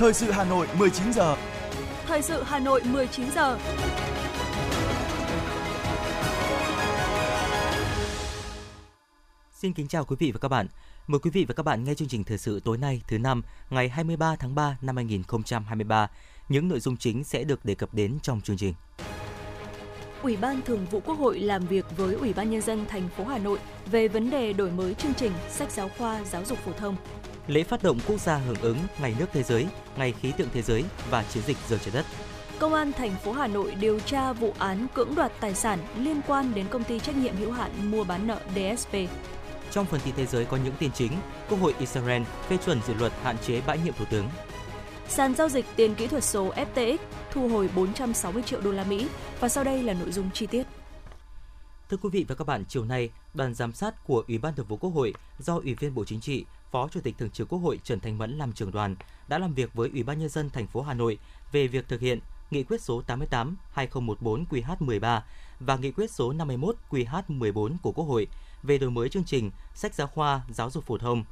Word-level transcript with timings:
Thời 0.00 0.14
sự 0.14 0.30
Hà 0.30 0.44
Nội 0.44 0.66
19 0.78 1.12
giờ. 1.12 1.36
Thời 2.06 2.22
sự 2.22 2.42
Hà 2.42 2.58
Nội 2.58 2.82
19 2.84 3.30
giờ. 3.34 3.58
Xin 9.52 9.72
kính 9.72 9.88
chào 9.88 10.04
quý 10.04 10.16
vị 10.18 10.30
và 10.32 10.38
các 10.38 10.48
bạn. 10.48 10.66
Mời 11.06 11.18
quý 11.18 11.30
vị 11.30 11.44
và 11.48 11.54
các 11.54 11.62
bạn 11.62 11.84
nghe 11.84 11.94
chương 11.94 12.08
trình 12.08 12.24
thời 12.24 12.38
sự 12.38 12.60
tối 12.64 12.78
nay 12.78 13.02
thứ 13.08 13.18
năm 13.18 13.42
ngày 13.70 13.88
23 13.88 14.36
tháng 14.36 14.54
3 14.54 14.78
năm 14.82 14.96
2023. 14.96 16.10
Những 16.48 16.68
nội 16.68 16.80
dung 16.80 16.96
chính 16.96 17.24
sẽ 17.24 17.44
được 17.44 17.64
đề 17.64 17.74
cập 17.74 17.94
đến 17.94 18.18
trong 18.22 18.40
chương 18.40 18.56
trình. 18.56 18.74
Ủy 20.22 20.36
ban 20.36 20.62
Thường 20.62 20.86
vụ 20.90 21.00
Quốc 21.00 21.18
hội 21.18 21.38
làm 21.38 21.66
việc 21.66 21.86
với 21.96 22.14
Ủy 22.14 22.32
ban 22.32 22.50
Nhân 22.50 22.60
dân 22.60 22.86
thành 22.86 23.08
phố 23.16 23.24
Hà 23.24 23.38
Nội 23.38 23.58
về 23.90 24.08
vấn 24.08 24.30
đề 24.30 24.52
đổi 24.52 24.70
mới 24.70 24.94
chương 24.94 25.14
trình 25.14 25.32
sách 25.50 25.70
giáo 25.70 25.90
khoa 25.98 26.24
giáo 26.24 26.44
dục 26.44 26.58
phổ 26.58 26.72
thông. 26.72 26.96
Lễ 27.46 27.62
phát 27.62 27.82
động 27.82 27.98
quốc 28.06 28.20
gia 28.20 28.36
hưởng 28.36 28.60
ứng 28.62 28.76
Ngày 29.02 29.14
nước 29.18 29.26
thế 29.32 29.42
giới, 29.42 29.66
Ngày 29.96 30.14
khí 30.20 30.32
tượng 30.36 30.48
thế 30.54 30.62
giới 30.62 30.84
và 31.10 31.22
chiến 31.22 31.42
dịch 31.46 31.56
giờ 31.68 31.78
trái 31.84 31.90
đất. 31.94 32.06
Công 32.58 32.74
an 32.74 32.92
thành 32.92 33.10
phố 33.24 33.32
Hà 33.32 33.46
Nội 33.46 33.74
điều 33.80 34.00
tra 34.00 34.32
vụ 34.32 34.54
án 34.58 34.86
cưỡng 34.94 35.14
đoạt 35.14 35.32
tài 35.40 35.54
sản 35.54 35.78
liên 35.98 36.20
quan 36.26 36.54
đến 36.54 36.66
công 36.70 36.84
ty 36.84 36.98
trách 36.98 37.16
nhiệm 37.16 37.36
hữu 37.36 37.52
hạn 37.52 37.70
mua 37.90 38.04
bán 38.04 38.26
nợ 38.26 38.40
DSP. 38.54 38.92
Trong 39.70 39.86
phần 39.86 40.00
tin 40.04 40.14
thế 40.16 40.26
giới 40.26 40.44
có 40.44 40.58
những 40.64 40.74
tin 40.78 40.92
chính, 40.92 41.12
Quốc 41.48 41.58
hội 41.60 41.74
Israel 41.78 42.22
phê 42.48 42.56
chuẩn 42.64 42.80
dự 42.86 42.94
luật 42.94 43.12
hạn 43.22 43.36
chế 43.38 43.60
bãi 43.66 43.78
nhiệm 43.84 43.94
thủ 43.94 44.04
tướng. 44.10 44.24
Sàn 45.10 45.34
giao 45.34 45.48
dịch 45.48 45.66
tiền 45.76 45.94
kỹ 45.94 46.06
thuật 46.06 46.24
số 46.24 46.52
FTX 46.54 46.98
thu 47.32 47.48
hồi 47.48 47.70
460 47.76 48.42
triệu 48.42 48.60
đô 48.60 48.72
la 48.72 48.84
Mỹ 48.84 49.08
và 49.40 49.48
sau 49.48 49.64
đây 49.64 49.82
là 49.82 49.92
nội 49.92 50.12
dung 50.12 50.30
chi 50.34 50.46
tiết. 50.46 50.66
Thưa 51.88 51.96
quý 51.96 52.08
vị 52.12 52.24
và 52.28 52.34
các 52.34 52.46
bạn, 52.46 52.64
chiều 52.68 52.84
nay, 52.84 53.10
đoàn 53.34 53.54
giám 53.54 53.72
sát 53.72 54.06
của 54.06 54.24
Ủy 54.28 54.38
ban 54.38 54.54
Thường 54.54 54.66
vụ 54.66 54.76
Quốc 54.76 54.90
hội 54.90 55.14
do 55.38 55.54
Ủy 55.54 55.74
viên 55.74 55.94
Bộ 55.94 56.04
Chính 56.04 56.20
trị, 56.20 56.44
Phó 56.70 56.88
Chủ 56.88 57.00
tịch 57.00 57.18
Thường 57.18 57.30
trực 57.30 57.48
Quốc 57.48 57.58
hội 57.58 57.80
Trần 57.84 58.00
Thanh 58.00 58.18
Mẫn 58.18 58.38
làm 58.38 58.52
trưởng 58.52 58.70
đoàn 58.70 58.96
đã 59.28 59.38
làm 59.38 59.54
việc 59.54 59.74
với 59.74 59.90
Ủy 59.92 60.02
ban 60.02 60.18
nhân 60.18 60.28
dân 60.28 60.50
thành 60.50 60.66
phố 60.66 60.82
Hà 60.82 60.94
Nội 60.94 61.18
về 61.52 61.66
việc 61.66 61.88
thực 61.88 62.00
hiện 62.00 62.20
Nghị 62.50 62.62
quyết 62.62 62.80
số 62.80 63.02
88/2014 63.06 64.44
QH13 64.50 65.20
và 65.60 65.76
Nghị 65.76 65.92
quyết 65.92 66.10
số 66.10 66.32
51 66.32 66.76
QH14 66.90 67.76
của 67.82 67.92
Quốc 67.92 68.04
hội 68.04 68.26
về 68.62 68.78
đổi 68.78 68.90
mới 68.90 69.08
chương 69.08 69.24
trình 69.24 69.50
sách 69.74 69.94
giáo 69.94 70.06
khoa 70.06 70.42
giáo 70.50 70.70
dục 70.70 70.84
phổ 70.86 70.98
thông. 70.98 71.24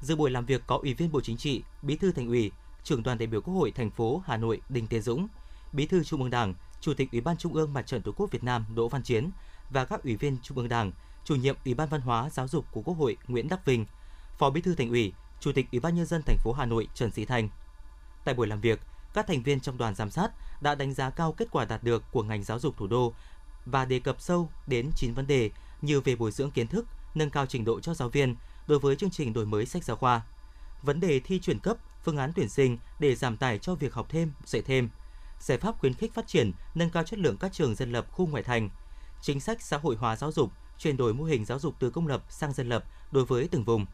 Dự 0.00 0.16
buổi 0.16 0.30
làm 0.30 0.46
việc 0.46 0.62
có 0.66 0.78
Ủy 0.82 0.94
viên 0.94 1.12
Bộ 1.12 1.20
Chính 1.20 1.36
trị, 1.36 1.62
Bí 1.82 1.96
thư 1.96 2.12
Thành 2.12 2.26
ủy, 2.28 2.50
trưởng 2.86 3.02
đoàn 3.02 3.18
đại 3.18 3.26
biểu 3.26 3.40
Quốc 3.40 3.54
hội 3.54 3.70
thành 3.70 3.90
phố 3.90 4.22
Hà 4.26 4.36
Nội 4.36 4.60
Đinh 4.68 4.86
Tiến 4.86 5.02
Dũng, 5.02 5.28
Bí 5.72 5.86
thư 5.86 6.04
Trung 6.04 6.22
ương 6.22 6.30
Đảng, 6.30 6.54
Chủ 6.80 6.94
tịch 6.94 7.08
Ủy 7.12 7.20
ban 7.20 7.36
Trung 7.36 7.54
ương 7.54 7.72
Mặt 7.72 7.86
trận 7.86 8.02
Tổ 8.02 8.12
quốc 8.12 8.30
Việt 8.30 8.44
Nam 8.44 8.64
Đỗ 8.74 8.88
Văn 8.88 9.02
Chiến 9.02 9.30
và 9.70 9.84
các 9.84 10.02
ủy 10.02 10.16
viên 10.16 10.36
Trung 10.42 10.56
ương 10.56 10.68
Đảng, 10.68 10.92
chủ 11.24 11.34
nhiệm 11.34 11.56
Ủy 11.64 11.74
ban 11.74 11.88
Văn 11.88 12.00
hóa 12.00 12.30
Giáo 12.30 12.48
dục 12.48 12.64
của 12.72 12.82
Quốc 12.82 12.94
hội 12.94 13.16
Nguyễn 13.28 13.48
Đắc 13.48 13.64
Vinh, 13.64 13.86
Phó 14.38 14.50
Bí 14.50 14.60
thư 14.60 14.74
Thành 14.74 14.90
ủy, 14.90 15.12
Chủ 15.40 15.52
tịch 15.52 15.66
Ủy 15.72 15.80
ban 15.80 15.94
nhân 15.94 16.06
dân 16.06 16.22
thành 16.26 16.36
phố 16.44 16.52
Hà 16.52 16.66
Nội 16.66 16.88
Trần 16.94 17.10
Sĩ 17.10 17.24
Thanh. 17.24 17.48
Tại 18.24 18.34
buổi 18.34 18.46
làm 18.46 18.60
việc, 18.60 18.80
các 19.14 19.26
thành 19.26 19.42
viên 19.42 19.60
trong 19.60 19.78
đoàn 19.78 19.94
giám 19.94 20.10
sát 20.10 20.30
đã 20.60 20.74
đánh 20.74 20.94
giá 20.94 21.10
cao 21.10 21.32
kết 21.32 21.48
quả 21.50 21.64
đạt 21.64 21.82
được 21.82 22.02
của 22.12 22.22
ngành 22.22 22.44
giáo 22.44 22.58
dục 22.58 22.76
thủ 22.76 22.86
đô 22.86 23.14
và 23.64 23.84
đề 23.84 23.98
cập 23.98 24.20
sâu 24.20 24.50
đến 24.66 24.90
9 24.96 25.14
vấn 25.14 25.26
đề 25.26 25.50
như 25.82 26.00
về 26.00 26.16
bồi 26.16 26.30
dưỡng 26.30 26.50
kiến 26.50 26.66
thức, 26.66 26.86
nâng 27.14 27.30
cao 27.30 27.46
trình 27.46 27.64
độ 27.64 27.80
cho 27.80 27.94
giáo 27.94 28.08
viên 28.08 28.36
đối 28.66 28.78
với 28.78 28.96
chương 28.96 29.10
trình 29.10 29.32
đổi 29.32 29.46
mới 29.46 29.66
sách 29.66 29.84
giáo 29.84 29.96
khoa, 29.96 30.22
vấn 30.82 31.00
đề 31.00 31.20
thi 31.20 31.40
chuyển 31.40 31.58
cấp, 31.58 31.76
phương 32.06 32.16
án 32.16 32.32
tuyển 32.34 32.48
sinh 32.48 32.78
để 32.98 33.14
giảm 33.14 33.36
tải 33.36 33.58
cho 33.58 33.74
việc 33.74 33.94
học 33.94 34.06
thêm, 34.08 34.32
dạy 34.44 34.62
thêm, 34.62 34.90
giải 35.40 35.58
pháp 35.58 35.78
khuyến 35.78 35.94
khích 35.94 36.14
phát 36.14 36.26
triển, 36.26 36.52
nâng 36.74 36.90
cao 36.90 37.02
chất 37.02 37.18
lượng 37.18 37.36
các 37.36 37.52
trường 37.52 37.74
dân 37.74 37.92
lập 37.92 38.06
khu 38.10 38.26
ngoại 38.26 38.42
thành, 38.42 38.70
chính 39.22 39.40
sách 39.40 39.62
xã 39.62 39.78
hội 39.78 39.96
hóa 39.96 40.16
giáo 40.16 40.32
dục, 40.32 40.52
chuyển 40.78 40.96
đổi 40.96 41.14
mô 41.14 41.24
hình 41.24 41.44
giáo 41.44 41.58
dục 41.58 41.74
từ 41.78 41.90
công 41.90 42.06
lập 42.06 42.22
sang 42.28 42.52
dân 42.52 42.68
lập 42.68 42.84
đối 43.12 43.24
với 43.24 43.48
từng 43.50 43.64
vùng. 43.64 43.86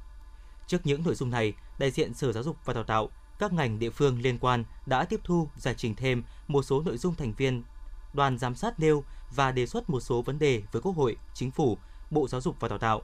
Trước 0.66 0.78
những 0.84 1.02
nội 1.04 1.14
dung 1.14 1.30
này, 1.30 1.52
đại 1.78 1.90
diện 1.90 2.14
Sở 2.14 2.32
Giáo 2.32 2.42
dục 2.42 2.56
và 2.64 2.74
Đào 2.74 2.84
tạo, 2.84 3.10
các 3.38 3.52
ngành 3.52 3.78
địa 3.78 3.90
phương 3.90 4.20
liên 4.20 4.38
quan 4.38 4.64
đã 4.86 5.04
tiếp 5.04 5.20
thu 5.24 5.48
giải 5.56 5.74
trình 5.74 5.94
thêm 5.94 6.22
một 6.48 6.62
số 6.62 6.82
nội 6.82 6.98
dung 6.98 7.14
thành 7.14 7.32
viên 7.32 7.62
đoàn 8.14 8.38
giám 8.38 8.54
sát 8.54 8.80
nêu 8.80 9.04
và 9.34 9.52
đề 9.52 9.66
xuất 9.66 9.90
một 9.90 10.00
số 10.00 10.22
vấn 10.22 10.38
đề 10.38 10.62
với 10.72 10.82
Quốc 10.82 10.96
hội, 10.96 11.16
Chính 11.34 11.50
phủ, 11.50 11.78
Bộ 12.10 12.28
Giáo 12.28 12.40
dục 12.40 12.56
và 12.60 12.68
Đào 12.68 12.78
tạo. 12.78 13.02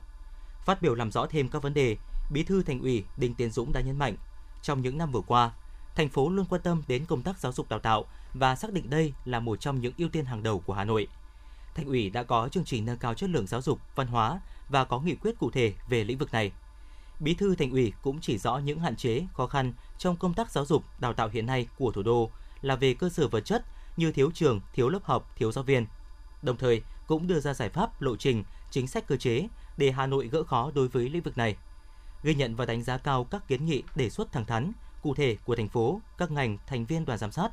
Phát 0.64 0.82
biểu 0.82 0.94
làm 0.94 1.12
rõ 1.12 1.26
thêm 1.26 1.48
các 1.48 1.62
vấn 1.62 1.74
đề, 1.74 1.96
Bí 2.30 2.42
thư 2.42 2.62
Thành 2.62 2.80
ủy 2.80 3.04
Đinh 3.16 3.34
Tiến 3.34 3.50
Dũng 3.50 3.72
đã 3.72 3.80
nhấn 3.80 3.98
mạnh, 3.98 4.16
trong 4.62 4.82
những 4.82 4.98
năm 4.98 5.12
vừa 5.12 5.20
qua, 5.20 5.52
thành 5.94 6.08
phố 6.08 6.30
luôn 6.30 6.46
quan 6.48 6.62
tâm 6.62 6.82
đến 6.88 7.04
công 7.04 7.22
tác 7.22 7.38
giáo 7.38 7.52
dục 7.52 7.68
đào 7.68 7.78
tạo 7.78 8.04
và 8.34 8.56
xác 8.56 8.72
định 8.72 8.90
đây 8.90 9.12
là 9.24 9.40
một 9.40 9.60
trong 9.60 9.80
những 9.80 9.92
ưu 9.98 10.08
tiên 10.08 10.24
hàng 10.24 10.42
đầu 10.42 10.60
của 10.60 10.72
Hà 10.72 10.84
Nội. 10.84 11.08
Thành 11.74 11.86
ủy 11.86 12.10
đã 12.10 12.22
có 12.22 12.48
chương 12.48 12.64
trình 12.64 12.84
nâng 12.84 12.98
cao 12.98 13.14
chất 13.14 13.30
lượng 13.30 13.46
giáo 13.46 13.62
dục, 13.62 13.80
văn 13.94 14.06
hóa 14.06 14.40
và 14.68 14.84
có 14.84 15.00
nghị 15.00 15.14
quyết 15.14 15.38
cụ 15.38 15.50
thể 15.50 15.72
về 15.88 16.04
lĩnh 16.04 16.18
vực 16.18 16.32
này. 16.32 16.52
Bí 17.20 17.34
thư 17.34 17.54
Thành 17.54 17.70
ủy 17.70 17.92
cũng 18.02 18.20
chỉ 18.20 18.38
rõ 18.38 18.58
những 18.58 18.80
hạn 18.80 18.96
chế, 18.96 19.26
khó 19.32 19.46
khăn 19.46 19.72
trong 19.98 20.16
công 20.16 20.34
tác 20.34 20.50
giáo 20.50 20.64
dục, 20.64 20.84
đào 21.00 21.12
tạo 21.12 21.28
hiện 21.28 21.46
nay 21.46 21.66
của 21.78 21.92
thủ 21.92 22.02
đô 22.02 22.30
là 22.62 22.76
về 22.76 22.94
cơ 22.94 23.08
sở 23.08 23.28
vật 23.28 23.40
chất 23.40 23.64
như 23.96 24.12
thiếu 24.12 24.30
trường, 24.34 24.60
thiếu 24.72 24.88
lớp 24.88 25.04
học, 25.04 25.32
thiếu 25.36 25.52
giáo 25.52 25.64
viên. 25.64 25.86
Đồng 26.42 26.56
thời, 26.56 26.82
cũng 27.06 27.26
đưa 27.26 27.40
ra 27.40 27.54
giải 27.54 27.68
pháp, 27.68 28.02
lộ 28.02 28.16
trình, 28.16 28.44
chính 28.70 28.86
sách 28.86 29.06
cơ 29.06 29.16
chế 29.16 29.48
để 29.76 29.90
Hà 29.90 30.06
Nội 30.06 30.28
gỡ 30.28 30.44
khó 30.44 30.70
đối 30.74 30.88
với 30.88 31.08
lĩnh 31.08 31.22
vực 31.22 31.38
này. 31.38 31.56
Ghi 32.22 32.34
nhận 32.34 32.56
và 32.56 32.66
đánh 32.66 32.82
giá 32.82 32.98
cao 32.98 33.24
các 33.24 33.48
kiến 33.48 33.66
nghị 33.66 33.82
đề 33.94 34.10
xuất 34.10 34.32
thẳng 34.32 34.44
thắn, 34.44 34.72
cụ 35.02 35.14
thể 35.14 35.36
của 35.44 35.56
thành 35.56 35.68
phố, 35.68 36.00
các 36.18 36.30
ngành, 36.30 36.58
thành 36.66 36.86
viên 36.86 37.04
đoàn 37.04 37.18
giám 37.18 37.32
sát, 37.32 37.50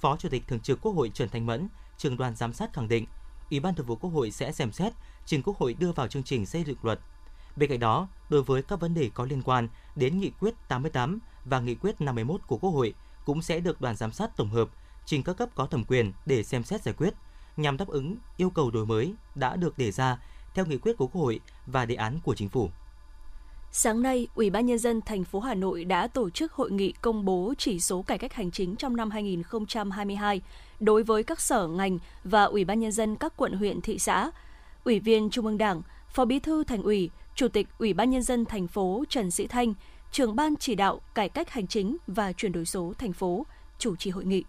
Phó 0.00 0.16
Chủ 0.16 0.28
tịch 0.28 0.42
Thường 0.48 0.60
trực 0.60 0.80
Quốc 0.82 0.92
hội 0.92 1.10
Trần 1.14 1.28
Thanh 1.28 1.46
Mẫn, 1.46 1.68
trường 1.98 2.16
đoàn 2.16 2.36
giám 2.36 2.52
sát 2.52 2.72
khẳng 2.72 2.88
định, 2.88 3.06
Ủy 3.50 3.60
ban 3.60 3.74
Thường 3.74 3.86
vụ 3.86 3.96
Quốc 3.96 4.10
hội 4.10 4.30
sẽ 4.30 4.52
xem 4.52 4.72
xét, 4.72 4.92
trình 5.26 5.42
Quốc 5.42 5.58
hội 5.58 5.74
đưa 5.74 5.92
vào 5.92 6.08
chương 6.08 6.22
trình 6.22 6.46
xây 6.46 6.64
dựng 6.64 6.76
luật. 6.82 7.00
Bên 7.56 7.70
cạnh 7.70 7.80
đó, 7.80 8.08
đối 8.28 8.42
với 8.42 8.62
các 8.62 8.80
vấn 8.80 8.94
đề 8.94 9.10
có 9.14 9.24
liên 9.24 9.42
quan 9.42 9.68
đến 9.96 10.20
Nghị 10.20 10.30
quyết 10.40 10.54
88 10.68 11.18
và 11.44 11.60
Nghị 11.60 11.74
quyết 11.74 12.00
51 12.00 12.40
của 12.46 12.56
Quốc 12.56 12.70
hội 12.70 12.94
cũng 13.24 13.42
sẽ 13.42 13.60
được 13.60 13.80
đoàn 13.80 13.96
giám 13.96 14.12
sát 14.12 14.36
tổng 14.36 14.50
hợp 14.50 14.68
trình 15.06 15.22
các 15.22 15.36
cấp 15.36 15.48
có 15.54 15.66
thẩm 15.66 15.84
quyền 15.84 16.12
để 16.26 16.42
xem 16.42 16.64
xét 16.64 16.82
giải 16.82 16.94
quyết, 16.98 17.14
nhằm 17.56 17.76
đáp 17.76 17.88
ứng 17.88 18.16
yêu 18.36 18.50
cầu 18.50 18.70
đổi 18.70 18.86
mới 18.86 19.14
đã 19.34 19.56
được 19.56 19.78
đề 19.78 19.90
ra 19.90 20.18
theo 20.54 20.66
nghị 20.66 20.78
quyết 20.78 20.96
của 20.96 21.06
Quốc 21.06 21.22
hội 21.22 21.40
và 21.66 21.86
đề 21.86 21.94
án 21.94 22.20
của 22.24 22.34
Chính 22.34 22.48
phủ. 22.48 22.70
Sáng 23.74 24.02
nay, 24.02 24.28
Ủy 24.34 24.50
ban 24.50 24.66
nhân 24.66 24.78
dân 24.78 25.00
thành 25.00 25.24
phố 25.24 25.40
Hà 25.40 25.54
Nội 25.54 25.84
đã 25.84 26.06
tổ 26.06 26.30
chức 26.30 26.52
hội 26.52 26.70
nghị 26.70 26.92
công 26.92 27.24
bố 27.24 27.54
chỉ 27.58 27.80
số 27.80 28.02
cải 28.02 28.18
cách 28.18 28.34
hành 28.34 28.50
chính 28.50 28.76
trong 28.76 28.96
năm 28.96 29.10
2022 29.10 30.40
đối 30.80 31.02
với 31.02 31.22
các 31.22 31.40
sở 31.40 31.66
ngành 31.66 31.98
và 32.24 32.44
Ủy 32.44 32.64
ban 32.64 32.80
nhân 32.80 32.92
dân 32.92 33.16
các 33.16 33.32
quận 33.36 33.52
huyện 33.52 33.80
thị 33.80 33.98
xã. 33.98 34.30
Ủy 34.84 35.00
viên 35.00 35.30
Trung 35.30 35.46
ương 35.46 35.58
Đảng, 35.58 35.82
Phó 36.08 36.24
Bí 36.24 36.38
thư 36.38 36.64
Thành 36.64 36.82
ủy, 36.82 37.10
Chủ 37.34 37.48
tịch 37.48 37.68
Ủy 37.78 37.92
ban 37.92 38.10
nhân 38.10 38.22
dân 38.22 38.44
thành 38.44 38.68
phố 38.68 39.04
Trần 39.08 39.30
Sĩ 39.30 39.46
Thanh, 39.46 39.74
trưởng 40.10 40.36
ban 40.36 40.56
chỉ 40.56 40.74
đạo 40.74 41.00
cải 41.14 41.28
cách 41.28 41.50
hành 41.50 41.66
chính 41.66 41.96
và 42.06 42.32
chuyển 42.32 42.52
đổi 42.52 42.64
số 42.64 42.92
thành 42.98 43.12
phố 43.12 43.46
chủ 43.78 43.96
trì 43.96 44.10
hội 44.10 44.24
nghị. 44.24 44.44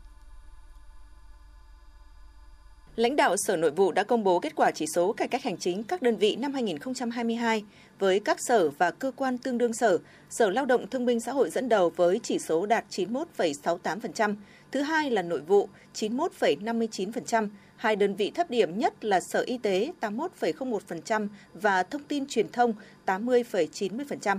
Lãnh 2.95 3.15
đạo 3.15 3.35
Sở 3.37 3.57
Nội 3.57 3.71
vụ 3.71 3.91
đã 3.91 4.03
công 4.03 4.23
bố 4.23 4.39
kết 4.39 4.55
quả 4.55 4.71
chỉ 4.71 4.85
số 4.95 5.13
cải 5.13 5.27
cách 5.27 5.43
hành 5.43 5.57
chính 5.57 5.83
các 5.83 6.01
đơn 6.01 6.15
vị 6.15 6.35
năm 6.35 6.53
2022 6.53 7.63
với 7.99 8.19
các 8.19 8.37
sở 8.39 8.69
và 8.69 8.91
cơ 8.91 9.11
quan 9.15 9.37
tương 9.37 9.57
đương 9.57 9.73
sở. 9.73 9.97
Sở 10.29 10.49
Lao 10.49 10.65
động 10.65 10.87
Thương 10.87 11.05
binh 11.05 11.19
Xã 11.19 11.31
hội 11.31 11.49
dẫn 11.49 11.69
đầu 11.69 11.89
với 11.89 12.19
chỉ 12.23 12.39
số 12.39 12.65
đạt 12.65 12.85
91,68%, 12.89 14.35
thứ 14.71 14.81
hai 14.81 15.11
là 15.11 15.21
Nội 15.21 15.41
vụ 15.41 15.69
91,59%, 15.95 17.47
hai 17.75 17.95
đơn 17.95 18.15
vị 18.15 18.31
thấp 18.35 18.49
điểm 18.49 18.79
nhất 18.79 19.05
là 19.05 19.19
Sở 19.19 19.41
Y 19.41 19.57
tế 19.57 19.91
81,01% 20.01 21.27
và 21.53 21.83
Thông 21.83 22.03
tin 22.03 22.25
Truyền 22.25 22.51
thông 22.51 22.73
80,90%. 23.05 24.37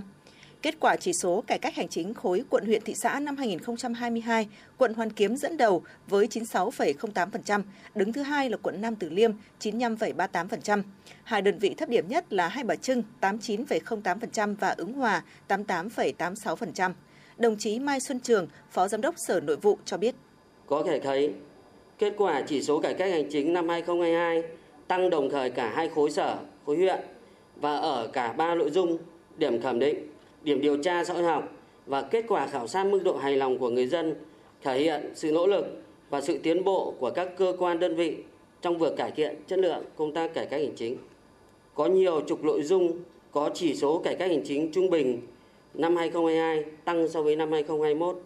Kết 0.65 0.79
quả 0.79 0.95
chỉ 0.95 1.13
số 1.13 1.43
cải 1.47 1.59
cách 1.59 1.75
hành 1.75 1.87
chính 1.87 2.13
khối 2.13 2.43
quận 2.49 2.65
huyện 2.65 2.81
thị 2.81 2.93
xã 2.95 3.19
năm 3.19 3.37
2022, 3.37 4.47
quận 4.77 4.93
Hoàn 4.93 5.09
Kiếm 5.11 5.37
dẫn 5.37 5.57
đầu 5.57 5.83
với 6.07 6.27
96,08%, 6.27 7.61
đứng 7.95 8.13
thứ 8.13 8.21
hai 8.21 8.49
là 8.49 8.57
quận 8.57 8.81
Nam 8.81 8.95
Từ 8.95 9.09
Liêm 9.09 9.31
95,38%. 9.61 10.83
Hai 11.23 11.41
đơn 11.41 11.59
vị 11.59 11.73
thấp 11.77 11.89
điểm 11.89 12.07
nhất 12.07 12.33
là 12.33 12.47
Hai 12.47 12.63
Bà 12.63 12.75
Trưng 12.75 13.03
89,08% 13.21 14.55
và 14.59 14.69
Ứng 14.77 14.93
Hòa 14.93 15.23
88,86%. 15.47 16.91
Đồng 17.37 17.55
chí 17.57 17.79
Mai 17.79 17.99
Xuân 17.99 18.19
Trường, 18.19 18.47
Phó 18.71 18.87
Giám 18.87 19.01
đốc 19.01 19.15
Sở 19.17 19.39
Nội 19.39 19.55
vụ 19.55 19.77
cho 19.85 19.97
biết. 19.97 20.15
Có 20.67 20.83
thể 20.85 20.99
thấy, 20.99 21.33
kết 21.97 22.13
quả 22.17 22.41
chỉ 22.47 22.61
số 22.61 22.79
cải 22.79 22.93
cách 22.93 23.11
hành 23.11 23.29
chính 23.31 23.53
năm 23.53 23.69
2022 23.69 24.43
tăng 24.87 25.09
đồng 25.09 25.29
thời 25.29 25.49
cả 25.49 25.71
hai 25.75 25.89
khối 25.89 26.11
sở, 26.11 26.37
khối 26.65 26.77
huyện 26.77 26.99
và 27.55 27.75
ở 27.75 28.07
cả 28.13 28.33
ba 28.33 28.55
nội 28.55 28.71
dung 28.71 28.97
điểm 29.37 29.61
thẩm 29.61 29.79
định 29.79 30.14
điểm 30.45 30.61
điều 30.61 30.77
tra 30.77 31.03
xã 31.03 31.13
hội 31.13 31.23
học 31.23 31.51
và 31.85 32.01
kết 32.01 32.25
quả 32.27 32.47
khảo 32.47 32.67
sát 32.67 32.83
mức 32.83 33.03
độ 33.03 33.17
hài 33.17 33.35
lòng 33.35 33.57
của 33.57 33.69
người 33.69 33.87
dân 33.87 34.15
thể 34.61 34.79
hiện 34.79 35.11
sự 35.15 35.31
nỗ 35.31 35.47
lực 35.47 35.65
và 36.09 36.21
sự 36.21 36.37
tiến 36.37 36.63
bộ 36.63 36.93
của 36.99 37.09
các 37.09 37.29
cơ 37.37 37.55
quan 37.59 37.79
đơn 37.79 37.95
vị 37.95 38.15
trong 38.61 38.77
việc 38.77 38.95
cải 38.97 39.11
thiện 39.11 39.35
chất 39.47 39.59
lượng 39.59 39.83
công 39.95 40.13
tác 40.13 40.33
cải 40.33 40.45
cách 40.45 40.61
hành 40.61 40.75
chính. 40.75 40.97
Có 41.75 41.85
nhiều 41.85 42.21
trục 42.27 42.43
nội 42.43 42.63
dung, 42.63 42.99
có 43.31 43.49
chỉ 43.53 43.75
số 43.75 44.01
cải 44.03 44.15
cách 44.15 44.29
hành 44.29 44.43
chính 44.45 44.71
trung 44.71 44.89
bình 44.89 45.21
năm 45.73 45.95
2022 45.95 46.63
tăng 46.85 47.07
so 47.07 47.21
với 47.21 47.35
năm 47.35 47.51
2021 47.51 48.21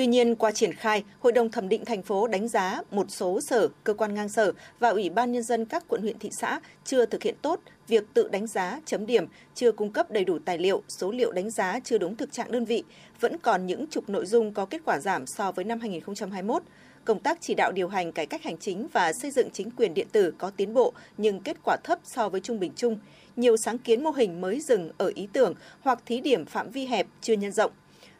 Tuy 0.00 0.06
nhiên, 0.06 0.36
qua 0.36 0.50
triển 0.52 0.72
khai, 0.72 1.04
Hội 1.20 1.32
đồng 1.32 1.50
thẩm 1.50 1.68
định 1.68 1.84
thành 1.84 2.02
phố 2.02 2.26
đánh 2.26 2.48
giá 2.48 2.80
một 2.90 3.06
số 3.10 3.40
sở, 3.40 3.68
cơ 3.84 3.94
quan 3.94 4.14
ngang 4.14 4.28
sở 4.28 4.52
và 4.78 4.88
Ủy 4.88 5.10
ban 5.10 5.32
Nhân 5.32 5.42
dân 5.42 5.64
các 5.64 5.84
quận 5.88 6.02
huyện 6.02 6.18
thị 6.18 6.30
xã 6.32 6.60
chưa 6.84 7.06
thực 7.06 7.22
hiện 7.22 7.34
tốt 7.42 7.60
việc 7.88 8.04
tự 8.14 8.28
đánh 8.28 8.46
giá, 8.46 8.80
chấm 8.86 9.06
điểm, 9.06 9.26
chưa 9.54 9.72
cung 9.72 9.92
cấp 9.92 10.10
đầy 10.10 10.24
đủ 10.24 10.38
tài 10.44 10.58
liệu, 10.58 10.82
số 10.88 11.10
liệu 11.10 11.32
đánh 11.32 11.50
giá 11.50 11.80
chưa 11.84 11.98
đúng 11.98 12.16
thực 12.16 12.32
trạng 12.32 12.52
đơn 12.52 12.64
vị, 12.64 12.84
vẫn 13.20 13.38
còn 13.38 13.66
những 13.66 13.86
trục 13.86 14.08
nội 14.08 14.26
dung 14.26 14.54
có 14.54 14.66
kết 14.66 14.80
quả 14.84 14.98
giảm 14.98 15.26
so 15.26 15.52
với 15.52 15.64
năm 15.64 15.80
2021 15.80 16.62
công 17.04 17.20
tác 17.20 17.38
chỉ 17.40 17.54
đạo 17.54 17.72
điều 17.72 17.88
hành 17.88 18.12
cải 18.12 18.26
cách 18.26 18.42
hành 18.42 18.58
chính 18.58 18.86
và 18.92 19.12
xây 19.12 19.30
dựng 19.30 19.50
chính 19.52 19.70
quyền 19.70 19.94
điện 19.94 20.06
tử 20.12 20.34
có 20.38 20.50
tiến 20.50 20.74
bộ 20.74 20.92
nhưng 21.16 21.40
kết 21.40 21.56
quả 21.64 21.76
thấp 21.84 21.98
so 22.04 22.28
với 22.28 22.40
trung 22.40 22.60
bình 22.60 22.72
chung. 22.76 22.98
Nhiều 23.36 23.56
sáng 23.56 23.78
kiến 23.78 24.04
mô 24.04 24.10
hình 24.10 24.40
mới 24.40 24.60
dừng 24.60 24.90
ở 24.98 25.12
ý 25.14 25.28
tưởng 25.32 25.54
hoặc 25.80 25.98
thí 26.06 26.20
điểm 26.20 26.46
phạm 26.46 26.70
vi 26.70 26.86
hẹp 26.86 27.06
chưa 27.20 27.34
nhân 27.34 27.52
rộng. 27.52 27.72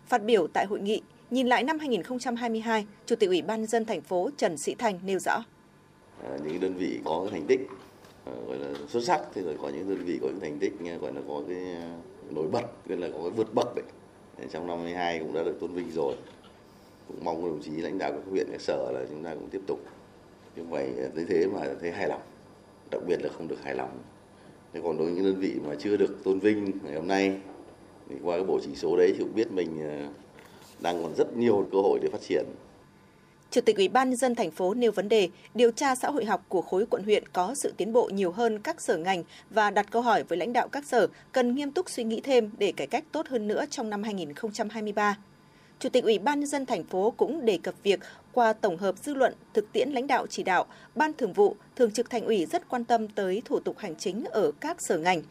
Phát 0.06 0.25
biểu 0.25 0.47
tại 0.47 0.67
hội 0.67 0.81
nghị, 0.81 1.03
nhìn 1.31 1.47
lại 1.47 1.65
năm 1.65 1.79
2022, 1.79 2.87
Chủ 3.06 3.17
tịch 3.17 3.29
Ủy 3.29 3.43
ban 3.43 3.67
dân 3.67 3.85
thành 3.85 4.00
phố 4.00 4.31
Trần 4.37 4.56
Sĩ 4.56 4.75
Thành 4.75 5.00
nêu 5.06 5.19
rõ. 5.19 5.44
À, 6.23 6.31
những 6.44 6.61
đơn 6.61 6.75
vị 6.75 7.00
có 7.05 7.29
thành 7.31 7.44
tích 7.47 7.61
à, 8.25 8.32
gọi 8.47 8.59
là 8.59 8.69
xuất 8.88 9.05
sắc 9.05 9.21
thì 9.35 9.43
rồi 9.43 9.56
có 9.62 9.69
những 9.69 9.88
đơn 9.88 10.05
vị 10.05 10.19
có 10.23 10.29
những 10.29 10.41
thành 10.41 10.59
tích 10.59 10.73
gọi 11.00 11.12
là 11.12 11.21
có 11.29 11.43
cái 11.49 11.75
à, 11.75 11.97
nổi 12.31 12.47
bật 12.53 12.65
gọi 12.87 12.99
là 12.99 13.09
có 13.12 13.19
cái 13.23 13.31
vượt 13.31 13.55
bậc 13.55 13.75
đấy. 13.77 13.85
Trong 14.50 14.67
năm 14.67 14.79
2022 14.79 15.19
cũng 15.19 15.35
đã 15.35 15.43
được 15.43 15.61
tôn 15.61 15.73
vinh 15.73 15.91
rồi. 15.91 16.15
Cũng 17.09 17.25
mong 17.25 17.44
đồng 17.44 17.62
chí 17.62 17.71
lãnh 17.71 17.99
đạo 17.99 18.12
các 18.12 18.31
huyện 18.31 18.47
các 18.53 18.61
sở 18.61 18.93
là 18.94 19.00
chúng 19.11 19.25
ta 19.25 19.35
cũng 19.35 19.49
tiếp 19.50 19.61
tục. 19.67 19.81
Như 20.56 20.62
vậy 20.65 20.93
tới 21.15 21.25
thế 21.29 21.47
mà 21.47 21.61
thấy 21.81 21.93
hài 21.93 22.09
lòng. 22.09 22.23
Đặc 22.91 23.03
biệt 23.06 23.23
là 23.23 23.29
không 23.33 23.49
được 23.49 23.62
hài 23.62 23.75
lòng. 23.75 23.99
Thế 24.73 24.81
còn 24.85 24.99
đối 24.99 25.06
với 25.06 25.15
những 25.15 25.25
đơn 25.25 25.41
vị 25.41 25.55
mà 25.67 25.75
chưa 25.79 25.97
được 25.97 26.25
tôn 26.25 26.38
vinh 26.38 26.73
ngày 26.85 26.94
hôm 26.94 27.09
nay 27.09 27.37
thì 28.09 28.17
qua 28.25 28.37
cái 28.37 28.44
bộ 28.44 28.61
chỉ 28.62 28.75
số 28.75 28.97
đấy 28.97 29.12
thì 29.12 29.19
cũng 29.19 29.35
biết 29.35 29.53
mình 29.53 29.81
à, 29.83 30.09
đang 30.82 31.03
còn 31.03 31.15
rất 31.15 31.37
nhiều 31.37 31.69
cơ 31.73 31.79
hội 31.79 31.99
để 32.03 32.09
phát 32.12 32.21
triển 32.29 32.44
Chủ 33.50 33.61
tịch 33.61 33.77
Ủy 33.77 33.88
ban 33.88 34.11
nhân 34.11 34.17
dân 34.17 34.35
thành 34.35 34.50
phố 34.50 34.75
nêu 34.75 34.93
vấn 34.93 35.09
đề 35.09 35.29
điều 35.55 35.71
tra 35.71 35.94
xã 35.94 36.11
hội 36.11 36.25
học 36.25 36.44
của 36.49 36.62
khối 36.62 36.87
quận 36.87 37.03
huyện 37.03 37.25
có 37.32 37.55
sự 37.55 37.73
tiến 37.77 37.93
bộ 37.93 38.11
nhiều 38.12 38.32
hơn 38.32 38.59
các 38.59 38.81
sở 38.81 38.97
ngành 38.97 39.25
và 39.50 39.71
đặt 39.71 39.87
câu 39.91 40.03
hỏi 40.03 40.23
với 40.23 40.38
lãnh 40.38 40.53
đạo 40.53 40.69
các 40.69 40.85
sở 40.87 41.06
cần 41.32 41.55
nghiêm 41.55 41.71
túc 41.71 41.91
suy 41.91 42.05
nghĩ 42.05 42.21
thêm 42.21 42.50
để 42.59 42.73
cải 42.73 42.87
cách 42.87 43.05
tốt 43.12 43.29
hơn 43.29 43.49
nữa 43.49 43.65
trong 43.71 43.91
năm 43.91 44.03
2023. 44.03 45.17
Chủ 45.79 45.88
tịch 45.88 46.05
Ủy 46.05 46.19
ban 46.19 46.41
nhân 46.41 46.49
dân 46.49 46.67
thành 46.67 46.85
phố 46.85 47.11
cũng 47.17 47.44
đề 47.44 47.59
cập 47.62 47.75
việc 47.83 48.00
qua 48.33 48.53
tổng 48.53 48.76
hợp 48.76 48.94
dư 49.03 49.15
luận, 49.15 49.35
thực 49.55 49.73
tiễn 49.73 49.91
lãnh 49.91 50.06
đạo 50.06 50.26
chỉ 50.26 50.43
đạo, 50.43 50.67
Ban 50.94 51.12
Thường 51.12 51.33
vụ, 51.33 51.56
Thường 51.76 51.91
trực 51.93 52.11
Thành 52.11 52.25
ủy 52.25 52.47
rất 52.47 52.69
quan 52.69 52.85
tâm 52.85 53.09
tới 53.09 53.43
thủ 53.44 53.61
tục 53.61 53.79
hành 53.79 53.97
chính 53.97 54.25
ở 54.25 54.53
các 54.61 54.76
sở 54.81 54.99
ngành. 54.99 55.23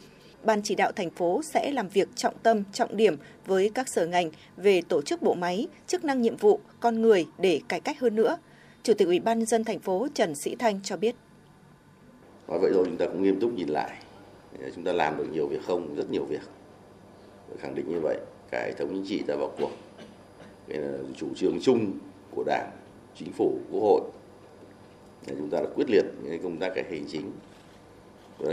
Ban 0.44 0.62
chỉ 0.62 0.76
đạo 0.76 0.92
thành 0.92 1.10
phố 1.10 1.42
sẽ 1.44 1.72
làm 1.72 1.90
việc 1.90 2.08
trọng 2.16 2.34
tâm, 2.44 2.64
trọng 2.74 2.98
điểm 2.98 3.16
với 3.46 3.72
các 3.74 3.90
sở 3.90 4.06
ngành 4.06 4.32
về 4.58 4.82
tổ 4.90 5.02
chức 5.02 5.22
bộ 5.22 5.34
máy, 5.34 5.68
chức 5.88 6.04
năng 6.04 6.22
nhiệm 6.22 6.38
vụ, 6.38 6.60
con 6.80 7.02
người 7.02 7.26
để 7.38 7.62
cải 7.68 7.80
cách 7.80 8.00
hơn 8.00 8.16
nữa. 8.16 8.38
Chủ 8.84 8.94
tịch 8.94 9.08
Ủy 9.08 9.20
ban 9.20 9.40
nhân 9.40 9.46
dân 9.46 9.64
thành 9.64 9.80
phố 9.80 10.08
Trần 10.14 10.36
Sĩ 10.36 10.56
Thanh 10.56 10.80
cho 10.84 10.98
biết. 10.98 11.16
Và 12.48 12.58
vậy 12.62 12.72
rồi 12.74 12.86
chúng 12.86 12.98
ta 12.98 13.06
cũng 13.06 13.24
nghiêm 13.24 13.40
túc 13.40 13.54
nhìn 13.54 13.70
lại. 13.70 13.98
Chúng 14.76 14.84
ta 14.84 14.94
làm 14.94 15.18
được 15.18 15.28
nhiều 15.34 15.48
việc 15.48 15.64
không? 15.68 15.96
Rất 15.96 16.12
nhiều 16.12 16.26
việc. 16.26 16.42
Khẳng 17.60 17.76
định 17.76 17.90
như 17.90 18.00
vậy, 18.00 18.18
cả 18.52 18.64
hệ 18.66 18.74
thống 18.74 18.90
chính 18.94 19.06
trị 19.08 19.24
đã 19.28 19.36
vào 19.36 19.52
cuộc 19.60 19.72
Đây 20.68 20.78
là 20.78 20.98
chủ 21.18 21.28
trương 21.36 21.60
chung 21.62 21.92
của 22.32 22.44
đảng 22.44 22.72
chính 23.16 23.32
phủ 23.34 23.60
quốc 23.72 23.82
hội 23.82 24.02
chúng 25.28 25.50
ta 25.50 25.60
đã 25.60 25.66
quyết 25.76 25.90
liệt 25.90 26.06
những 26.24 26.44
công 26.44 26.58
tác 26.58 26.72
cải 26.76 26.84
hành 26.84 27.06
chính 27.12 27.32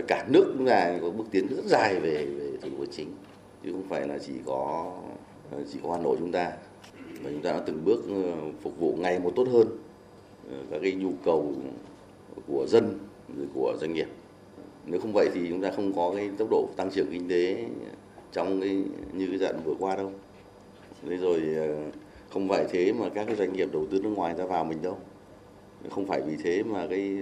cả 0.08 0.26
nước 0.28 0.54
chúng 0.58 0.66
ta 0.66 0.98
có 1.02 1.10
bước 1.10 1.24
tiến 1.30 1.46
rất 1.50 1.64
dài 1.64 2.00
về 2.00 2.26
về 2.26 2.50
thủ 2.62 2.68
tục 2.68 2.78
hành 2.78 2.90
chính, 2.90 3.08
chứ 3.64 3.72
không 3.72 3.88
phải 3.88 4.08
là 4.08 4.18
chỉ 4.18 4.32
có 4.46 4.92
chỉ 5.72 5.78
có 5.82 5.92
hà 5.92 6.02
nội 6.02 6.16
chúng 6.20 6.32
ta. 6.32 6.52
Mà 7.24 7.30
chúng 7.30 7.42
ta 7.42 7.52
đã 7.52 7.60
từng 7.66 7.84
bước 7.84 8.04
ờ, 8.08 8.32
phục 8.62 8.78
vụ 8.78 8.96
ngày 8.98 9.18
một 9.18 9.32
tốt 9.36 9.48
hơn 9.52 9.68
ờ, 10.50 10.56
các 10.70 10.78
cái 10.82 10.92
nhu 10.92 11.12
cầu 11.24 11.52
của 12.46 12.66
dân, 12.68 12.98
rồi 13.36 13.46
của 13.54 13.74
doanh 13.80 13.92
nghiệp. 13.92 14.08
Nếu 14.86 15.00
không 15.00 15.12
vậy 15.12 15.30
thì 15.34 15.40
chúng 15.48 15.60
ta 15.60 15.70
không 15.70 15.92
có 15.92 16.12
cái 16.16 16.30
tốc 16.38 16.48
độ 16.50 16.68
tăng 16.76 16.90
trưởng 16.90 17.06
kinh 17.12 17.28
tế 17.28 17.64
trong 18.32 18.60
cái, 18.60 18.82
như 19.12 19.26
cái 19.26 19.38
giai 19.38 19.52
vừa 19.64 19.74
qua 19.78 19.96
đâu. 19.96 20.12
Thế 21.08 21.16
rồi 21.16 21.40
ờ, 21.56 21.76
không 22.30 22.48
phải 22.48 22.66
thế 22.70 22.92
mà 22.92 23.08
các 23.08 23.24
cái 23.26 23.36
doanh 23.36 23.52
nghiệp 23.52 23.68
đầu 23.72 23.86
tư 23.90 24.00
nước 24.02 24.10
ngoài 24.10 24.34
ra 24.38 24.44
vào 24.44 24.64
mình 24.64 24.82
đâu. 24.82 24.98
Không 25.90 26.06
phải 26.06 26.22
vì 26.22 26.36
thế 26.44 26.62
mà 26.62 26.86
cái 26.90 27.16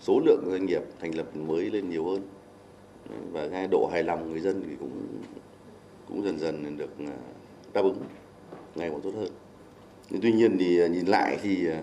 số 0.00 0.20
lượng 0.20 0.44
doanh 0.50 0.66
nghiệp 0.66 0.82
thành 1.00 1.14
lập 1.14 1.36
mới 1.36 1.70
lên 1.70 1.90
nhiều 1.90 2.04
hơn 2.04 2.22
và 3.32 3.48
cái 3.48 3.68
độ 3.70 3.88
hài 3.92 4.02
lòng 4.02 4.30
người 4.30 4.40
dân 4.40 4.62
thì 4.68 4.76
cũng 4.80 4.90
cũng 6.08 6.24
dần 6.24 6.38
dần 6.38 6.76
được 6.76 6.98
à, 6.98 7.16
đáp 7.72 7.82
ứng 7.82 7.96
ngày 8.74 8.90
một 8.90 9.00
tốt 9.02 9.12
hơn 9.16 9.28
nhưng 10.10 10.20
tuy 10.20 10.32
nhiên 10.32 10.56
thì 10.58 10.80
à, 10.80 10.86
nhìn 10.86 11.06
lại 11.06 11.38
thì 11.42 11.68
à, 11.68 11.82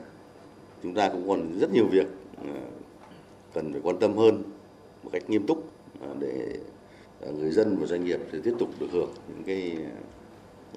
chúng 0.84 0.94
ta 0.94 1.10
cũng 1.10 1.28
còn 1.28 1.60
rất 1.60 1.72
nhiều 1.72 1.88
việc 1.88 2.08
cần 3.54 3.72
phải 3.72 3.81
quan 3.84 4.00
tâm 4.00 4.18
hơn 4.18 4.44
một 5.04 5.10
cách 5.14 5.30
nghiêm 5.30 5.48
túc 5.48 5.72
để 6.19 6.60
người 7.40 7.52
dân 7.52 7.78
và 7.78 7.88
doanh 7.88 8.06
nghiệp 8.06 8.19
sẽ 8.31 8.38
tiếp 8.44 8.54
tục 8.60 8.69
được 8.80 8.88
hưởng 8.92 9.10
những 9.28 9.44
cái 9.46 9.78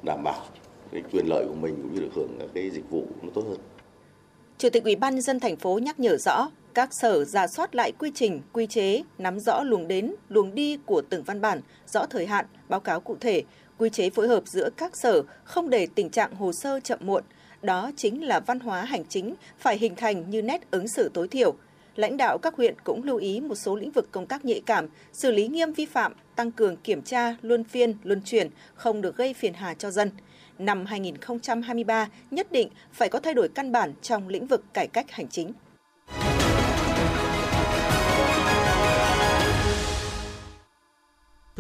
đảm 0.03 0.23
bảo 0.25 0.45
cái 0.93 1.03
quyền 1.13 1.27
lợi 1.29 1.45
của 1.49 1.55
mình 1.55 1.75
cũng 1.83 1.95
như 1.95 2.01
được 2.01 2.11
hưởng 2.15 2.37
các 2.39 2.49
cái 2.55 2.71
dịch 2.71 2.91
vụ 2.91 3.07
nó 3.23 3.29
tốt 3.35 3.45
hơn. 3.49 3.59
Chủ 4.59 4.69
tịch 4.71 4.85
Ủy 4.85 4.97
ban 4.97 5.15
nhân 5.15 5.23
dân 5.23 5.41
thành 5.41 5.57
phố 5.57 5.79
nhắc 5.79 6.01
nhở 6.01 6.17
rõ 6.17 6.49
các 6.75 6.95
sở 6.95 7.25
ra 7.25 7.47
soát 7.47 7.75
lại 7.75 7.93
quy 7.99 8.11
trình, 8.15 8.41
quy 8.53 8.67
chế, 8.67 9.03
nắm 9.19 9.41
rõ 9.41 9.63
luồng 9.63 9.89
đến, 9.89 10.15
luồng 10.29 10.55
đi 10.55 10.79
của 10.87 11.03
từng 11.11 11.23
văn 11.23 11.41
bản, 11.41 11.61
rõ 11.87 12.07
thời 12.07 12.27
hạn, 12.27 12.47
báo 12.69 12.81
cáo 12.81 13.01
cụ 13.01 13.17
thể, 13.21 13.43
quy 13.79 13.91
chế 13.91 14.11
phối 14.11 14.29
hợp 14.29 14.43
giữa 14.47 14.69
các 14.77 14.97
sở 14.97 15.23
không 15.45 15.71
để 15.71 15.87
tình 15.95 16.11
trạng 16.11 16.35
hồ 16.35 16.53
sơ 16.53 16.81
chậm 16.81 16.99
muộn. 17.03 17.25
Đó 17.63 17.91
chính 17.97 18.25
là 18.25 18.41
văn 18.41 18.61
hóa 18.61 18.85
hành 18.85 19.05
chính 19.09 19.35
phải 19.59 19.79
hình 19.79 19.95
thành 19.97 20.31
như 20.31 20.43
nét 20.43 20.71
ứng 20.71 20.89
xử 20.89 21.11
tối 21.15 21.29
thiểu. 21.29 21.55
Lãnh 21.97 22.17
đạo 22.17 22.39
các 22.39 22.55
huyện 22.57 22.75
cũng 22.85 23.05
lưu 23.05 23.17
ý 23.17 23.41
một 23.41 23.55
số 23.55 23.77
lĩnh 23.77 23.91
vực 23.91 24.09
công 24.13 24.27
tác 24.27 24.45
nhạy 24.45 24.61
cảm, 24.67 24.89
xử 25.13 25.31
lý 25.31 25.49
nghiêm 25.49 25.73
vi 25.73 25.87
phạm, 25.87 26.13
tăng 26.37 26.53
cường 26.53 26.77
kiểm 26.77 27.03
tra, 27.03 27.37
luân 27.43 27.65
phiên, 27.65 27.95
luân 28.03 28.23
chuyển, 28.25 28.51
không 28.75 29.01
được 29.01 29.17
gây 29.17 29.35
phiền 29.35 29.55
hà 29.55 29.75
cho 29.75 29.91
dân– 29.91 30.11
năm 30.61 30.87
2023 30.87 32.09
nhất 32.31 32.53
định 32.53 32.69
phải 32.93 33.09
có 33.09 33.21
thay 33.21 33.35
đổi 33.35 33.49
căn 33.49 33.73
bản 33.73 33.93
trong 34.03 34.29
lĩnh 34.29 34.47
vực 34.47 34.65
cải 34.75 34.87
cách 34.87 35.11
hành 35.11 35.29
chính. 35.29 35.53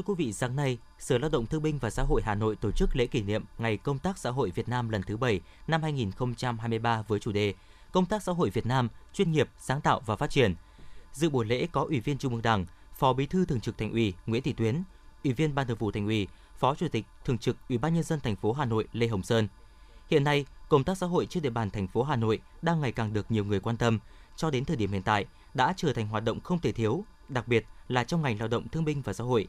Thưa 0.00 0.14
quý 0.14 0.24
vị, 0.24 0.32
sáng 0.32 0.56
nay, 0.56 0.78
Sở 0.98 1.18
Lao 1.18 1.30
động 1.30 1.46
Thương 1.46 1.62
binh 1.62 1.78
và 1.78 1.90
Xã 1.90 2.02
hội 2.02 2.22
Hà 2.24 2.34
Nội 2.34 2.56
tổ 2.56 2.70
chức 2.70 2.96
lễ 2.96 3.06
kỷ 3.06 3.22
niệm 3.22 3.44
Ngày 3.58 3.76
Công 3.76 3.98
tác 3.98 4.18
Xã 4.18 4.30
hội 4.30 4.50
Việt 4.50 4.68
Nam 4.68 4.88
lần 4.88 5.02
thứ 5.02 5.16
7 5.16 5.40
năm 5.66 5.82
2023 5.82 7.02
với 7.08 7.18
chủ 7.18 7.32
đề 7.32 7.54
Công 7.92 8.06
tác 8.06 8.22
xã 8.22 8.32
hội 8.32 8.50
Việt 8.50 8.66
Nam 8.66 8.88
chuyên 9.12 9.32
nghiệp, 9.32 9.48
sáng 9.58 9.80
tạo 9.80 10.00
và 10.06 10.16
phát 10.16 10.30
triển. 10.30 10.54
Dự 11.12 11.30
buổi 11.30 11.46
lễ 11.46 11.66
có 11.72 11.84
Ủy 11.84 12.00
viên 12.00 12.18
Trung 12.18 12.32
ương 12.32 12.42
Đảng, 12.42 12.66
Phó 12.98 13.12
Bí 13.12 13.26
thư 13.26 13.44
Thường 13.44 13.60
trực 13.60 13.78
Thành 13.78 13.92
ủy 13.92 14.14
Nguyễn 14.26 14.42
Thị 14.42 14.52
Tuyến, 14.52 14.82
Ủy 15.24 15.32
viên 15.32 15.54
Ban 15.54 15.66
Thường 15.66 15.78
vụ 15.78 15.90
Thành 15.90 16.06
ủy, 16.06 16.28
Phó 16.58 16.74
Chủ 16.74 16.88
tịch 16.88 17.04
Thường 17.24 17.38
trực 17.38 17.56
Ủy 17.68 17.78
ban 17.78 17.94
nhân 17.94 18.04
dân 18.04 18.20
thành 18.20 18.36
phố 18.36 18.52
Hà 18.52 18.64
Nội 18.64 18.88
Lê 18.92 19.06
Hồng 19.06 19.22
Sơn. 19.22 19.48
Hiện 20.10 20.24
nay, 20.24 20.46
công 20.68 20.84
tác 20.84 20.98
xã 20.98 21.06
hội 21.06 21.26
trên 21.26 21.42
địa 21.42 21.50
bàn 21.50 21.70
thành 21.70 21.86
phố 21.86 22.02
Hà 22.02 22.16
Nội 22.16 22.40
đang 22.62 22.80
ngày 22.80 22.92
càng 22.92 23.12
được 23.12 23.30
nhiều 23.30 23.44
người 23.44 23.60
quan 23.60 23.76
tâm, 23.76 23.98
cho 24.36 24.50
đến 24.50 24.64
thời 24.64 24.76
điểm 24.76 24.92
hiện 24.92 25.02
tại 25.02 25.26
đã 25.54 25.74
trở 25.76 25.92
thành 25.92 26.08
hoạt 26.08 26.24
động 26.24 26.40
không 26.40 26.58
thể 26.58 26.72
thiếu, 26.72 27.04
đặc 27.28 27.48
biệt 27.48 27.66
là 27.88 28.04
trong 28.04 28.22
ngành 28.22 28.38
lao 28.38 28.48
động 28.48 28.68
thương 28.68 28.84
binh 28.84 29.02
và 29.02 29.12
xã 29.12 29.24
hội. 29.24 29.48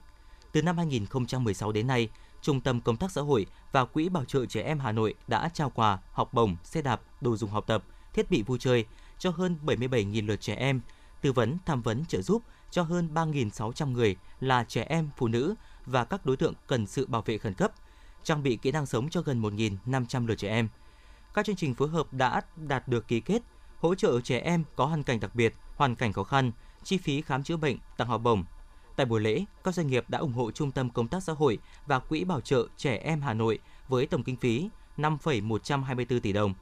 Từ 0.51 0.62
năm 0.62 0.77
2016 0.77 1.72
đến 1.72 1.88
nay, 1.88 2.10
Trung 2.41 2.62
tâm 2.62 2.81
Công 2.81 2.98
tác 2.98 3.12
Xã 3.12 3.22
hội 3.22 3.46
và 3.72 3.86
Quỹ 3.86 4.10
Bảo 4.10 4.25
trợ 4.25 4.46
Trẻ 4.46 4.62
Em 4.62 4.79
Hà 4.79 4.91
Nội 4.91 5.13
đã 5.27 5.50
trao 5.53 5.70
quà, 5.70 6.00
học 6.12 6.34
bổng, 6.34 6.55
xe 6.63 6.81
đạp, 6.81 7.01
đồ 7.22 7.38
dùng 7.38 7.50
học 7.50 7.63
tập, 7.67 7.84
thiết 8.13 8.31
bị 8.31 8.41
vui 8.41 8.60
chơi 8.60 8.86
cho 9.20 9.29
hơn 9.29 9.58
77.000 9.65 10.27
lượt 10.27 10.41
trẻ 10.41 10.55
em, 10.55 10.81
tư 11.22 11.31
vấn, 11.31 11.58
tham 11.65 11.81
vấn, 11.81 12.05
trợ 12.05 12.22
giúp 12.22 12.41
cho 12.72 12.84
hơn 12.84 13.10
3.600 13.13 13.91
người 13.91 14.15
là 14.39 14.63
trẻ 14.63 14.86
em, 14.89 15.10
phụ 15.17 15.27
nữ 15.27 15.55
và 15.86 16.05
các 16.05 16.25
đối 16.25 16.38
tượng 16.38 16.53
cần 16.67 16.88
sự 16.88 17.05
bảo 17.05 17.22
vệ 17.22 17.38
khẩn 17.38 17.53
cấp, 17.53 17.72
trang 18.24 18.43
bị 18.43 18.55
kỹ 18.55 18.72
năng 18.72 18.86
sống 18.86 19.10
cho 19.10 19.22
gần 19.22 19.41
1.500 19.41 20.27
lượt 20.27 20.36
trẻ 20.36 20.50
em. 20.50 20.70
Các 21.34 21.46
chương 21.46 21.55
trình 21.55 21.75
phối 21.75 21.89
hợp 21.89 22.13
đã 22.13 22.41
đạt 22.55 22.88
được 22.88 23.08
ký 23.08 23.20
kết, 23.20 23.41
hỗ 23.79 23.96
trợ 23.96 24.22
trẻ 24.22 24.39
em 24.39 24.63
có 24.75 24.86
hoàn 24.86 25.03
cảnh 25.03 25.20
đặc 25.20 25.36
biệt, 25.36 25.53
hoàn 25.75 25.96
cảnh 25.96 26.13
khó 26.13 26.24
khăn, 26.24 26.51
chi 26.84 26.98
phí 26.98 27.22
khám 27.22 27.43
chữa 27.43 27.58
bệnh, 27.58 27.77
tặng 27.98 28.08
học 28.08 28.22
bổng. 28.24 28.43
Tại 28.96 29.06
buổi 29.06 29.22
lễ, 29.22 29.46
các 29.64 29.74
doanh 29.76 29.88
nghiệp 29.88 30.06
đã 30.08 30.20
ủng 30.20 30.34
hộ 30.34 30.52
Trung 30.52 30.72
tâm 30.72 30.90
Công 30.90 31.08
tác 31.08 31.24
Xã 31.24 31.34
hội 31.34 31.58
và 31.86 32.00
Quỹ 32.00 32.24
Bảo 32.24 32.42
trợ 32.42 32.68
Trẻ 32.78 32.96
Em 32.96 33.22
Hà 33.22 33.34
Nội 33.34 33.60
với 33.88 34.06
tổng 34.06 34.24
kinh 34.24 34.36
phí 34.36 34.70
5,124 34.98 36.20
tỷ 36.20 36.34
đồng. 36.34 36.54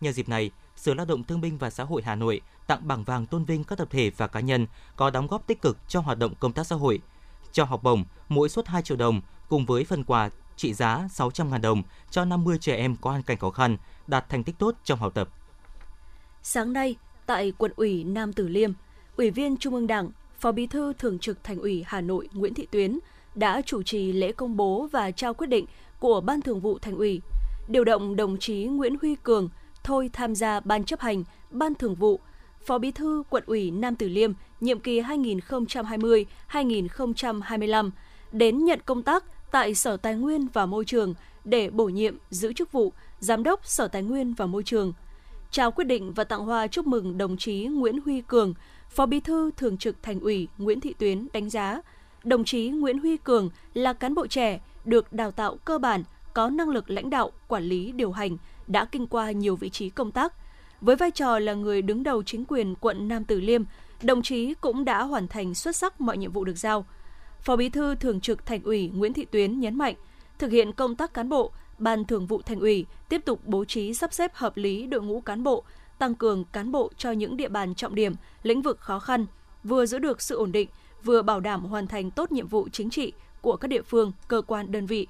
Nhân 0.00 0.12
dịp 0.12 0.28
này, 0.28 0.50
Sở 0.76 0.94
Lao 0.94 1.06
động 1.06 1.24
Thương 1.24 1.40
binh 1.40 1.58
và 1.58 1.70
Xã 1.70 1.84
hội 1.84 2.02
Hà 2.02 2.14
Nội 2.14 2.40
tặng 2.66 2.88
bằng 2.88 3.04
vàng 3.04 3.26
tôn 3.26 3.44
vinh 3.44 3.64
các 3.64 3.78
tập 3.78 3.88
thể 3.90 4.10
và 4.16 4.26
cá 4.26 4.40
nhân 4.40 4.66
có 4.96 5.10
đóng 5.10 5.26
góp 5.26 5.46
tích 5.46 5.62
cực 5.62 5.78
trong 5.88 6.04
hoạt 6.04 6.18
động 6.18 6.34
công 6.40 6.52
tác 6.52 6.66
xã 6.66 6.76
hội– 6.76 7.00
cho 7.54 7.64
học 7.64 7.82
bổng, 7.82 8.04
mỗi 8.28 8.48
suất 8.48 8.68
2 8.68 8.82
triệu 8.82 8.96
đồng 8.96 9.20
cùng 9.48 9.66
với 9.66 9.84
phần 9.84 10.04
quà 10.04 10.30
trị 10.56 10.74
giá 10.74 11.08
600.000 11.10 11.60
đồng 11.60 11.82
cho 12.10 12.24
50 12.24 12.58
trẻ 12.58 12.76
em 12.76 12.96
có 12.96 13.10
hoàn 13.10 13.22
cảnh 13.22 13.38
khó 13.38 13.50
khăn, 13.50 13.76
đạt 14.06 14.28
thành 14.28 14.44
tích 14.44 14.58
tốt 14.58 14.74
trong 14.84 14.98
học 14.98 15.14
tập. 15.14 15.28
Sáng 16.42 16.72
nay, 16.72 16.96
tại 17.26 17.52
quận 17.58 17.72
ủy 17.76 18.04
Nam 18.04 18.32
Từ 18.32 18.48
Liêm, 18.48 18.72
Ủy 19.16 19.30
viên 19.30 19.56
Trung 19.56 19.74
ương 19.74 19.86
Đảng, 19.86 20.10
Phó 20.44 20.52
Bí 20.52 20.66
thư 20.66 20.92
Thường 20.92 21.18
trực 21.18 21.44
Thành 21.44 21.58
ủy 21.58 21.84
Hà 21.86 22.00
Nội 22.00 22.28
Nguyễn 22.32 22.54
Thị 22.54 22.66
Tuyến 22.70 22.98
đã 23.34 23.62
chủ 23.66 23.82
trì 23.82 24.12
lễ 24.12 24.32
công 24.32 24.56
bố 24.56 24.88
và 24.92 25.10
trao 25.10 25.34
quyết 25.34 25.46
định 25.46 25.66
của 25.98 26.20
Ban 26.20 26.40
Thường 26.40 26.60
vụ 26.60 26.78
Thành 26.78 26.96
ủy. 26.96 27.20
điều 27.68 27.84
động 27.84 28.16
đồng 28.16 28.38
chí 28.38 28.64
Nguyễn 28.64 28.96
Huy 29.02 29.14
Cường 29.22 29.48
thôi 29.84 30.10
tham 30.12 30.34
gia 30.34 30.60
Ban 30.60 30.84
chấp 30.84 31.00
hành, 31.00 31.24
Ban 31.50 31.74
thường 31.74 31.94
vụ, 31.94 32.20
Phó 32.66 32.78
Bí 32.78 32.90
thư 32.90 33.22
Quận 33.30 33.42
ủy 33.46 33.70
Nam 33.70 33.96
Từ 33.96 34.08
Liêm 34.08 34.32
nhiệm 34.60 34.80
kỳ 34.80 35.00
2020-2025 35.00 37.90
đến 38.32 38.64
nhận 38.64 38.80
công 38.84 39.02
tác 39.02 39.24
tại 39.50 39.74
Sở 39.74 39.96
Tài 39.96 40.14
nguyên 40.14 40.46
và 40.52 40.66
Môi 40.66 40.84
trường 40.84 41.14
để 41.44 41.70
bổ 41.70 41.84
nhiệm 41.84 42.16
giữ 42.30 42.52
chức 42.52 42.72
vụ 42.72 42.92
Giám 43.18 43.42
đốc 43.42 43.66
Sở 43.66 43.88
Tài 43.88 44.02
nguyên 44.02 44.34
và 44.34 44.46
Môi 44.46 44.62
trường. 44.62 44.92
Trao 45.50 45.70
quyết 45.70 45.84
định 45.84 46.12
và 46.12 46.24
tặng 46.24 46.44
hoa 46.44 46.66
chúc 46.66 46.86
mừng 46.86 47.18
đồng 47.18 47.36
chí 47.36 47.64
Nguyễn 47.64 48.00
Huy 48.04 48.20
Cường, 48.20 48.54
Phó 48.94 49.06
Bí 49.06 49.20
thư 49.20 49.50
Thường 49.56 49.76
trực 49.76 50.02
Thành 50.02 50.20
ủy 50.20 50.48
Nguyễn 50.58 50.80
Thị 50.80 50.94
Tuyến 50.98 51.26
đánh 51.32 51.50
giá 51.50 51.80
đồng 52.24 52.44
chí 52.44 52.68
Nguyễn 52.68 52.98
Huy 52.98 53.16
Cường 53.16 53.50
là 53.74 53.92
cán 53.92 54.14
bộ 54.14 54.26
trẻ 54.26 54.60
được 54.84 55.12
đào 55.12 55.30
tạo 55.30 55.56
cơ 55.64 55.78
bản, 55.78 56.04
có 56.34 56.50
năng 56.50 56.68
lực 56.68 56.90
lãnh 56.90 57.10
đạo, 57.10 57.30
quản 57.48 57.62
lý, 57.62 57.92
điều 57.92 58.12
hành, 58.12 58.36
đã 58.66 58.84
kinh 58.84 59.06
qua 59.06 59.30
nhiều 59.30 59.56
vị 59.56 59.70
trí 59.70 59.90
công 59.90 60.12
tác. 60.12 60.32
Với 60.80 60.96
vai 60.96 61.10
trò 61.10 61.38
là 61.38 61.54
người 61.54 61.82
đứng 61.82 62.02
đầu 62.02 62.22
chính 62.22 62.44
quyền 62.48 62.74
quận 62.74 63.08
Nam 63.08 63.24
Từ 63.24 63.40
Liêm, 63.40 63.62
đồng 64.02 64.22
chí 64.22 64.54
cũng 64.54 64.84
đã 64.84 65.02
hoàn 65.02 65.28
thành 65.28 65.54
xuất 65.54 65.76
sắc 65.76 66.00
mọi 66.00 66.18
nhiệm 66.18 66.32
vụ 66.32 66.44
được 66.44 66.58
giao. 66.58 66.86
Phó 67.40 67.56
Bí 67.56 67.68
thư 67.68 67.94
Thường 67.94 68.20
trực 68.20 68.46
Thành 68.46 68.62
ủy 68.62 68.90
Nguyễn 68.94 69.12
Thị 69.12 69.24
Tuyến 69.24 69.60
nhấn 69.60 69.78
mạnh, 69.78 69.94
thực 70.38 70.50
hiện 70.50 70.72
công 70.72 70.96
tác 70.96 71.14
cán 71.14 71.28
bộ, 71.28 71.50
Ban 71.78 72.04
Thường 72.04 72.26
vụ 72.26 72.42
Thành 72.42 72.60
ủy 72.60 72.86
tiếp 73.08 73.22
tục 73.24 73.40
bố 73.44 73.64
trí 73.64 73.94
sắp 73.94 74.12
xếp 74.12 74.34
hợp 74.34 74.56
lý 74.56 74.86
đội 74.86 75.02
ngũ 75.02 75.20
cán 75.20 75.44
bộ, 75.44 75.64
tăng 75.98 76.14
cường 76.14 76.44
cán 76.44 76.72
bộ 76.72 76.90
cho 76.96 77.10
những 77.10 77.36
địa 77.36 77.48
bàn 77.48 77.74
trọng 77.74 77.94
điểm, 77.94 78.14
lĩnh 78.42 78.62
vực 78.62 78.80
khó 78.80 78.98
khăn, 78.98 79.26
vừa 79.64 79.86
giữ 79.86 79.98
được 79.98 80.22
sự 80.22 80.36
ổn 80.36 80.52
định, 80.52 80.68
vừa 81.04 81.22
bảo 81.22 81.40
đảm 81.40 81.64
hoàn 81.64 81.86
thành 81.86 82.10
tốt 82.10 82.32
nhiệm 82.32 82.46
vụ 82.46 82.68
chính 82.72 82.90
trị 82.90 83.12
của 83.40 83.56
các 83.56 83.68
địa 83.68 83.82
phương, 83.82 84.12
cơ 84.28 84.42
quan 84.46 84.72
đơn 84.72 84.86
vị. 84.86 85.06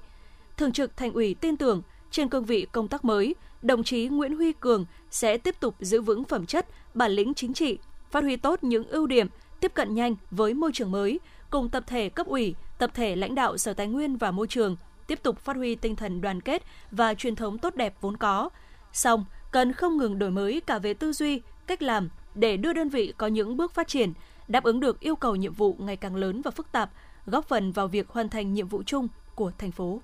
Thường 0.57 0.71
trực 0.71 0.97
Thành 0.97 1.13
ủy 1.13 1.33
tin 1.33 1.57
tưởng 1.57 1.81
trên 2.11 2.29
cương 2.29 2.45
vị 2.45 2.67
công 2.71 2.87
tác 2.87 3.05
mới, 3.05 3.35
đồng 3.61 3.83
chí 3.83 4.07
Nguyễn 4.07 4.35
Huy 4.35 4.53
Cường 4.53 4.85
sẽ 5.11 5.37
tiếp 5.37 5.55
tục 5.59 5.75
giữ 5.79 6.01
vững 6.01 6.23
phẩm 6.23 6.45
chất, 6.45 6.67
bản 6.93 7.11
lĩnh 7.11 7.33
chính 7.33 7.53
trị, 7.53 7.77
phát 8.11 8.23
huy 8.23 8.35
tốt 8.35 8.63
những 8.63 8.87
ưu 8.87 9.07
điểm, 9.07 9.27
tiếp 9.59 9.71
cận 9.73 9.95
nhanh 9.95 10.15
với 10.31 10.53
môi 10.53 10.71
trường 10.73 10.91
mới, 10.91 11.19
cùng 11.49 11.69
tập 11.69 11.83
thể 11.87 12.09
cấp 12.09 12.27
ủy, 12.27 12.55
tập 12.77 12.91
thể 12.93 13.15
lãnh 13.15 13.35
đạo 13.35 13.57
Sở 13.57 13.73
Tài 13.73 13.87
nguyên 13.87 14.17
và 14.17 14.31
Môi 14.31 14.47
trường 14.47 14.77
tiếp 15.07 15.19
tục 15.23 15.39
phát 15.39 15.55
huy 15.55 15.75
tinh 15.75 15.95
thần 15.95 16.21
đoàn 16.21 16.41
kết 16.41 16.63
và 16.91 17.13
truyền 17.13 17.35
thống 17.35 17.57
tốt 17.57 17.75
đẹp 17.75 17.95
vốn 18.01 18.17
có. 18.17 18.49
Song, 18.93 19.25
cần 19.51 19.73
không 19.73 19.97
ngừng 19.97 20.19
đổi 20.19 20.31
mới 20.31 20.61
cả 20.61 20.79
về 20.79 20.93
tư 20.93 21.13
duy, 21.13 21.41
cách 21.67 21.81
làm 21.81 22.09
để 22.35 22.57
đưa 22.57 22.73
đơn 22.73 22.89
vị 22.89 23.13
có 23.17 23.27
những 23.27 23.57
bước 23.57 23.73
phát 23.73 23.87
triển, 23.87 24.13
đáp 24.47 24.63
ứng 24.63 24.79
được 24.79 24.99
yêu 24.99 25.15
cầu 25.15 25.35
nhiệm 25.35 25.53
vụ 25.53 25.75
ngày 25.79 25.95
càng 25.95 26.15
lớn 26.15 26.41
và 26.41 26.51
phức 26.51 26.71
tạp, 26.71 26.91
góp 27.25 27.47
phần 27.47 27.71
vào 27.71 27.87
việc 27.87 28.09
hoàn 28.09 28.29
thành 28.29 28.53
nhiệm 28.53 28.67
vụ 28.67 28.83
chung 28.83 29.07
của 29.35 29.51
thành 29.57 29.71
phố. 29.71 30.01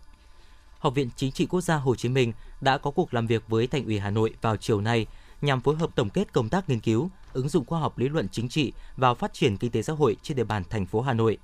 Học 0.80 0.96
viện 0.96 1.10
Chính 1.16 1.32
trị 1.32 1.46
Quốc 1.46 1.62
gia 1.62 1.76
Hồ 1.76 1.96
Chí 1.96 2.10
Minh 2.10 2.34
đã 2.62 2.78
có 2.78 2.92
cuộc 2.92 3.14
làm 3.14 3.28
việc 3.28 3.44
với 3.48 3.68
Thành 3.68 3.86
ủy 3.86 4.00
Hà 4.00 4.10
Nội 4.10 4.34
vào 4.42 4.58
chiều 4.58 4.82
nay 4.82 5.08
nhằm 5.42 5.62
phối 5.62 5.76
hợp 5.76 5.96
tổng 5.96 6.10
kết 6.10 6.34
công 6.34 6.50
tác 6.50 6.70
nghiên 6.70 6.80
cứu, 6.80 7.10
ứng 7.34 7.50
dụng 7.50 7.66
khoa 7.66 7.80
học 7.80 7.98
lý 7.98 8.10
luận 8.10 8.28
chính 8.32 8.50
trị 8.50 8.74
vào 8.98 9.16
phát 9.16 9.34
triển 9.34 9.58
kinh 9.58 9.72
tế 9.72 9.82
xã 9.82 9.94
hội 9.94 10.16
trên 10.22 10.38
địa 10.38 10.44
bàn 10.44 10.64
thành 10.70 10.86
phố 10.86 11.02
Hà 11.02 11.14
Nội. 11.14 11.38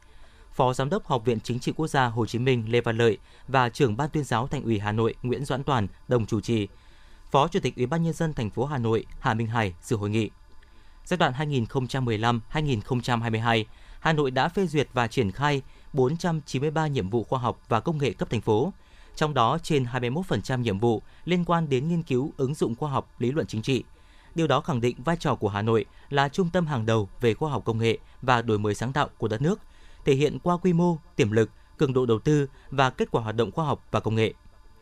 Phó 0.54 0.74
Giám 0.74 0.90
đốc 0.90 1.06
Học 1.06 1.26
viện 1.26 1.40
Chính 1.40 1.60
trị 1.60 1.72
Quốc 1.72 1.88
gia 1.88 2.06
Hồ 2.06 2.26
Chí 2.26 2.40
Minh 2.40 2.66
Lê 2.68 2.82
Văn 2.82 2.98
Lợi 2.98 3.18
và 3.48 3.70
trưởng 3.70 3.98
Ban 3.98 4.10
tuyên 4.10 4.24
giáo 4.24 4.48
Thành 4.48 4.64
ủy 4.64 4.80
Hà 4.80 4.92
Nội 4.92 5.16
Nguyễn 5.24 5.46
Doãn 5.46 5.64
Toàn 5.64 5.88
đồng 6.08 6.26
chủ 6.26 6.42
trì. 6.42 6.68
Phó 7.32 7.48
Chủ 7.48 7.60
tịch 7.60 7.76
Ủy 7.76 7.86
ban 7.86 8.04
nhân 8.04 8.14
dân 8.14 8.34
thành 8.34 8.50
phố 8.50 8.66
Hà 8.66 8.78
Nội 8.78 9.06
Hà 9.20 9.34
Minh 9.34 9.48
Hải 9.48 9.74
dự 9.82 9.96
hội 9.96 10.10
nghị. 10.10 10.30
Giai 11.06 11.18
đoạn 11.18 11.34
2015-2022, 11.34 13.64
Hà 14.00 14.14
Nội 14.14 14.32
đã 14.32 14.50
phê 14.50 14.68
duyệt 14.68 14.88
và 14.94 15.08
triển 15.08 15.32
khai 15.32 15.62
493 15.94 16.88
nhiệm 16.88 17.10
vụ 17.10 17.24
khoa 17.24 17.40
học 17.40 17.60
và 17.68 17.80
công 17.80 17.98
nghệ 17.98 18.14
cấp 18.14 18.30
thành 18.30 18.42
phố, 18.42 18.74
trong 19.16 19.34
đó 19.34 19.58
trên 19.64 19.84
21% 19.84 20.60
nhiệm 20.60 20.80
vụ 20.80 21.02
liên 21.26 21.46
quan 21.46 21.70
đến 21.70 21.88
nghiên 21.88 22.04
cứu 22.04 22.34
ứng 22.38 22.54
dụng 22.54 22.76
khoa 22.76 22.90
học 22.90 23.16
lý 23.20 23.32
luận 23.32 23.48
chính 23.48 23.62
trị. 23.62 23.84
Điều 24.36 24.48
đó 24.48 24.62
khẳng 24.62 24.82
định 24.82 25.04
vai 25.04 25.18
trò 25.18 25.36
của 25.36 25.50
Hà 25.50 25.62
Nội 25.62 25.86
là 26.10 26.30
trung 26.30 26.50
tâm 26.50 26.68
hàng 26.68 26.86
đầu 26.86 27.10
về 27.22 27.34
khoa 27.34 27.52
học 27.52 27.62
công 27.66 27.78
nghệ 27.78 27.98
và 28.22 28.42
đổi 28.42 28.60
mới 28.60 28.76
sáng 28.76 28.94
tạo 28.94 29.10
của 29.18 29.28
đất 29.28 29.42
nước, 29.42 29.60
thể 30.06 30.14
hiện 30.14 30.40
qua 30.40 30.58
quy 30.58 30.74
mô, 30.74 30.98
tiềm 31.16 31.32
lực, 31.32 31.50
cường 31.78 31.94
độ 31.94 32.06
đầu 32.06 32.20
tư 32.20 32.48
và 32.70 32.90
kết 32.90 33.12
quả 33.12 33.22
hoạt 33.22 33.36
động 33.36 33.52
khoa 33.52 33.66
học 33.66 33.88
và 33.92 34.00
công 34.00 34.16
nghệ. 34.16 34.34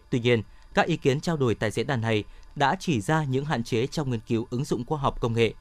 Tuy 0.10 0.20
nhiên, 0.20 0.42
các 0.76 0.86
ý 0.86 0.98
kiến 0.98 1.22
trao 1.22 1.38
đổi 1.38 1.56
tại 1.56 1.72
diễn 1.72 1.88
đàn 1.88 2.02
này 2.02 2.24
đã 2.56 2.76
chỉ 2.80 3.02
ra 3.02 3.24
những 3.24 3.46
hạn 3.46 3.64
chế 3.64 3.88
trong 3.88 4.10
nghiên 4.10 4.20
cứu 4.20 4.48
ứng 4.50 4.66
dụng 4.66 4.86
khoa 4.86 5.00
học 5.00 5.22
công 5.22 5.34
nghệ. 5.34 5.54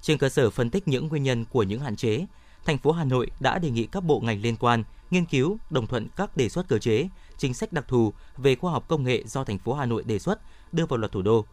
Trên 0.00 0.18
cơ 0.18 0.28
sở 0.28 0.50
phân 0.50 0.70
tích 0.70 0.88
những 0.88 1.08
nguyên 1.08 1.22
nhân 1.22 1.44
của 1.44 1.62
những 1.62 1.80
hạn 1.80 1.96
chế, 1.96 2.26
thành 2.64 2.78
phố 2.78 2.92
Hà 2.92 3.04
Nội 3.04 3.30
đã 3.40 3.58
đề 3.58 3.70
nghị 3.70 3.86
các 3.86 4.04
bộ 4.04 4.20
ngành 4.20 4.40
liên 4.40 4.56
quan 4.56 4.84
nghiên 5.10 5.24
cứu, 5.24 5.58
đồng 5.70 5.86
thuận 5.86 6.08
các 6.16 6.36
đề 6.36 6.48
xuất 6.48 6.68
cơ 6.68 6.78
chế, 6.78 7.08
chính 7.38 7.54
sách 7.54 7.72
đặc 7.72 7.84
thù 7.88 8.12
về 8.36 8.54
khoa 8.54 8.72
học 8.72 8.88
công 8.88 9.04
nghệ 9.04 9.22
do 9.26 9.44
thành 9.44 9.58
phố 9.58 9.74
Hà 9.74 9.86
Nội 9.86 10.02
đề 10.06 10.18
xuất 10.18 10.40
đưa 10.72 10.86
vào 10.86 10.98
luật 10.98 11.12
thủ 11.12 11.22
đô. 11.22 11.44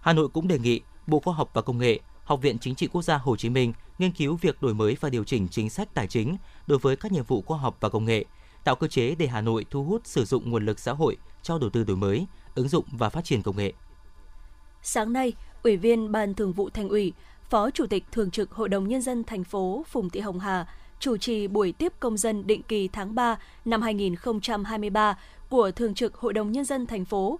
Hà 0.00 0.12
Nội 0.12 0.28
cũng 0.28 0.48
đề 0.48 0.58
nghị 0.58 0.80
Bộ 1.06 1.20
Khoa 1.20 1.34
học 1.34 1.50
và 1.54 1.62
Công 1.62 1.78
nghệ, 1.78 2.00
Học 2.24 2.42
viện 2.42 2.58
Chính 2.58 2.74
trị 2.74 2.86
Quốc 2.86 3.02
gia 3.02 3.18
Hồ 3.18 3.36
Chí 3.36 3.48
Minh 3.48 3.72
nghiên 3.98 4.12
cứu 4.12 4.36
việc 4.36 4.62
đổi 4.62 4.74
mới 4.74 4.96
và 5.00 5.10
điều 5.10 5.24
chỉnh 5.24 5.48
chính 5.50 5.70
sách 5.70 5.94
tài 5.94 6.06
chính 6.06 6.36
đối 6.66 6.78
với 6.78 6.96
các 6.96 7.12
nhiệm 7.12 7.24
vụ 7.24 7.42
khoa 7.42 7.58
học 7.58 7.76
và 7.80 7.88
công 7.88 8.04
nghệ, 8.04 8.24
tạo 8.64 8.76
cơ 8.76 8.88
chế 8.88 9.14
để 9.14 9.26
Hà 9.26 9.40
Nội 9.40 9.66
thu 9.70 9.84
hút 9.84 10.02
sử 10.04 10.24
dụng 10.24 10.50
nguồn 10.50 10.66
lực 10.66 10.78
xã 10.78 10.92
hội 10.92 11.16
cho 11.42 11.58
đầu 11.58 11.70
tư 11.70 11.84
đổi 11.84 11.96
mới, 11.96 12.26
ứng 12.58 12.68
dụng 12.68 12.84
và 12.90 13.08
phát 13.08 13.24
triển 13.24 13.42
công 13.42 13.56
nghệ. 13.56 13.72
Sáng 14.82 15.12
nay, 15.12 15.32
Ủy 15.62 15.76
viên 15.76 16.12
Ban 16.12 16.34
Thường 16.34 16.52
vụ 16.52 16.70
Thành 16.70 16.88
ủy, 16.88 17.12
Phó 17.50 17.70
Chủ 17.70 17.86
tịch 17.86 18.04
Thường 18.12 18.30
trực 18.30 18.52
Hội 18.52 18.68
đồng 18.68 18.88
Nhân 18.88 19.02
dân 19.02 19.24
thành 19.24 19.44
phố 19.44 19.84
Phùng 19.88 20.10
Thị 20.10 20.20
Hồng 20.20 20.40
Hà 20.40 20.66
chủ 21.00 21.16
trì 21.16 21.48
buổi 21.48 21.72
tiếp 21.72 21.92
công 22.00 22.16
dân 22.16 22.46
định 22.46 22.62
kỳ 22.62 22.88
tháng 22.88 23.14
3 23.14 23.38
năm 23.64 23.82
2023 23.82 25.18
của 25.48 25.70
Thường 25.70 25.94
trực 25.94 26.14
Hội 26.14 26.32
đồng 26.32 26.52
Nhân 26.52 26.64
dân 26.64 26.86
thành 26.86 27.04
phố. 27.04 27.38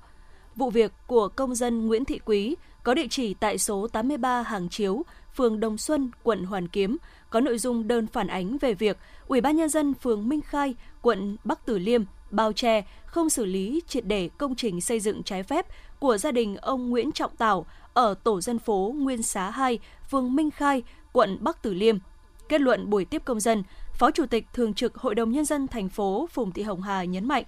Vụ 0.57 0.71
việc 0.71 0.93
của 1.07 1.29
công 1.29 1.55
dân 1.55 1.87
Nguyễn 1.87 2.05
Thị 2.05 2.21
Quý 2.25 2.57
có 2.83 2.95
địa 2.95 3.07
chỉ 3.11 3.35
tại 3.35 3.59
số 3.59 3.89
83 3.89 4.43
Hàng 4.43 4.69
Chiếu, 4.69 5.03
phường 5.35 5.61
Đồng 5.61 5.79
Xuân, 5.79 6.11
quận 6.23 6.45
Hoàn 6.45 6.69
Kiếm, 6.69 6.97
có 7.31 7.41
nội 7.41 7.59
dung 7.59 7.89
đơn 7.89 8.07
phản 8.07 8.27
ánh 8.27 8.59
về 8.59 8.75
việc 8.75 8.99
Ủy 9.29 9.41
ban 9.41 9.57
nhân 9.57 9.69
dân 9.69 9.95
phường 9.95 10.29
Minh 10.29 10.41
Khai, 10.41 10.75
quận 11.03 11.37
Bắc 11.45 11.67
Từ 11.67 11.79
Liêm 11.79 12.05
bao 12.31 12.53
che 12.53 12.83
không 13.07 13.31
xử 13.31 13.45
lý 13.45 13.83
triệt 13.87 14.07
để 14.07 14.31
công 14.39 14.55
trình 14.55 14.81
xây 14.81 15.01
dựng 15.01 15.23
trái 15.23 15.43
phép 15.43 15.67
của 15.99 16.19
gia 16.19 16.33
đình 16.33 16.57
ông 16.57 16.91
Nguyễn 16.91 17.13
Trọng 17.13 17.37
Tảo 17.37 17.67
ở 17.95 18.15
tổ 18.25 18.41
dân 18.41 18.59
phố 18.59 18.95
Nguyên 18.97 19.23
Xá 19.23 19.51
2, 19.51 19.79
phường 20.11 20.35
Minh 20.35 20.51
Khai, 20.51 20.83
quận 21.13 21.39
Bắc 21.41 21.63
Từ 21.63 21.75
Liêm. 21.75 21.99
Kết 22.49 22.61
luận 22.61 22.91
buổi 22.91 23.05
tiếp 23.05 23.23
công 23.25 23.41
dân, 23.41 23.63
Phó 23.95 24.11
Chủ 24.11 24.27
tịch 24.27 24.47
Thường 24.53 24.75
trực 24.75 24.97
Hội 24.97 25.15
đồng 25.15 25.33
Nhân 25.33 25.45
dân 25.45 25.69
thành 25.69 25.89
phố 25.89 26.29
Phùng 26.33 26.53
Thị 26.53 26.63
Hồng 26.63 26.83
Hà 26.83 27.05
nhấn 27.05 27.29
mạnh, 27.29 27.45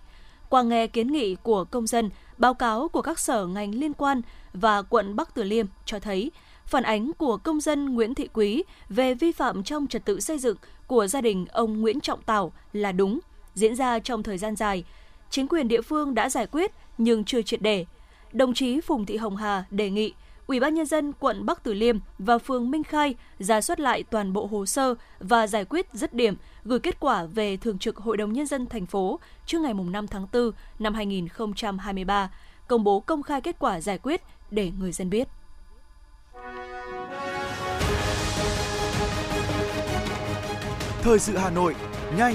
qua 0.48 0.62
nghe 0.62 0.86
kiến 0.86 1.12
nghị 1.12 1.34
của 1.34 1.64
công 1.64 1.86
dân, 1.86 2.10
báo 2.38 2.54
cáo 2.54 2.88
của 2.88 3.02
các 3.02 3.18
sở 3.18 3.46
ngành 3.46 3.74
liên 3.74 3.92
quan 3.92 4.22
và 4.52 4.82
quận 4.82 5.16
Bắc 5.16 5.34
Từ 5.34 5.42
Liêm 5.42 5.66
cho 5.84 5.98
thấy 5.98 6.30
phản 6.66 6.82
ánh 6.82 7.12
của 7.12 7.36
công 7.36 7.60
dân 7.60 7.94
Nguyễn 7.94 8.14
Thị 8.14 8.28
Quý 8.32 8.62
về 8.88 9.14
vi 9.14 9.32
phạm 9.32 9.62
trong 9.62 9.86
trật 9.86 10.04
tự 10.04 10.20
xây 10.20 10.38
dựng 10.38 10.56
của 10.86 11.06
gia 11.06 11.20
đình 11.20 11.46
ông 11.46 11.80
Nguyễn 11.80 12.00
Trọng 12.00 12.22
Tảo 12.22 12.52
là 12.72 12.92
đúng, 12.92 13.18
diễn 13.54 13.74
ra 13.74 13.98
trong 13.98 14.22
thời 14.22 14.38
gian 14.38 14.56
dài. 14.56 14.84
Chính 15.30 15.48
quyền 15.48 15.68
địa 15.68 15.82
phương 15.82 16.14
đã 16.14 16.28
giải 16.28 16.46
quyết 16.46 16.72
nhưng 16.98 17.24
chưa 17.24 17.42
triệt 17.42 17.62
để. 17.62 17.86
Đồng 18.32 18.54
chí 18.54 18.80
Phùng 18.80 19.06
Thị 19.06 19.16
Hồng 19.16 19.36
Hà 19.36 19.64
đề 19.70 19.90
nghị 19.90 20.12
Ủy 20.50 20.60
ban 20.60 20.74
nhân 20.74 20.86
dân 20.86 21.12
quận 21.12 21.46
Bắc 21.46 21.62
Từ 21.62 21.74
Liêm 21.74 21.98
và 22.18 22.38
phường 22.38 22.70
Minh 22.70 22.82
Khai 22.82 23.14
ra 23.38 23.60
soát 23.60 23.80
lại 23.80 24.02
toàn 24.02 24.32
bộ 24.32 24.46
hồ 24.46 24.66
sơ 24.66 24.94
và 25.18 25.46
giải 25.46 25.64
quyết 25.64 25.86
dứt 25.92 26.14
điểm, 26.14 26.36
gửi 26.64 26.78
kết 26.78 27.00
quả 27.00 27.24
về 27.24 27.56
Thường 27.56 27.78
trực 27.78 27.96
Hội 27.96 28.16
đồng 28.16 28.32
nhân 28.32 28.46
dân 28.46 28.66
thành 28.66 28.86
phố 28.86 29.20
trước 29.46 29.60
ngày 29.60 29.74
5 29.74 30.06
tháng 30.06 30.26
4 30.32 30.50
năm 30.78 30.94
2023, 30.94 32.30
công 32.68 32.84
bố 32.84 33.00
công 33.00 33.22
khai 33.22 33.40
kết 33.40 33.56
quả 33.58 33.80
giải 33.80 33.98
quyết 33.98 34.22
để 34.50 34.72
người 34.78 34.92
dân 34.92 35.10
biết. 35.10 35.28
Thời 41.02 41.18
sự 41.18 41.36
Hà 41.36 41.50
Nội, 41.50 41.74
nhanh, 42.16 42.34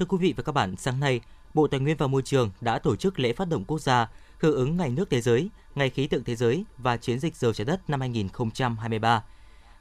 Thưa 0.00 0.06
quý 0.06 0.18
vị 0.20 0.34
và 0.36 0.42
các 0.42 0.52
bạn, 0.52 0.76
sáng 0.76 1.00
nay, 1.00 1.20
Bộ 1.54 1.66
Tài 1.66 1.80
nguyên 1.80 1.96
và 1.96 2.06
Môi 2.06 2.22
trường 2.22 2.50
đã 2.60 2.78
tổ 2.78 2.96
chức 2.96 3.18
lễ 3.18 3.32
phát 3.32 3.48
động 3.48 3.64
quốc 3.64 3.80
gia 3.80 4.08
hưởng 4.38 4.56
ứng 4.56 4.76
Ngày 4.76 4.90
nước 4.90 5.10
thế 5.10 5.20
giới, 5.20 5.50
Ngày 5.74 5.90
khí 5.90 6.06
tượng 6.06 6.24
thế 6.24 6.36
giới 6.36 6.64
và 6.78 6.96
chiến 6.96 7.18
dịch 7.18 7.36
giờ 7.36 7.52
trái 7.52 7.64
đất 7.64 7.90
năm 7.90 8.00
2023. 8.00 9.24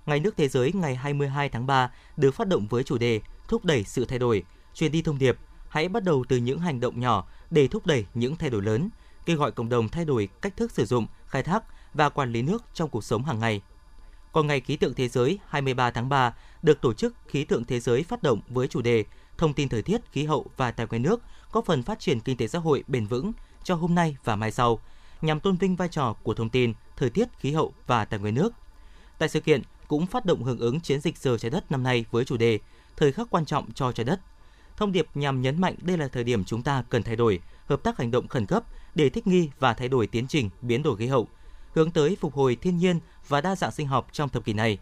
Ngày 0.05 0.19
nước 0.19 0.37
thế 0.37 0.47
giới 0.47 0.71
ngày 0.73 0.95
22 0.95 1.49
tháng 1.49 1.67
3 1.67 1.91
được 2.17 2.31
phát 2.31 2.47
động 2.47 2.67
với 2.67 2.83
chủ 2.83 2.97
đề 2.97 3.21
thúc 3.47 3.65
đẩy 3.65 3.83
sự 3.83 4.05
thay 4.05 4.19
đổi, 4.19 4.43
truyền 4.73 4.91
đi 4.91 5.01
thông 5.01 5.17
điệp 5.17 5.37
hãy 5.69 5.89
bắt 5.89 6.03
đầu 6.03 6.23
từ 6.29 6.37
những 6.37 6.59
hành 6.59 6.79
động 6.79 6.99
nhỏ 6.99 7.27
để 7.51 7.67
thúc 7.67 7.85
đẩy 7.85 8.05
những 8.13 8.35
thay 8.35 8.49
đổi 8.49 8.61
lớn, 8.61 8.89
kêu 9.25 9.37
gọi 9.37 9.51
cộng 9.51 9.69
đồng 9.69 9.89
thay 9.89 10.05
đổi 10.05 10.29
cách 10.41 10.57
thức 10.57 10.71
sử 10.71 10.85
dụng, 10.85 11.07
khai 11.27 11.43
thác 11.43 11.63
và 11.93 12.09
quản 12.09 12.31
lý 12.31 12.41
nước 12.41 12.63
trong 12.73 12.89
cuộc 12.89 13.03
sống 13.03 13.23
hàng 13.23 13.39
ngày. 13.39 13.61
Còn 14.31 14.47
Ngày 14.47 14.61
Khí 14.61 14.75
tượng 14.75 14.93
Thế 14.93 15.07
giới 15.07 15.39
23 15.47 15.91
tháng 15.91 16.09
3 16.09 16.33
được 16.61 16.81
Tổ 16.81 16.93
chức 16.93 17.15
Khí 17.27 17.43
tượng 17.43 17.63
Thế 17.63 17.79
giới 17.79 18.03
phát 18.03 18.23
động 18.23 18.41
với 18.47 18.67
chủ 18.67 18.81
đề 18.81 19.05
Thông 19.39 19.53
tin 19.53 19.69
thời 19.69 19.81
tiết, 19.81 20.01
khí 20.11 20.25
hậu 20.25 20.45
và 20.57 20.71
tài 20.71 20.87
nguyên 20.89 21.01
nước, 21.01 21.21
có 21.51 21.61
phần 21.61 21.83
phát 21.83 21.99
triển 21.99 22.19
kinh 22.19 22.37
tế 22.37 22.47
xã 22.47 22.59
hội 22.59 22.83
bền 22.87 23.05
vững 23.05 23.31
cho 23.63 23.75
hôm 23.75 23.95
nay 23.95 24.17
và 24.23 24.35
mai 24.35 24.51
sau, 24.51 24.79
nhằm 25.21 25.39
tôn 25.39 25.57
vinh 25.57 25.75
vai 25.75 25.87
trò 25.87 26.15
của 26.23 26.33
thông 26.33 26.49
tin, 26.49 26.73
thời 26.97 27.09
tiết, 27.09 27.27
khí 27.39 27.51
hậu 27.51 27.73
và 27.87 28.05
tài 28.05 28.19
nguyên 28.19 28.35
nước. 28.35 28.53
Tại 29.17 29.29
sự 29.29 29.39
kiện 29.39 29.61
cũng 29.87 30.05
phát 30.05 30.25
động 30.25 30.43
hưởng 30.43 30.59
ứng 30.59 30.79
chiến 30.79 31.01
dịch 31.01 31.17
giờ 31.17 31.37
trái 31.37 31.51
đất 31.51 31.71
năm 31.71 31.83
nay 31.83 32.05
với 32.11 32.25
chủ 32.25 32.37
đề 32.37 32.59
Thời 32.97 33.11
khắc 33.11 33.27
quan 33.29 33.45
trọng 33.45 33.71
cho 33.71 33.91
trái 33.91 34.03
đất. 34.03 34.19
Thông 34.77 34.91
điệp 34.91 35.07
nhằm 35.15 35.41
nhấn 35.41 35.61
mạnh 35.61 35.75
đây 35.81 35.97
là 35.97 36.07
thời 36.07 36.23
điểm 36.23 36.43
chúng 36.43 36.63
ta 36.63 36.83
cần 36.89 37.03
thay 37.03 37.15
đổi, 37.15 37.39
hợp 37.65 37.83
tác 37.83 37.97
hành 37.97 38.11
động 38.11 38.27
khẩn 38.27 38.45
cấp 38.45 38.63
để 38.95 39.09
thích 39.09 39.27
nghi 39.27 39.49
và 39.59 39.73
thay 39.73 39.87
đổi 39.87 40.07
tiến 40.07 40.27
trình 40.27 40.49
biến 40.61 40.83
đổi 40.83 40.97
khí 40.97 41.07
hậu, 41.07 41.27
hướng 41.73 41.91
tới 41.91 42.17
phục 42.21 42.33
hồi 42.33 42.55
thiên 42.55 42.77
nhiên 42.77 42.99
và 43.27 43.41
đa 43.41 43.55
dạng 43.55 43.71
sinh 43.71 43.87
học 43.87 44.07
trong 44.11 44.29
thập 44.29 44.45
kỷ 44.45 44.53
này. 44.53 44.77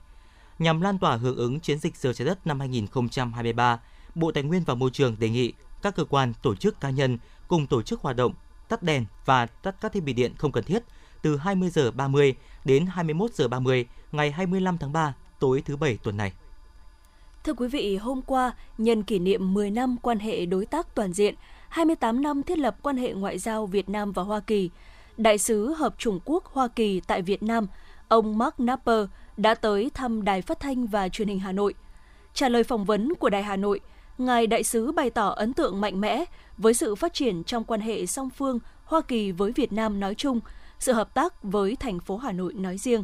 Nhằm 0.59 0.81
lan 0.81 0.99
tỏa 0.99 1.15
hưởng 1.15 1.37
ứng 1.37 1.59
chiến 1.59 1.79
dịch 1.79 1.95
giờ 1.95 2.13
trái 2.13 2.25
đất 2.25 2.47
năm 2.47 2.59
2023, 2.59 3.79
Bộ 4.17 4.31
Tài 4.31 4.43
nguyên 4.43 4.63
và 4.65 4.75
Môi 4.75 4.89
trường 4.93 5.15
đề 5.19 5.29
nghị 5.29 5.53
các 5.81 5.95
cơ 5.95 6.03
quan, 6.03 6.33
tổ 6.41 6.55
chức 6.55 6.81
cá 6.81 6.89
nhân 6.89 7.17
cùng 7.47 7.67
tổ 7.67 7.81
chức 7.81 8.01
hoạt 8.01 8.15
động 8.15 8.33
tắt 8.69 8.83
đèn 8.83 9.05
và 9.25 9.45
tắt 9.45 9.75
các 9.81 9.93
thiết 9.93 10.03
bị 10.03 10.13
điện 10.13 10.33
không 10.37 10.51
cần 10.51 10.63
thiết 10.63 10.83
từ 11.21 11.37
20 11.37 11.69
giờ 11.69 11.91
30 11.91 12.35
đến 12.65 12.85
21 12.85 13.33
giờ 13.33 13.47
30 13.47 13.85
ngày 14.11 14.31
25 14.31 14.77
tháng 14.77 14.93
3 14.93 15.15
tối 15.39 15.61
thứ 15.65 15.77
Bảy 15.77 15.97
tuần 16.03 16.17
này. 16.17 16.33
Thưa 17.43 17.53
quý 17.53 17.67
vị, 17.67 17.97
hôm 17.97 18.21
qua, 18.21 18.51
nhân 18.77 19.03
kỷ 19.03 19.19
niệm 19.19 19.53
10 19.53 19.71
năm 19.71 19.95
quan 20.01 20.19
hệ 20.19 20.45
đối 20.45 20.65
tác 20.65 20.95
toàn 20.95 21.13
diện, 21.13 21.35
28 21.69 22.21
năm 22.21 22.43
thiết 22.43 22.57
lập 22.57 22.77
quan 22.81 22.97
hệ 22.97 23.13
ngoại 23.13 23.39
giao 23.39 23.65
Việt 23.65 23.89
Nam 23.89 24.11
và 24.11 24.23
Hoa 24.23 24.39
Kỳ, 24.39 24.69
Đại 25.17 25.37
sứ 25.37 25.73
Hợp 25.73 25.95
chủng 25.97 26.19
Quốc 26.25 26.45
Hoa 26.45 26.67
Kỳ 26.67 26.99
tại 26.99 27.21
Việt 27.21 27.43
Nam, 27.43 27.67
ông 28.07 28.37
Mark 28.37 28.59
Napper 28.59 29.05
đã 29.37 29.55
tới 29.55 29.91
thăm 29.93 30.23
Đài 30.23 30.41
Phát 30.41 30.59
thanh 30.59 30.87
và 30.87 31.09
Truyền 31.09 31.27
hình 31.27 31.39
Hà 31.39 31.51
Nội. 31.51 31.73
Trả 32.33 32.49
lời 32.49 32.63
phỏng 32.63 32.85
vấn 32.85 33.15
của 33.15 33.29
Đài 33.29 33.43
Hà 33.43 33.55
Nội, 33.55 33.79
Ngài 34.17 34.47
Đại 34.47 34.63
sứ 34.63 34.91
bày 34.91 35.09
tỏ 35.09 35.29
ấn 35.29 35.53
tượng 35.53 35.81
mạnh 35.81 36.01
mẽ 36.01 36.25
với 36.57 36.73
sự 36.73 36.95
phát 36.95 37.13
triển 37.13 37.43
trong 37.43 37.63
quan 37.63 37.81
hệ 37.81 38.05
song 38.05 38.29
phương 38.29 38.59
Hoa 38.83 39.01
Kỳ 39.01 39.31
với 39.31 39.51
Việt 39.51 39.73
Nam 39.73 39.99
nói 39.99 40.15
chung, 40.15 40.39
sự 40.79 40.93
hợp 40.93 41.13
tác 41.13 41.43
với 41.43 41.75
thành 41.75 41.99
phố 41.99 42.17
Hà 42.17 42.31
Nội 42.31 42.53
nói 42.53 42.77
riêng, 42.77 43.03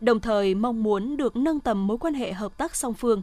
đồng 0.00 0.20
thời 0.20 0.54
mong 0.54 0.82
muốn 0.82 1.16
được 1.16 1.36
nâng 1.36 1.60
tầm 1.60 1.86
mối 1.86 1.98
quan 1.98 2.14
hệ 2.14 2.32
hợp 2.32 2.56
tác 2.56 2.76
song 2.76 2.94
phương. 2.94 3.22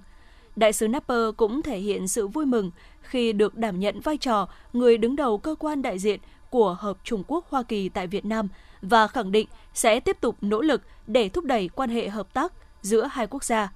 Đại 0.55 0.73
sứ 0.73 0.87
Napper 0.87 1.35
cũng 1.37 1.61
thể 1.61 1.79
hiện 1.79 2.07
sự 2.07 2.27
vui 2.27 2.45
mừng 2.45 2.71
khi 3.01 3.33
được 3.33 3.55
đảm 3.55 3.79
nhận 3.79 3.99
vai 3.99 4.17
trò 4.17 4.47
người 4.73 4.97
đứng 4.97 5.15
đầu 5.15 5.37
cơ 5.37 5.55
quan 5.59 5.81
đại 5.81 5.99
diện 5.99 6.19
của 6.49 6.73
Hợp 6.79 6.97
Trung 7.03 7.23
Quốc 7.27 7.45
Hoa 7.49 7.63
Kỳ 7.63 7.89
tại 7.89 8.07
Việt 8.07 8.25
Nam 8.25 8.47
và 8.81 9.07
khẳng 9.07 9.31
định 9.31 9.47
sẽ 9.73 9.99
tiếp 9.99 10.17
tục 10.21 10.35
nỗ 10.41 10.61
lực 10.61 10.81
để 11.07 11.29
thúc 11.29 11.45
đẩy 11.45 11.67
quan 11.67 11.89
hệ 11.89 12.09
hợp 12.09 12.33
tác 12.33 12.53
giữa 12.81 13.09
hai 13.11 13.27
quốc 13.27 13.43
gia. 13.43 13.71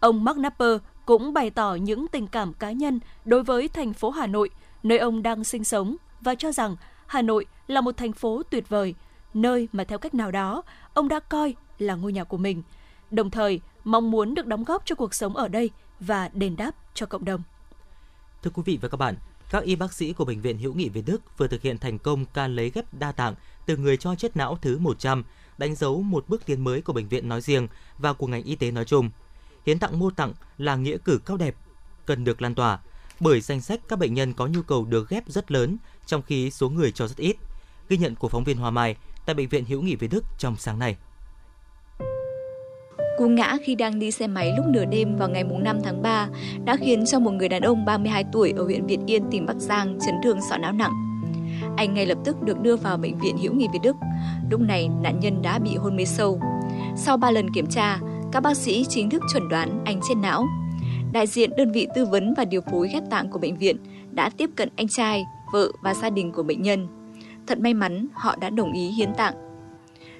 Ông 0.00 0.24
Mark 0.24 0.38
Napper 0.38 0.78
cũng 1.08 1.32
bày 1.32 1.50
tỏ 1.50 1.74
những 1.74 2.08
tình 2.08 2.26
cảm 2.26 2.52
cá 2.52 2.72
nhân 2.72 3.00
đối 3.24 3.42
với 3.42 3.68
thành 3.68 3.92
phố 3.92 4.10
Hà 4.10 4.26
Nội, 4.26 4.50
nơi 4.82 4.98
ông 4.98 5.22
đang 5.22 5.44
sinh 5.44 5.64
sống 5.64 5.96
và 6.20 6.34
cho 6.34 6.52
rằng 6.52 6.76
Hà 7.06 7.22
Nội 7.22 7.46
là 7.66 7.80
một 7.80 7.96
thành 7.96 8.12
phố 8.12 8.42
tuyệt 8.50 8.68
vời, 8.68 8.94
nơi 9.34 9.68
mà 9.72 9.84
theo 9.84 9.98
cách 9.98 10.14
nào 10.14 10.30
đó 10.30 10.62
ông 10.94 11.08
đã 11.08 11.20
coi 11.20 11.54
là 11.78 11.94
ngôi 11.94 12.12
nhà 12.12 12.24
của 12.24 12.36
mình, 12.36 12.62
đồng 13.10 13.30
thời 13.30 13.60
mong 13.84 14.10
muốn 14.10 14.34
được 14.34 14.46
đóng 14.46 14.64
góp 14.64 14.82
cho 14.86 14.94
cuộc 14.94 15.14
sống 15.14 15.36
ở 15.36 15.48
đây 15.48 15.70
và 16.00 16.30
đền 16.32 16.56
đáp 16.56 16.70
cho 16.94 17.06
cộng 17.06 17.24
đồng. 17.24 17.42
Thưa 18.42 18.50
quý 18.54 18.62
vị 18.66 18.78
và 18.82 18.88
các 18.88 18.96
bạn, 18.96 19.14
các 19.50 19.64
y 19.64 19.76
bác 19.76 19.92
sĩ 19.92 20.12
của 20.12 20.24
Bệnh 20.24 20.40
viện 20.40 20.58
Hữu 20.58 20.74
nghị 20.74 20.88
Việt 20.88 21.02
Đức 21.06 21.38
vừa 21.38 21.48
thực 21.48 21.62
hiện 21.62 21.78
thành 21.78 21.98
công 21.98 22.24
ca 22.24 22.48
lấy 22.48 22.70
ghép 22.70 22.94
đa 22.94 23.12
tạng 23.12 23.34
từ 23.66 23.76
người 23.76 23.96
cho 23.96 24.14
chết 24.14 24.36
não 24.36 24.58
thứ 24.62 24.78
100, 24.78 25.24
đánh 25.58 25.74
dấu 25.74 26.02
một 26.02 26.28
bước 26.28 26.46
tiến 26.46 26.64
mới 26.64 26.82
của 26.82 26.92
bệnh 26.92 27.08
viện 27.08 27.28
nói 27.28 27.40
riêng 27.40 27.68
và 27.98 28.12
của 28.12 28.26
ngành 28.26 28.42
y 28.42 28.54
tế 28.54 28.70
nói 28.70 28.84
chung. 28.84 29.10
Hiến 29.68 29.78
tặng 29.78 29.98
mô 29.98 30.10
tặng 30.10 30.32
là 30.58 30.76
nghĩa 30.76 30.96
cử 31.04 31.20
cao 31.26 31.36
đẹp, 31.36 31.54
cần 32.06 32.24
được 32.24 32.42
lan 32.42 32.54
tỏa, 32.54 32.78
bởi 33.20 33.40
danh 33.40 33.60
sách 33.60 33.80
các 33.88 33.98
bệnh 33.98 34.14
nhân 34.14 34.32
có 34.32 34.46
nhu 34.46 34.62
cầu 34.62 34.84
được 34.84 35.08
ghép 35.08 35.28
rất 35.28 35.50
lớn, 35.50 35.76
trong 36.06 36.22
khi 36.22 36.50
số 36.50 36.68
người 36.68 36.92
cho 36.92 37.06
rất 37.06 37.16
ít. 37.16 37.36
Ghi 37.88 37.96
nhận 37.96 38.14
của 38.14 38.28
phóng 38.28 38.44
viên 38.44 38.56
Hoa 38.56 38.70
Mai 38.70 38.96
tại 39.26 39.34
Bệnh 39.34 39.48
viện 39.48 39.64
Hữu 39.64 39.82
nghị 39.82 39.96
Việt 39.96 40.08
Đức 40.10 40.24
trong 40.38 40.56
sáng 40.56 40.78
nay. 40.78 40.96
Cú 43.18 43.28
ngã 43.28 43.56
khi 43.64 43.74
đang 43.74 43.98
đi 43.98 44.10
xe 44.10 44.26
máy 44.26 44.52
lúc 44.56 44.66
nửa 44.66 44.84
đêm 44.84 45.16
vào 45.16 45.28
ngày 45.28 45.44
5 45.44 45.78
tháng 45.84 46.02
3 46.02 46.28
đã 46.64 46.76
khiến 46.76 47.06
cho 47.06 47.18
một 47.18 47.30
người 47.30 47.48
đàn 47.48 47.62
ông 47.62 47.84
32 47.84 48.24
tuổi 48.32 48.52
ở 48.56 48.64
huyện 48.64 48.86
Việt 48.86 49.00
Yên, 49.06 49.22
tỉnh 49.30 49.46
Bắc 49.46 49.56
Giang 49.56 49.98
chấn 50.06 50.14
thương 50.24 50.38
sọ 50.50 50.56
não 50.56 50.72
nặng. 50.72 50.92
Anh 51.76 51.94
ngay 51.94 52.06
lập 52.06 52.18
tức 52.24 52.42
được 52.42 52.60
đưa 52.60 52.76
vào 52.76 52.96
bệnh 52.96 53.18
viện 53.18 53.38
Hữu 53.38 53.54
nghị 53.54 53.66
Việt 53.72 53.80
Đức. 53.82 53.96
Lúc 54.50 54.60
này 54.60 54.88
nạn 55.02 55.20
nhân 55.20 55.42
đã 55.42 55.58
bị 55.58 55.76
hôn 55.76 55.96
mê 55.96 56.04
sâu. 56.04 56.40
Sau 56.96 57.16
3 57.16 57.30
lần 57.30 57.50
kiểm 57.54 57.66
tra, 57.66 57.98
các 58.32 58.40
bác 58.40 58.56
sĩ 58.56 58.86
chính 58.88 59.10
thức 59.10 59.22
chuẩn 59.32 59.48
đoán 59.48 59.82
anh 59.84 60.00
chết 60.08 60.14
não. 60.22 60.46
Đại 61.12 61.26
diện 61.26 61.50
đơn 61.56 61.72
vị 61.72 61.86
tư 61.94 62.04
vấn 62.04 62.34
và 62.34 62.44
điều 62.44 62.60
phối 62.60 62.88
ghép 62.88 63.02
tạng 63.10 63.30
của 63.30 63.38
bệnh 63.38 63.56
viện 63.56 63.76
đã 64.12 64.30
tiếp 64.36 64.50
cận 64.56 64.68
anh 64.76 64.88
trai, 64.88 65.24
vợ 65.52 65.72
và 65.82 65.94
gia 65.94 66.10
đình 66.10 66.32
của 66.32 66.42
bệnh 66.42 66.62
nhân. 66.62 66.88
Thật 67.46 67.58
may 67.60 67.74
mắn 67.74 68.06
họ 68.12 68.36
đã 68.36 68.50
đồng 68.50 68.72
ý 68.72 68.88
hiến 68.88 69.14
tạng. 69.14 69.34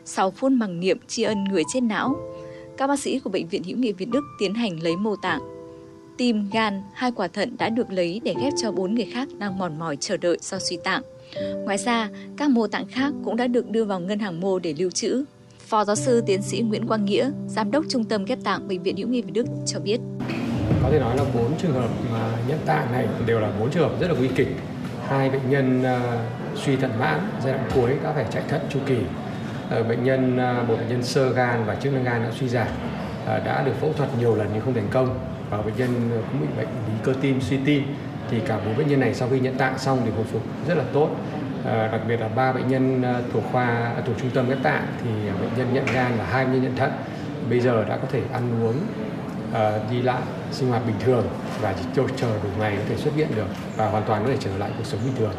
Sau 0.05 0.31
phút 0.31 0.53
mặc 0.53 0.67
niệm 0.67 0.99
tri 1.09 1.23
ân 1.23 1.45
người 1.45 1.63
chết 1.73 1.81
não, 1.81 2.17
các 2.77 2.87
bác 2.87 3.01
sĩ 3.01 3.19
của 3.19 3.31
Bệnh 3.31 3.49
viện 3.49 3.63
Hữu 3.63 3.79
nghị 3.79 3.93
Việt 3.93 4.09
Đức 4.09 4.25
tiến 4.39 4.55
hành 4.55 4.83
lấy 4.83 4.97
mô 4.97 5.17
tạng. 5.17 5.41
Tim, 6.17 6.51
gan, 6.53 6.83
hai 6.93 7.13
quả 7.13 7.29
thận 7.29 7.57
đã 7.59 7.69
được 7.69 7.93
lấy 7.93 8.21
để 8.25 8.35
ghép 8.41 8.53
cho 8.63 8.73
bốn 8.73 8.95
người 8.95 9.11
khác 9.13 9.29
đang 9.39 9.59
mòn 9.59 9.79
mỏi 9.79 9.97
chờ 9.97 10.17
đợi 10.17 10.39
do 10.41 10.59
suy 10.59 10.79
tạng. 10.85 11.03
Ngoài 11.65 11.79
ra, 11.79 12.11
các 12.37 12.51
mô 12.51 12.67
tạng 12.67 12.87
khác 12.87 13.13
cũng 13.25 13.37
đã 13.37 13.47
được 13.47 13.71
đưa 13.71 13.85
vào 13.85 14.01
ngân 14.01 14.19
hàng 14.19 14.41
mô 14.41 14.59
để 14.59 14.75
lưu 14.79 14.91
trữ. 14.91 15.25
Phó 15.69 15.85
giáo 15.85 15.97
sư 15.97 16.23
tiến 16.27 16.43
sĩ 16.43 16.61
Nguyễn 16.61 16.87
Quang 16.87 17.05
Nghĩa, 17.05 17.31
giám 17.47 17.71
đốc 17.71 17.85
trung 17.89 18.05
tâm 18.05 18.25
ghép 18.25 18.39
tạng 18.45 18.69
Bệnh 18.69 18.83
viện 18.83 18.97
Hữu 18.97 19.09
nghị 19.09 19.23
Việt 19.23 19.33
Đức 19.33 19.47
cho 19.67 19.81
biết. 19.81 20.01
Có 20.83 20.89
thể 20.91 21.01
nói 21.01 21.17
là 21.17 21.25
bốn 21.35 21.59
trường 21.59 21.73
hợp 21.73 21.91
mà 22.13 22.33
nhận 22.49 22.59
tạng 22.67 22.93
này 22.93 23.09
đều 23.27 23.41
là 23.41 23.53
bốn 23.61 23.71
trường 23.71 23.89
hợp 23.89 24.01
rất 24.01 24.09
là 24.09 24.15
nguy 24.19 24.29
kịch. 24.29 24.49
Hai 25.07 25.31
bệnh 25.31 25.51
nhân 25.51 25.83
uh, 25.83 26.59
suy 26.59 26.77
thận 26.77 26.91
mãn 26.99 27.21
giai 27.45 27.53
đoạn 27.53 27.71
cuối 27.75 27.91
đã 28.05 28.13
phải 28.13 28.27
chạy 28.31 28.43
thận 28.49 28.61
chu 28.71 28.81
kỳ 28.87 28.97
Ờ, 29.71 29.83
bệnh 29.83 30.05
nhân 30.05 30.35
uh, 30.35 30.69
một 30.69 30.77
bệnh 30.79 30.89
nhân 30.89 31.03
sơ 31.03 31.33
gan 31.33 31.65
và 31.65 31.75
chức 31.75 31.93
năng 31.93 32.05
gan 32.05 32.23
đã 32.23 32.31
suy 32.41 32.49
giảm 32.49 32.67
à, 33.27 33.39
đã 33.39 33.63
được 33.63 33.73
phẫu 33.81 33.93
thuật 33.93 34.09
nhiều 34.19 34.37
lần 34.37 34.49
nhưng 34.53 34.65
không 34.65 34.75
thành 34.75 34.89
công 34.91 35.19
và 35.51 35.63
bệnh 35.63 35.75
nhân 35.77 36.11
cũng 36.33 36.41
bị 36.41 36.47
bệnh 36.57 36.67
lý 36.67 36.95
cơ 37.05 37.15
tim 37.21 37.41
suy 37.41 37.57
tim 37.65 37.83
thì 38.31 38.41
cả 38.47 38.61
bốn 38.67 38.77
bệnh 38.77 38.89
nhân 38.89 39.01
này 39.01 39.15
sau 39.15 39.29
khi 39.31 39.41
nhận 39.41 39.55
tạng 39.55 39.79
xong 39.79 40.01
thì 40.05 40.11
hồi 40.11 40.25
phục 40.33 40.43
rất 40.69 40.75
là 40.75 40.85
tốt 40.93 41.11
Ờ, 41.65 41.89
đặc 41.89 42.01
biệt 42.09 42.21
là 42.21 42.29
ba 42.29 42.53
bệnh 42.53 42.69
nhân 42.69 43.03
ờ, 43.03 43.23
thuộc 43.33 43.45
khoa 43.53 43.67
à, 43.67 44.03
thuộc 44.07 44.17
trung 44.21 44.31
tâm 44.35 44.49
ghép 44.49 44.63
tạng 44.63 44.87
thì 45.05 45.11
à, 45.29 45.35
bệnh 45.41 45.51
nhân 45.57 45.75
nhận 45.75 45.85
gan 45.95 46.13
và 46.19 46.25
hai 46.25 46.45
bệnh 46.45 46.55
nhân 46.55 46.63
nhận 46.63 46.77
thận 46.77 46.91
bây 47.51 47.61
giờ 47.61 47.85
đã 47.85 47.97
có 47.97 48.09
thể 48.13 48.23
ăn 48.33 48.63
uống 48.65 48.77
ờ, 49.53 49.81
đi 49.91 50.03
lại 50.03 50.23
sinh 50.53 50.69
hoạt 50.69 50.87
bình 50.87 50.97
thường 51.01 51.27
và 51.61 51.75
chỉ 51.79 51.89
chờ 51.97 52.03
chờ 52.17 52.39
đủ 52.43 52.49
ngày 52.59 52.77
có 52.77 52.83
thể 52.89 52.97
xuất 52.97 53.17
viện 53.17 53.29
được 53.37 53.47
và 53.77 53.91
hoàn 53.91 54.05
toàn 54.07 54.23
có 54.25 54.31
thể 54.31 54.37
trở 54.41 54.59
lại 54.59 54.71
cuộc 54.79 54.85
sống 54.87 55.01
bình 55.05 55.15
thường. 55.19 55.33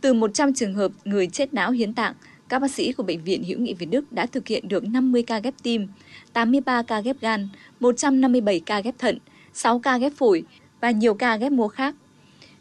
Từ 0.00 0.12
100 0.14 0.54
trường 0.54 0.74
hợp 0.74 0.92
người 1.04 1.26
chết 1.26 1.54
não 1.54 1.70
hiến 1.70 1.94
tạng, 1.94 2.14
các 2.48 2.58
bác 2.58 2.70
sĩ 2.70 2.92
của 2.92 3.02
Bệnh 3.02 3.24
viện 3.24 3.44
Hữu 3.44 3.58
nghị 3.58 3.74
Việt 3.74 3.86
Đức 3.86 4.12
đã 4.12 4.26
thực 4.26 4.46
hiện 4.46 4.68
được 4.68 4.84
50 4.84 5.22
ca 5.22 5.38
ghép 5.38 5.54
tim, 5.62 5.88
83 6.32 6.82
ca 6.82 7.00
ghép 7.00 7.16
gan, 7.20 7.48
157 7.80 8.60
ca 8.66 8.80
ghép 8.80 8.94
thận, 8.98 9.18
6 9.52 9.78
ca 9.78 9.98
ghép 9.98 10.12
phổi 10.16 10.42
và 10.80 10.90
nhiều 10.90 11.14
ca 11.14 11.36
ghép 11.36 11.52
mô 11.52 11.68
khác. 11.68 11.94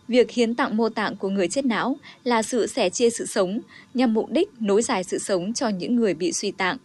Việc 0.07 0.31
hiến 0.31 0.55
tặng 0.55 0.77
mô 0.77 0.89
tạng 0.89 1.15
của 1.15 1.29
người 1.29 1.47
chết 1.47 1.65
não 1.65 1.97
là 2.23 2.43
sự 2.43 2.67
sẻ 2.67 2.89
chia 2.89 3.09
sự 3.09 3.25
sống 3.25 3.59
nhằm 3.93 4.13
mục 4.13 4.29
đích 4.29 4.49
nối 4.59 4.81
dài 4.81 5.03
sự 5.03 5.19
sống 5.19 5.53
cho 5.53 5.69
những 5.69 5.95
người 5.95 6.13
bị 6.13 6.33
suy 6.33 6.51
tạng. 6.51 6.77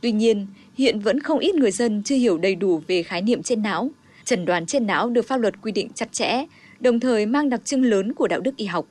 Tuy 0.00 0.12
nhiên, 0.12 0.46
hiện 0.74 1.00
vẫn 1.00 1.20
không 1.20 1.38
ít 1.38 1.54
người 1.54 1.70
dân 1.70 2.02
chưa 2.02 2.16
hiểu 2.16 2.38
đầy 2.38 2.54
đủ 2.54 2.82
về 2.86 3.02
khái 3.02 3.22
niệm 3.22 3.42
chết 3.42 3.56
não. 3.56 3.90
Chẩn 4.24 4.44
đoán 4.44 4.66
chết 4.66 4.82
não 4.82 5.10
được 5.10 5.28
pháp 5.28 5.36
luật 5.36 5.62
quy 5.62 5.72
định 5.72 5.88
chặt 5.94 6.12
chẽ, 6.12 6.46
đồng 6.80 7.00
thời 7.00 7.26
mang 7.26 7.48
đặc 7.48 7.60
trưng 7.64 7.84
lớn 7.84 8.12
của 8.12 8.28
đạo 8.28 8.40
đức 8.40 8.56
y 8.56 8.66
học. 8.66 8.86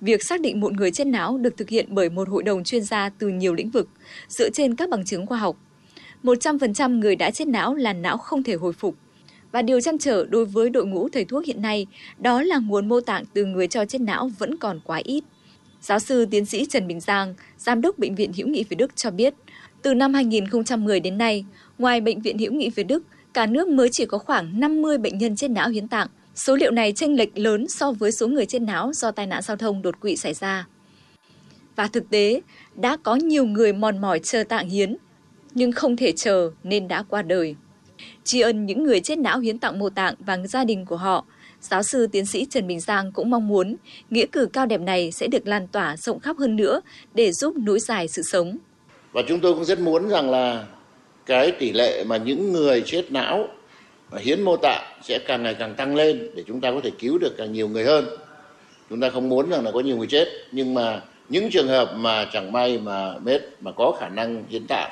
Việc 0.00 0.22
xác 0.22 0.40
định 0.40 0.60
một 0.60 0.72
người 0.72 0.90
chết 0.90 1.06
não 1.06 1.38
được 1.38 1.56
thực 1.56 1.68
hiện 1.68 1.86
bởi 1.88 2.10
một 2.10 2.28
hội 2.28 2.42
đồng 2.42 2.64
chuyên 2.64 2.82
gia 2.82 3.08
từ 3.08 3.28
nhiều 3.28 3.54
lĩnh 3.54 3.70
vực, 3.70 3.88
dựa 4.28 4.50
trên 4.50 4.74
các 4.74 4.88
bằng 4.88 5.04
chứng 5.04 5.26
khoa 5.26 5.38
học. 5.38 5.56
100% 6.22 6.98
người 6.98 7.16
đã 7.16 7.30
chết 7.30 7.48
não 7.48 7.74
là 7.74 7.92
não 7.92 8.16
không 8.16 8.42
thể 8.42 8.54
hồi 8.54 8.72
phục. 8.72 8.96
Và 9.54 9.62
điều 9.62 9.80
chăn 9.80 9.98
trở 9.98 10.26
đối 10.30 10.44
với 10.44 10.70
đội 10.70 10.86
ngũ 10.86 11.08
thầy 11.08 11.24
thuốc 11.24 11.44
hiện 11.44 11.62
nay 11.62 11.86
đó 12.18 12.42
là 12.42 12.58
nguồn 12.58 12.88
mô 12.88 13.00
tạng 13.00 13.24
từ 13.34 13.44
người 13.44 13.66
cho 13.66 13.84
chết 13.84 14.00
não 14.00 14.30
vẫn 14.38 14.56
còn 14.56 14.80
quá 14.84 15.00
ít. 15.04 15.24
Giáo 15.80 15.98
sư 15.98 16.26
tiến 16.30 16.44
sĩ 16.44 16.66
Trần 16.66 16.86
Bình 16.86 17.00
Giang, 17.00 17.34
Giám 17.58 17.80
đốc 17.80 17.98
Bệnh 17.98 18.14
viện 18.14 18.32
Hữu 18.32 18.48
nghị 18.48 18.64
Việt 18.64 18.76
Đức 18.76 18.96
cho 18.96 19.10
biết, 19.10 19.34
từ 19.82 19.94
năm 19.94 20.14
2010 20.14 21.00
đến 21.00 21.18
nay, 21.18 21.44
ngoài 21.78 22.00
Bệnh 22.00 22.20
viện 22.20 22.38
Hữu 22.38 22.52
nghị 22.52 22.70
Việt 22.70 22.82
Đức, 22.84 23.02
cả 23.34 23.46
nước 23.46 23.68
mới 23.68 23.88
chỉ 23.88 24.06
có 24.06 24.18
khoảng 24.18 24.60
50 24.60 24.98
bệnh 24.98 25.18
nhân 25.18 25.36
chết 25.36 25.48
não 25.50 25.68
hiến 25.68 25.88
tạng, 25.88 26.08
Số 26.34 26.56
liệu 26.56 26.70
này 26.70 26.92
chênh 26.92 27.16
lệch 27.16 27.38
lớn 27.38 27.68
so 27.68 27.92
với 27.92 28.12
số 28.12 28.28
người 28.28 28.46
chết 28.46 28.62
não 28.62 28.92
do 28.92 29.10
tai 29.10 29.26
nạn 29.26 29.42
giao 29.42 29.56
thông 29.56 29.82
đột 29.82 30.00
quỵ 30.00 30.16
xảy 30.16 30.34
ra. 30.34 30.66
Và 31.76 31.86
thực 31.86 32.10
tế, 32.10 32.40
đã 32.74 32.96
có 33.02 33.14
nhiều 33.14 33.44
người 33.44 33.72
mòn 33.72 34.00
mỏi 34.00 34.20
chờ 34.22 34.44
tạng 34.44 34.68
hiến, 34.68 34.96
nhưng 35.54 35.72
không 35.72 35.96
thể 35.96 36.12
chờ 36.12 36.50
nên 36.64 36.88
đã 36.88 37.02
qua 37.02 37.22
đời. 37.22 37.56
Tri 38.24 38.40
ân 38.40 38.66
những 38.66 38.84
người 38.84 39.00
chết 39.00 39.18
não 39.18 39.38
hiến 39.38 39.58
tặng 39.58 39.78
mô 39.78 39.90
tạng 39.90 40.14
và 40.18 40.38
gia 40.38 40.64
đình 40.64 40.84
của 40.84 40.96
họ, 40.96 41.24
giáo 41.60 41.82
sư 41.82 42.06
tiến 42.06 42.26
sĩ 42.26 42.46
Trần 42.50 42.66
Bình 42.66 42.80
Giang 42.80 43.12
cũng 43.12 43.30
mong 43.30 43.48
muốn 43.48 43.76
nghĩa 44.10 44.26
cử 44.26 44.48
cao 44.52 44.66
đẹp 44.66 44.80
này 44.80 45.12
sẽ 45.12 45.26
được 45.26 45.46
lan 45.46 45.66
tỏa 45.68 45.96
rộng 45.96 46.20
khắp 46.20 46.36
hơn 46.38 46.56
nữa 46.56 46.80
để 47.14 47.32
giúp 47.32 47.56
nối 47.56 47.80
dài 47.80 48.08
sự 48.08 48.22
sống. 48.22 48.56
Và 49.12 49.22
chúng 49.28 49.40
tôi 49.40 49.54
cũng 49.54 49.64
rất 49.64 49.78
muốn 49.78 50.08
rằng 50.08 50.30
là 50.30 50.64
cái 51.26 51.50
tỷ 51.50 51.72
lệ 51.72 52.04
mà 52.04 52.16
những 52.16 52.52
người 52.52 52.82
chết 52.86 53.12
não 53.12 53.48
và 54.10 54.20
hiến 54.20 54.42
mô 54.42 54.56
tạng 54.56 54.82
sẽ 55.02 55.18
càng 55.26 55.42
ngày 55.42 55.54
càng 55.54 55.74
tăng 55.74 55.96
lên 55.96 56.30
để 56.34 56.42
chúng 56.46 56.60
ta 56.60 56.70
có 56.70 56.80
thể 56.82 56.90
cứu 56.98 57.18
được 57.18 57.34
càng 57.36 57.52
nhiều 57.52 57.68
người 57.68 57.84
hơn. 57.84 58.04
Chúng 58.90 59.00
ta 59.00 59.10
không 59.10 59.28
muốn 59.28 59.50
rằng 59.50 59.64
là 59.64 59.70
có 59.70 59.80
nhiều 59.80 59.96
người 59.96 60.06
chết 60.06 60.28
nhưng 60.52 60.74
mà 60.74 61.00
những 61.28 61.50
trường 61.50 61.68
hợp 61.68 61.94
mà 61.96 62.26
chẳng 62.32 62.52
may 62.52 62.78
mà 62.78 63.18
mết 63.18 63.42
mà 63.60 63.72
có 63.72 63.96
khả 64.00 64.08
năng 64.08 64.44
hiến 64.48 64.66
tạng 64.66 64.90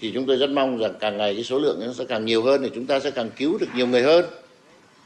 thì 0.00 0.10
chúng 0.14 0.26
tôi 0.26 0.36
rất 0.36 0.50
mong 0.50 0.78
rằng 0.78 0.94
càng 1.00 1.16
ngày 1.16 1.34
cái 1.34 1.44
số 1.44 1.58
lượng 1.58 1.80
nó 1.86 1.92
sẽ 1.92 2.04
càng 2.04 2.24
nhiều 2.24 2.42
hơn 2.42 2.62
thì 2.62 2.70
chúng 2.74 2.86
ta 2.86 3.00
sẽ 3.00 3.10
càng 3.10 3.30
cứu 3.36 3.58
được 3.58 3.66
nhiều 3.76 3.86
người 3.86 4.02
hơn. 4.02 4.24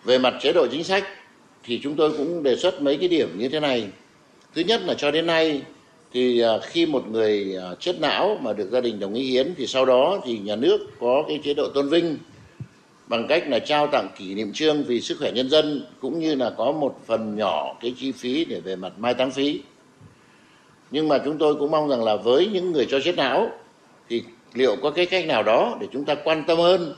Về 0.04 0.18
mặt 0.18 0.34
chế 0.40 0.52
độ 0.52 0.66
chính 0.66 0.84
sách 0.84 1.04
thì 1.64 1.80
chúng 1.82 1.94
tôi 1.94 2.12
cũng 2.12 2.42
đề 2.42 2.56
xuất 2.56 2.82
mấy 2.82 2.96
cái 2.96 3.08
điểm 3.08 3.38
như 3.38 3.48
thế 3.48 3.60
này. 3.60 3.88
Thứ 4.54 4.62
nhất 4.62 4.82
là 4.86 4.94
cho 4.94 5.10
đến 5.10 5.26
nay 5.26 5.62
thì 6.12 6.40
à, 6.40 6.58
khi 6.62 6.86
một 6.86 7.08
người 7.08 7.56
à, 7.62 7.74
chết 7.80 8.00
não 8.00 8.38
mà 8.42 8.52
được 8.52 8.70
gia 8.70 8.80
đình 8.80 9.00
đồng 9.00 9.14
ý 9.14 9.22
hiến 9.22 9.54
thì 9.56 9.66
sau 9.66 9.84
đó 9.84 10.20
thì 10.24 10.38
nhà 10.38 10.56
nước 10.56 10.78
có 11.00 11.24
cái 11.28 11.40
chế 11.44 11.54
độ 11.54 11.68
tôn 11.74 11.88
vinh 11.88 12.18
bằng 13.06 13.26
cách 13.28 13.48
là 13.48 13.58
trao 13.58 13.86
tặng 13.86 14.08
kỷ 14.18 14.34
niệm 14.34 14.52
trương 14.52 14.82
vì 14.82 15.00
sức 15.00 15.18
khỏe 15.18 15.32
nhân 15.32 15.50
dân 15.50 15.86
cũng 16.00 16.20
như 16.20 16.34
là 16.34 16.50
có 16.50 16.72
một 16.72 17.00
phần 17.06 17.36
nhỏ 17.36 17.76
cái 17.80 17.94
chi 17.98 18.12
phí 18.12 18.44
để 18.44 18.60
về 18.60 18.76
mặt 18.76 18.92
mai 18.98 19.14
táng 19.14 19.30
phí. 19.30 19.60
Nhưng 20.90 21.08
mà 21.08 21.18
chúng 21.24 21.38
tôi 21.38 21.54
cũng 21.54 21.70
mong 21.70 21.88
rằng 21.88 22.04
là 22.04 22.16
với 22.16 22.46
những 22.46 22.72
người 22.72 22.86
cho 22.90 23.00
chết 23.00 23.16
não 23.16 23.50
thì 24.08 24.22
liệu 24.54 24.76
có 24.82 24.90
cái 24.90 25.06
cách 25.06 25.26
nào 25.26 25.42
đó 25.42 25.76
để 25.80 25.86
chúng 25.92 26.04
ta 26.04 26.14
quan 26.24 26.44
tâm 26.46 26.58
hơn 26.58 26.94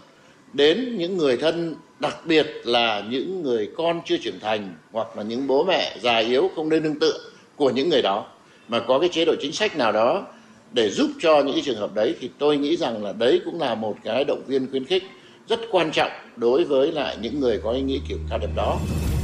đến 0.52 0.98
những 0.98 1.16
người 1.16 1.36
thân 1.36 1.74
đặc 2.00 2.16
biệt 2.24 2.46
là 2.64 3.02
những 3.10 3.42
người 3.42 3.68
con 3.76 4.00
chưa 4.04 4.16
trưởng 4.16 4.40
thành 4.40 4.74
hoặc 4.92 5.16
là 5.16 5.22
những 5.22 5.46
bố 5.46 5.64
mẹ 5.64 5.96
già 6.00 6.18
yếu 6.18 6.50
không 6.56 6.68
nên 6.68 6.82
nương 6.82 6.98
tựa 6.98 7.18
của 7.56 7.70
những 7.70 7.88
người 7.88 8.02
đó 8.02 8.26
mà 8.68 8.80
có 8.80 8.98
cái 8.98 9.08
chế 9.08 9.24
độ 9.24 9.34
chính 9.40 9.52
sách 9.52 9.76
nào 9.76 9.92
đó 9.92 10.26
để 10.72 10.90
giúp 10.90 11.10
cho 11.20 11.42
những 11.42 11.54
cái 11.54 11.62
trường 11.64 11.78
hợp 11.78 11.94
đấy 11.94 12.14
thì 12.20 12.30
tôi 12.38 12.56
nghĩ 12.56 12.76
rằng 12.76 13.04
là 13.04 13.12
đấy 13.12 13.40
cũng 13.44 13.60
là 13.60 13.74
một 13.74 13.96
cái 14.04 14.24
động 14.24 14.42
viên 14.46 14.70
khuyến 14.70 14.84
khích 14.84 15.02
rất 15.48 15.60
quan 15.70 15.90
trọng 15.90 16.10
đối 16.36 16.64
với 16.64 16.92
lại 16.92 17.16
những 17.20 17.40
người 17.40 17.60
có 17.64 17.70
ý 17.70 17.82
nghĩa 17.82 17.98
kiểu 18.08 18.18
cao 18.30 18.38
đẹp 18.38 18.50
đó. 18.56 18.78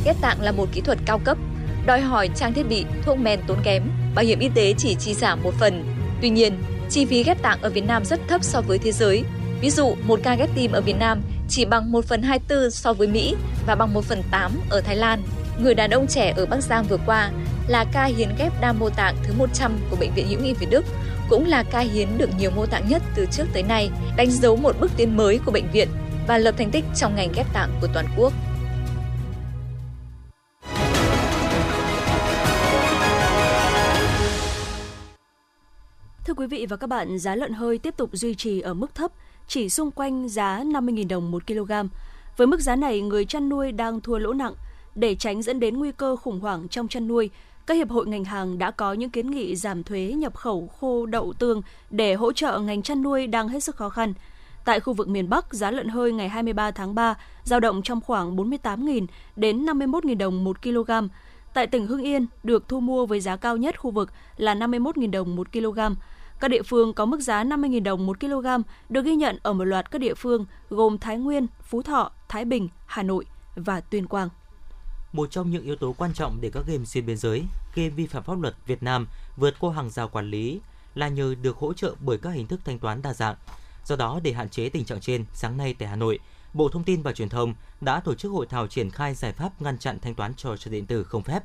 Ghép 0.04 0.16
tạng 0.20 0.42
là 0.42 0.52
một 0.52 0.66
kỹ 0.72 0.80
thuật 0.80 0.98
cao 1.06 1.20
cấp, 1.24 1.38
đòi 1.86 2.00
hỏi 2.00 2.28
trang 2.36 2.52
thiết 2.52 2.62
bị, 2.68 2.84
thuốc 3.02 3.18
men 3.18 3.40
tốn 3.46 3.58
kém, 3.64 3.82
bảo 4.14 4.24
hiểm 4.24 4.38
y 4.38 4.48
tế 4.54 4.74
chỉ 4.78 4.96
chi 5.00 5.14
trả 5.20 5.34
một 5.34 5.52
phần. 5.60 5.84
Tuy 6.22 6.28
nhiên, 6.30 6.52
chi 6.90 7.04
phí 7.04 7.22
ghép 7.22 7.42
tạng 7.42 7.62
ở 7.62 7.70
Việt 7.70 7.84
Nam 7.86 8.04
rất 8.04 8.20
thấp 8.28 8.44
so 8.44 8.60
với 8.60 8.78
thế 8.78 8.92
giới. 8.92 9.24
Ví 9.60 9.70
dụ, 9.70 9.94
một 10.02 10.20
ca 10.22 10.34
ghép 10.34 10.50
tim 10.54 10.72
ở 10.72 10.80
Việt 10.80 10.96
Nam 10.98 11.22
chỉ 11.48 11.64
bằng 11.64 11.92
1 11.92 12.04
phần 12.04 12.22
24 12.22 12.70
so 12.70 12.92
với 12.92 13.08
Mỹ 13.08 13.34
và 13.66 13.74
bằng 13.74 13.94
1 13.94 14.04
phần 14.04 14.22
8 14.30 14.52
ở 14.70 14.80
Thái 14.80 14.96
Lan. 14.96 15.22
Người 15.62 15.74
đàn 15.74 15.90
ông 15.90 16.06
trẻ 16.06 16.34
ở 16.36 16.46
Bắc 16.46 16.60
Giang 16.60 16.84
vừa 16.84 16.98
qua 17.06 17.30
là 17.68 17.84
ca 17.92 18.04
hiến 18.04 18.28
ghép 18.38 18.60
đa 18.60 18.72
mô 18.72 18.90
tạng 18.90 19.16
thứ 19.22 19.34
100 19.38 19.72
của 19.90 19.96
Bệnh 19.96 20.14
viện 20.14 20.28
Hữu 20.28 20.40
nghị 20.40 20.54
Việt 20.54 20.70
Đức, 20.70 20.84
cũng 21.28 21.48
là 21.48 21.62
ca 21.62 21.78
hiến 21.78 22.08
được 22.18 22.30
nhiều 22.38 22.50
mô 22.50 22.66
tạng 22.66 22.88
nhất 22.88 23.02
từ 23.14 23.26
trước 23.32 23.44
tới 23.52 23.62
nay, 23.62 23.90
đánh 24.16 24.30
dấu 24.30 24.56
một 24.56 24.76
bước 24.80 24.90
tiến 24.96 25.16
mới 25.16 25.38
của 25.44 25.52
bệnh 25.52 25.70
viện 25.72 25.88
và 26.26 26.38
lập 26.38 26.54
thành 26.58 26.70
tích 26.70 26.84
trong 26.96 27.14
ngành 27.16 27.32
ghép 27.34 27.52
tạng 27.52 27.70
của 27.80 27.88
toàn 27.94 28.06
quốc. 28.16 28.32
Quý 36.40 36.46
vị 36.46 36.66
và 36.68 36.76
các 36.76 36.86
bạn, 36.86 37.18
giá 37.18 37.34
lợn 37.34 37.52
hơi 37.52 37.78
tiếp 37.78 37.96
tục 37.96 38.10
duy 38.12 38.34
trì 38.34 38.60
ở 38.60 38.74
mức 38.74 38.94
thấp, 38.94 39.12
chỉ 39.48 39.68
xung 39.68 39.90
quanh 39.90 40.28
giá 40.28 40.64
50.000 40.64 41.08
đồng 41.08 41.30
một 41.30 41.46
kg. 41.46 41.72
Với 42.36 42.46
mức 42.46 42.60
giá 42.60 42.76
này, 42.76 43.00
người 43.00 43.24
chăn 43.24 43.48
nuôi 43.48 43.72
đang 43.72 44.00
thua 44.00 44.18
lỗ 44.18 44.32
nặng. 44.32 44.54
Để 44.94 45.14
tránh 45.14 45.42
dẫn 45.42 45.60
đến 45.60 45.78
nguy 45.78 45.92
cơ 45.92 46.16
khủng 46.16 46.40
hoảng 46.40 46.68
trong 46.68 46.88
chăn 46.88 47.08
nuôi, 47.08 47.30
các 47.66 47.74
hiệp 47.74 47.90
hội 47.90 48.06
ngành 48.06 48.24
hàng 48.24 48.58
đã 48.58 48.70
có 48.70 48.92
những 48.92 49.10
kiến 49.10 49.30
nghị 49.30 49.56
giảm 49.56 49.82
thuế 49.82 50.12
nhập 50.16 50.34
khẩu 50.36 50.68
khô 50.80 51.06
đậu 51.06 51.32
tương 51.32 51.62
để 51.90 52.14
hỗ 52.14 52.32
trợ 52.32 52.58
ngành 52.58 52.82
chăn 52.82 53.02
nuôi 53.02 53.26
đang 53.26 53.48
hết 53.48 53.64
sức 53.64 53.76
khó 53.76 53.88
khăn. 53.88 54.14
Tại 54.64 54.80
khu 54.80 54.92
vực 54.92 55.08
miền 55.08 55.28
Bắc, 55.28 55.54
giá 55.54 55.70
lợn 55.70 55.88
hơi 55.88 56.12
ngày 56.12 56.28
23 56.28 56.70
tháng 56.70 56.94
3 56.94 57.14
giao 57.44 57.60
động 57.60 57.82
trong 57.82 58.00
khoảng 58.00 58.36
48.000 58.36 59.06
đến 59.36 59.66
51.000 59.66 60.18
đồng 60.18 60.44
một 60.44 60.62
kg. 60.62 60.90
Tại 61.54 61.66
tỉnh 61.66 61.86
Hưng 61.86 62.02
Yên, 62.02 62.26
được 62.42 62.68
thu 62.68 62.80
mua 62.80 63.06
với 63.06 63.20
giá 63.20 63.36
cao 63.36 63.56
nhất 63.56 63.80
khu 63.80 63.90
vực 63.90 64.10
là 64.36 64.54
51.000 64.54 65.10
đồng 65.10 65.36
một 65.36 65.52
kg. 65.52 65.80
Các 66.40 66.48
địa 66.48 66.62
phương 66.62 66.94
có 66.94 67.06
mức 67.06 67.20
giá 67.20 67.44
50.000 67.44 67.82
đồng 67.82 68.06
một 68.06 68.20
kg 68.20 68.46
được 68.88 69.04
ghi 69.04 69.14
nhận 69.14 69.38
ở 69.42 69.52
một 69.52 69.64
loạt 69.64 69.90
các 69.90 69.98
địa 69.98 70.14
phương 70.14 70.46
gồm 70.70 70.98
Thái 70.98 71.18
Nguyên, 71.18 71.46
Phú 71.62 71.82
Thọ, 71.82 72.10
Thái 72.28 72.44
Bình, 72.44 72.68
Hà 72.86 73.02
Nội 73.02 73.24
và 73.54 73.80
Tuyên 73.80 74.06
Quang. 74.06 74.28
Một 75.12 75.30
trong 75.30 75.50
những 75.50 75.64
yếu 75.64 75.76
tố 75.76 75.94
quan 75.98 76.12
trọng 76.14 76.40
để 76.40 76.50
các 76.50 76.64
game 76.66 76.84
xuyên 76.84 77.06
biên 77.06 77.16
giới, 77.16 77.44
game 77.74 77.88
vi 77.88 78.06
phạm 78.06 78.22
pháp 78.22 78.40
luật 78.40 78.54
Việt 78.66 78.82
Nam 78.82 79.06
vượt 79.36 79.54
qua 79.60 79.72
hàng 79.74 79.90
rào 79.90 80.08
quản 80.08 80.30
lý 80.30 80.60
là 80.94 81.08
nhờ 81.08 81.34
được 81.42 81.56
hỗ 81.56 81.72
trợ 81.72 81.94
bởi 82.00 82.18
các 82.18 82.30
hình 82.30 82.46
thức 82.46 82.60
thanh 82.64 82.78
toán 82.78 83.02
đa 83.02 83.14
dạng. 83.14 83.36
Do 83.84 83.96
đó, 83.96 84.20
để 84.22 84.32
hạn 84.32 84.48
chế 84.48 84.68
tình 84.68 84.84
trạng 84.84 85.00
trên, 85.00 85.24
sáng 85.34 85.56
nay 85.56 85.74
tại 85.78 85.88
Hà 85.88 85.96
Nội, 85.96 86.18
Bộ 86.54 86.68
Thông 86.68 86.84
tin 86.84 87.02
và 87.02 87.12
Truyền 87.12 87.28
thông 87.28 87.54
đã 87.80 88.00
tổ 88.00 88.14
chức 88.14 88.32
hội 88.32 88.46
thảo 88.46 88.66
triển 88.66 88.90
khai 88.90 89.14
giải 89.14 89.32
pháp 89.32 89.62
ngăn 89.62 89.78
chặn 89.78 89.98
thanh 90.02 90.14
toán 90.14 90.34
trò 90.34 90.56
chơi 90.56 90.72
điện 90.72 90.86
tử 90.86 91.04
không 91.04 91.22
phép. 91.22 91.44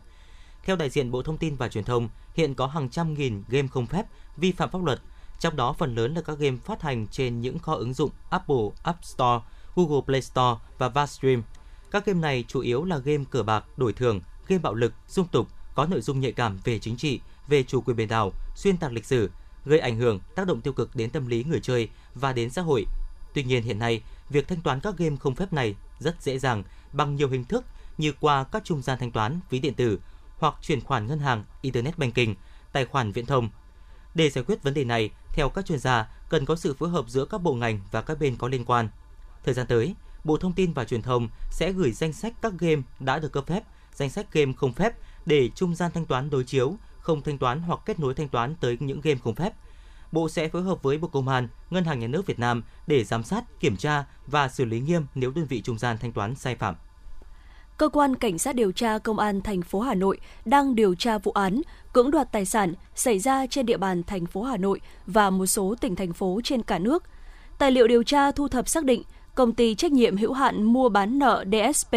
Theo 0.63 0.75
đại 0.75 0.89
diện 0.89 1.11
Bộ 1.11 1.21
Thông 1.21 1.37
tin 1.37 1.55
và 1.55 1.69
Truyền 1.69 1.83
thông, 1.83 2.09
hiện 2.33 2.55
có 2.55 2.67
hàng 2.67 2.89
trăm 2.89 3.13
nghìn 3.13 3.43
game 3.47 3.67
không 3.67 3.85
phép 3.85 4.05
vi 4.37 4.51
phạm 4.51 4.69
pháp 4.69 4.83
luật, 4.83 5.01
trong 5.39 5.55
đó 5.55 5.73
phần 5.73 5.95
lớn 5.95 6.13
là 6.13 6.21
các 6.21 6.39
game 6.39 6.57
phát 6.65 6.81
hành 6.81 7.07
trên 7.07 7.41
những 7.41 7.59
kho 7.59 7.75
ứng 7.75 7.93
dụng 7.93 8.09
Apple 8.29 8.69
App 8.83 9.05
Store, 9.05 9.43
Google 9.75 10.01
Play 10.05 10.21
Store 10.21 10.59
và 10.77 10.89
Vastream. 10.89 11.43
Các 11.91 12.05
game 12.05 12.19
này 12.19 12.45
chủ 12.47 12.59
yếu 12.59 12.83
là 12.83 12.97
game 12.97 13.23
cờ 13.29 13.43
bạc, 13.43 13.63
đổi 13.77 13.93
thưởng, 13.93 14.21
game 14.47 14.61
bạo 14.61 14.73
lực, 14.73 14.93
dung 15.07 15.27
tục, 15.27 15.47
có 15.75 15.85
nội 15.85 16.01
dung 16.01 16.19
nhạy 16.19 16.31
cảm 16.31 16.59
về 16.63 16.79
chính 16.79 16.97
trị, 16.97 17.19
về 17.47 17.63
chủ 17.63 17.81
quyền 17.81 17.97
biển 17.97 18.07
đảo, 18.07 18.31
xuyên 18.55 18.77
tạc 18.77 18.91
lịch 18.91 19.05
sử, 19.05 19.29
gây 19.65 19.79
ảnh 19.79 19.97
hưởng, 19.97 20.19
tác 20.35 20.47
động 20.47 20.61
tiêu 20.61 20.73
cực 20.73 20.95
đến 20.95 21.09
tâm 21.09 21.27
lý 21.27 21.43
người 21.43 21.59
chơi 21.59 21.89
và 22.15 22.33
đến 22.33 22.49
xã 22.49 22.61
hội. 22.61 22.85
Tuy 23.33 23.43
nhiên 23.43 23.63
hiện 23.63 23.79
nay, 23.79 24.01
việc 24.29 24.47
thanh 24.47 24.61
toán 24.61 24.79
các 24.79 24.97
game 24.97 25.15
không 25.15 25.35
phép 25.35 25.53
này 25.53 25.75
rất 25.99 26.21
dễ 26.21 26.39
dàng 26.39 26.63
bằng 26.93 27.15
nhiều 27.15 27.29
hình 27.29 27.45
thức 27.45 27.65
như 27.97 28.13
qua 28.19 28.43
các 28.43 28.63
trung 28.65 28.81
gian 28.81 28.99
thanh 28.99 29.11
toán, 29.11 29.39
ví 29.49 29.59
điện 29.59 29.73
tử 29.73 29.99
hoặc 30.37 30.55
chuyển 30.61 30.81
khoản 30.81 31.07
ngân 31.07 31.19
hàng, 31.19 31.43
internet 31.61 31.97
banking, 31.97 32.33
tài 32.71 32.85
khoản 32.85 33.11
viễn 33.11 33.25
thông. 33.25 33.49
Để 34.15 34.29
giải 34.29 34.43
quyết 34.47 34.63
vấn 34.63 34.73
đề 34.73 34.83
này, 34.83 35.09
theo 35.33 35.49
các 35.49 35.65
chuyên 35.65 35.79
gia, 35.79 36.07
cần 36.29 36.45
có 36.45 36.55
sự 36.55 36.73
phối 36.73 36.89
hợp 36.89 37.05
giữa 37.07 37.25
các 37.25 37.41
bộ 37.41 37.53
ngành 37.53 37.79
và 37.91 38.01
các 38.01 38.19
bên 38.19 38.35
có 38.35 38.47
liên 38.47 38.65
quan. 38.65 38.89
Thời 39.43 39.53
gian 39.53 39.67
tới, 39.67 39.95
Bộ 40.23 40.37
Thông 40.37 40.53
tin 40.53 40.73
và 40.73 40.85
Truyền 40.85 41.01
thông 41.01 41.29
sẽ 41.51 41.71
gửi 41.71 41.91
danh 41.91 42.13
sách 42.13 42.33
các 42.41 42.53
game 42.59 42.81
đã 42.99 43.19
được 43.19 43.31
cấp 43.31 43.47
phép, 43.47 43.63
danh 43.93 44.09
sách 44.09 44.31
game 44.31 44.53
không 44.57 44.73
phép 44.73 44.93
để 45.25 45.49
trung 45.55 45.75
gian 45.75 45.91
thanh 45.93 46.05
toán 46.05 46.29
đối 46.29 46.43
chiếu, 46.43 46.75
không 46.99 47.21
thanh 47.21 47.37
toán 47.37 47.61
hoặc 47.61 47.79
kết 47.85 47.99
nối 47.99 48.13
thanh 48.13 48.29
toán 48.29 48.55
tới 48.55 48.77
những 48.79 49.01
game 49.01 49.19
không 49.23 49.35
phép. 49.35 49.53
Bộ 50.11 50.29
sẽ 50.29 50.49
phối 50.49 50.61
hợp 50.61 50.83
với 50.83 50.97
Bộ 50.97 51.07
Công 51.07 51.27
an, 51.27 51.47
Ngân 51.69 51.83
hàng 51.83 51.99
Nhà 51.99 52.07
nước 52.07 52.25
Việt 52.25 52.39
Nam 52.39 52.63
để 52.87 53.03
giám 53.03 53.23
sát, 53.23 53.43
kiểm 53.59 53.77
tra 53.77 54.05
và 54.27 54.49
xử 54.49 54.65
lý 54.65 54.79
nghiêm 54.79 55.05
nếu 55.15 55.31
đơn 55.31 55.45
vị 55.45 55.61
trung 55.61 55.77
gian 55.77 55.97
thanh 55.97 56.11
toán 56.11 56.35
sai 56.35 56.55
phạm. 56.55 56.75
Cơ 57.77 57.89
quan 57.89 58.15
Cảnh 58.15 58.37
sát 58.37 58.55
điều 58.55 58.71
tra 58.71 58.97
Công 58.97 59.19
an 59.19 59.41
thành 59.41 59.61
phố 59.61 59.79
Hà 59.79 59.93
Nội 59.93 60.17
đang 60.45 60.75
điều 60.75 60.95
tra 60.95 61.17
vụ 61.17 61.31
án 61.31 61.61
cưỡng 61.93 62.11
đoạt 62.11 62.31
tài 62.31 62.45
sản 62.45 62.73
xảy 62.95 63.19
ra 63.19 63.47
trên 63.47 63.65
địa 63.65 63.77
bàn 63.77 64.03
thành 64.03 64.25
phố 64.25 64.43
Hà 64.43 64.57
Nội 64.57 64.81
và 65.07 65.29
một 65.29 65.45
số 65.45 65.75
tỉnh 65.81 65.95
thành 65.95 66.13
phố 66.13 66.41
trên 66.43 66.63
cả 66.63 66.79
nước. 66.79 67.03
Tài 67.57 67.71
liệu 67.71 67.87
điều 67.87 68.03
tra 68.03 68.31
thu 68.31 68.47
thập 68.47 68.69
xác 68.69 68.83
định 68.83 69.03
công 69.35 69.53
ty 69.53 69.75
trách 69.75 69.91
nhiệm 69.91 70.17
hữu 70.17 70.33
hạn 70.33 70.63
mua 70.63 70.89
bán 70.89 71.19
nợ 71.19 71.45
DSP, 71.51 71.95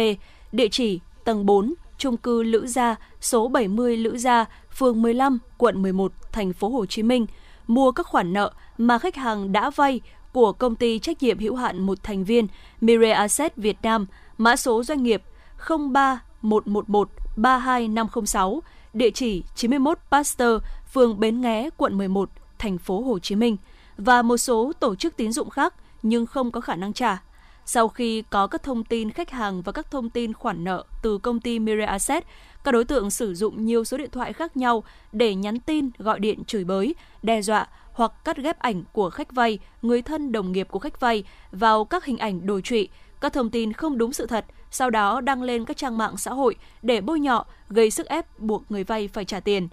địa 0.51 0.67
chỉ 0.71 0.99
tầng 1.25 1.45
4, 1.45 1.73
trung 1.97 2.17
cư 2.17 2.43
Lữ 2.43 2.67
Gia, 2.67 2.95
số 3.21 3.47
70 3.47 3.97
Lữ 3.97 4.17
Gia, 4.17 4.45
phường 4.71 5.01
15, 5.01 5.39
quận 5.57 5.81
11, 5.81 6.11
thành 6.31 6.53
phố 6.53 6.69
Hồ 6.69 6.85
Chí 6.85 7.03
Minh, 7.03 7.25
mua 7.67 7.91
các 7.91 8.07
khoản 8.07 8.33
nợ 8.33 8.51
mà 8.77 8.97
khách 8.97 9.15
hàng 9.15 9.51
đã 9.51 9.69
vay 9.69 10.01
của 10.33 10.51
công 10.51 10.75
ty 10.75 10.99
trách 10.99 11.23
nhiệm 11.23 11.39
hữu 11.39 11.55
hạn 11.55 11.81
một 11.81 12.03
thành 12.03 12.23
viên 12.23 12.47
Mire 12.81 13.11
Asset 13.11 13.55
Việt 13.55 13.77
Nam, 13.83 14.05
mã 14.37 14.55
số 14.55 14.83
doanh 14.83 15.03
nghiệp 15.03 15.23
03111 15.67 17.09
32506, 17.35 18.63
địa 18.93 19.09
chỉ 19.09 19.43
91 19.55 19.99
Pasteur, 20.11 20.61
phường 20.93 21.19
Bến 21.19 21.41
Nghé, 21.41 21.69
quận 21.77 21.97
11, 21.97 22.29
thành 22.57 22.77
phố 22.77 23.01
Hồ 23.01 23.19
Chí 23.19 23.35
Minh 23.35 23.57
và 23.97 24.21
một 24.21 24.37
số 24.37 24.71
tổ 24.79 24.95
chức 24.95 25.17
tín 25.17 25.31
dụng 25.31 25.49
khác 25.49 25.73
nhưng 26.03 26.25
không 26.25 26.51
có 26.51 26.61
khả 26.61 26.75
năng 26.75 26.93
trả. 26.93 27.21
Sau 27.65 27.87
khi 27.87 28.21
có 28.29 28.47
các 28.47 28.63
thông 28.63 28.83
tin 28.83 29.11
khách 29.11 29.29
hàng 29.29 29.61
và 29.61 29.71
các 29.71 29.91
thông 29.91 30.09
tin 30.09 30.33
khoản 30.33 30.63
nợ 30.63 30.83
từ 31.01 31.17
công 31.17 31.39
ty 31.39 31.59
Mire 31.59 31.85
Asset, 31.85 32.23
các 32.63 32.71
đối 32.71 32.85
tượng 32.85 33.09
sử 33.09 33.33
dụng 33.33 33.65
nhiều 33.65 33.83
số 33.83 33.97
điện 33.97 34.09
thoại 34.11 34.33
khác 34.33 34.57
nhau 34.57 34.83
để 35.11 35.35
nhắn 35.35 35.59
tin, 35.59 35.89
gọi 35.97 36.19
điện 36.19 36.45
chửi 36.45 36.63
bới, 36.63 36.95
đe 37.23 37.41
dọa 37.41 37.67
hoặc 37.93 38.11
cắt 38.25 38.37
ghép 38.37 38.59
ảnh 38.59 38.83
của 38.93 39.09
khách 39.09 39.31
vay, 39.31 39.59
người 39.81 40.01
thân 40.01 40.31
đồng 40.31 40.51
nghiệp 40.51 40.67
của 40.71 40.79
khách 40.79 40.99
vay 40.99 41.23
vào 41.51 41.85
các 41.85 42.05
hình 42.05 42.17
ảnh 42.17 42.45
đồi 42.45 42.61
trụy, 42.61 42.89
các 43.21 43.33
thông 43.33 43.49
tin 43.49 43.73
không 43.73 43.97
đúng 43.97 44.13
sự 44.13 44.25
thật, 44.25 44.45
sau 44.71 44.89
đó 44.89 45.21
đăng 45.21 45.43
lên 45.43 45.65
các 45.65 45.77
trang 45.77 45.97
mạng 45.97 46.17
xã 46.17 46.31
hội 46.31 46.55
để 46.81 47.01
bôi 47.01 47.19
nhọ, 47.19 47.45
gây 47.69 47.91
sức 47.91 48.07
ép 48.07 48.39
buộc 48.39 48.71
người 48.71 48.83
vay 48.83 49.07
phải 49.07 49.25
trả 49.25 49.39
tiền. 49.39 49.67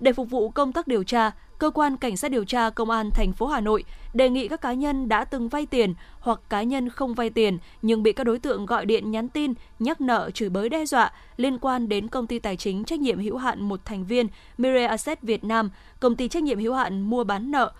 Để 0.00 0.12
phục 0.12 0.30
vụ 0.30 0.50
công 0.50 0.72
tác 0.72 0.86
điều 0.86 1.04
tra, 1.04 1.30
cơ 1.58 1.70
quan 1.70 1.96
cảnh 1.96 2.16
sát 2.16 2.30
điều 2.30 2.44
tra 2.44 2.70
công 2.70 2.90
an 2.90 3.10
thành 3.10 3.32
phố 3.32 3.46
Hà 3.46 3.60
Nội 3.60 3.84
đề 4.14 4.28
nghị 4.28 4.48
các 4.48 4.60
cá 4.60 4.72
nhân 4.72 5.08
đã 5.08 5.24
từng 5.24 5.48
vay 5.48 5.66
tiền 5.66 5.94
hoặc 6.20 6.40
cá 6.48 6.62
nhân 6.62 6.88
không 6.88 7.14
vay 7.14 7.30
tiền 7.30 7.58
nhưng 7.82 8.02
bị 8.02 8.12
các 8.12 8.24
đối 8.24 8.38
tượng 8.38 8.66
gọi 8.66 8.86
điện 8.86 9.10
nhắn 9.10 9.28
tin, 9.28 9.54
nhắc 9.78 10.00
nợ, 10.00 10.30
chửi 10.34 10.48
bới 10.48 10.68
đe 10.68 10.86
dọa 10.86 11.12
liên 11.36 11.58
quan 11.58 11.88
đến 11.88 12.08
công 12.08 12.26
ty 12.26 12.38
tài 12.38 12.56
chính 12.56 12.84
trách 12.84 13.00
nhiệm 13.00 13.18
hữu 13.18 13.36
hạn 13.36 13.62
một 13.62 13.84
thành 13.84 14.04
viên 14.04 14.26
Mire 14.58 14.86
Asset 14.86 15.22
Việt 15.22 15.44
Nam, 15.44 15.70
công 16.00 16.16
ty 16.16 16.28
trách 16.28 16.42
nhiệm 16.42 16.58
hữu 16.58 16.74
hạn 16.74 17.00
mua 17.00 17.24
bán 17.24 17.50
nợ 17.50 17.72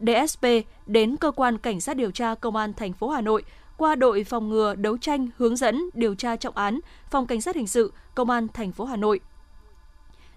DSP 0.00 0.46
đến 0.86 1.16
cơ 1.16 1.30
quan 1.30 1.58
cảnh 1.58 1.80
sát 1.80 1.96
điều 1.96 2.10
tra 2.10 2.34
công 2.34 2.56
an 2.56 2.72
thành 2.72 2.92
phố 2.92 3.08
Hà 3.08 3.20
Nội 3.20 3.42
qua 3.76 3.94
đội 3.94 4.24
phòng 4.24 4.48
ngừa 4.48 4.74
đấu 4.74 4.98
tranh 4.98 5.28
hướng 5.36 5.56
dẫn 5.56 5.82
điều 5.94 6.14
tra 6.14 6.36
trọng 6.36 6.56
án 6.56 6.80
phòng 7.10 7.26
cảnh 7.26 7.40
sát 7.40 7.56
hình 7.56 7.66
sự 7.66 7.92
công 8.14 8.30
an 8.30 8.48
thành 8.54 8.72
phố 8.72 8.84
Hà 8.84 8.96
Nội. 8.96 9.20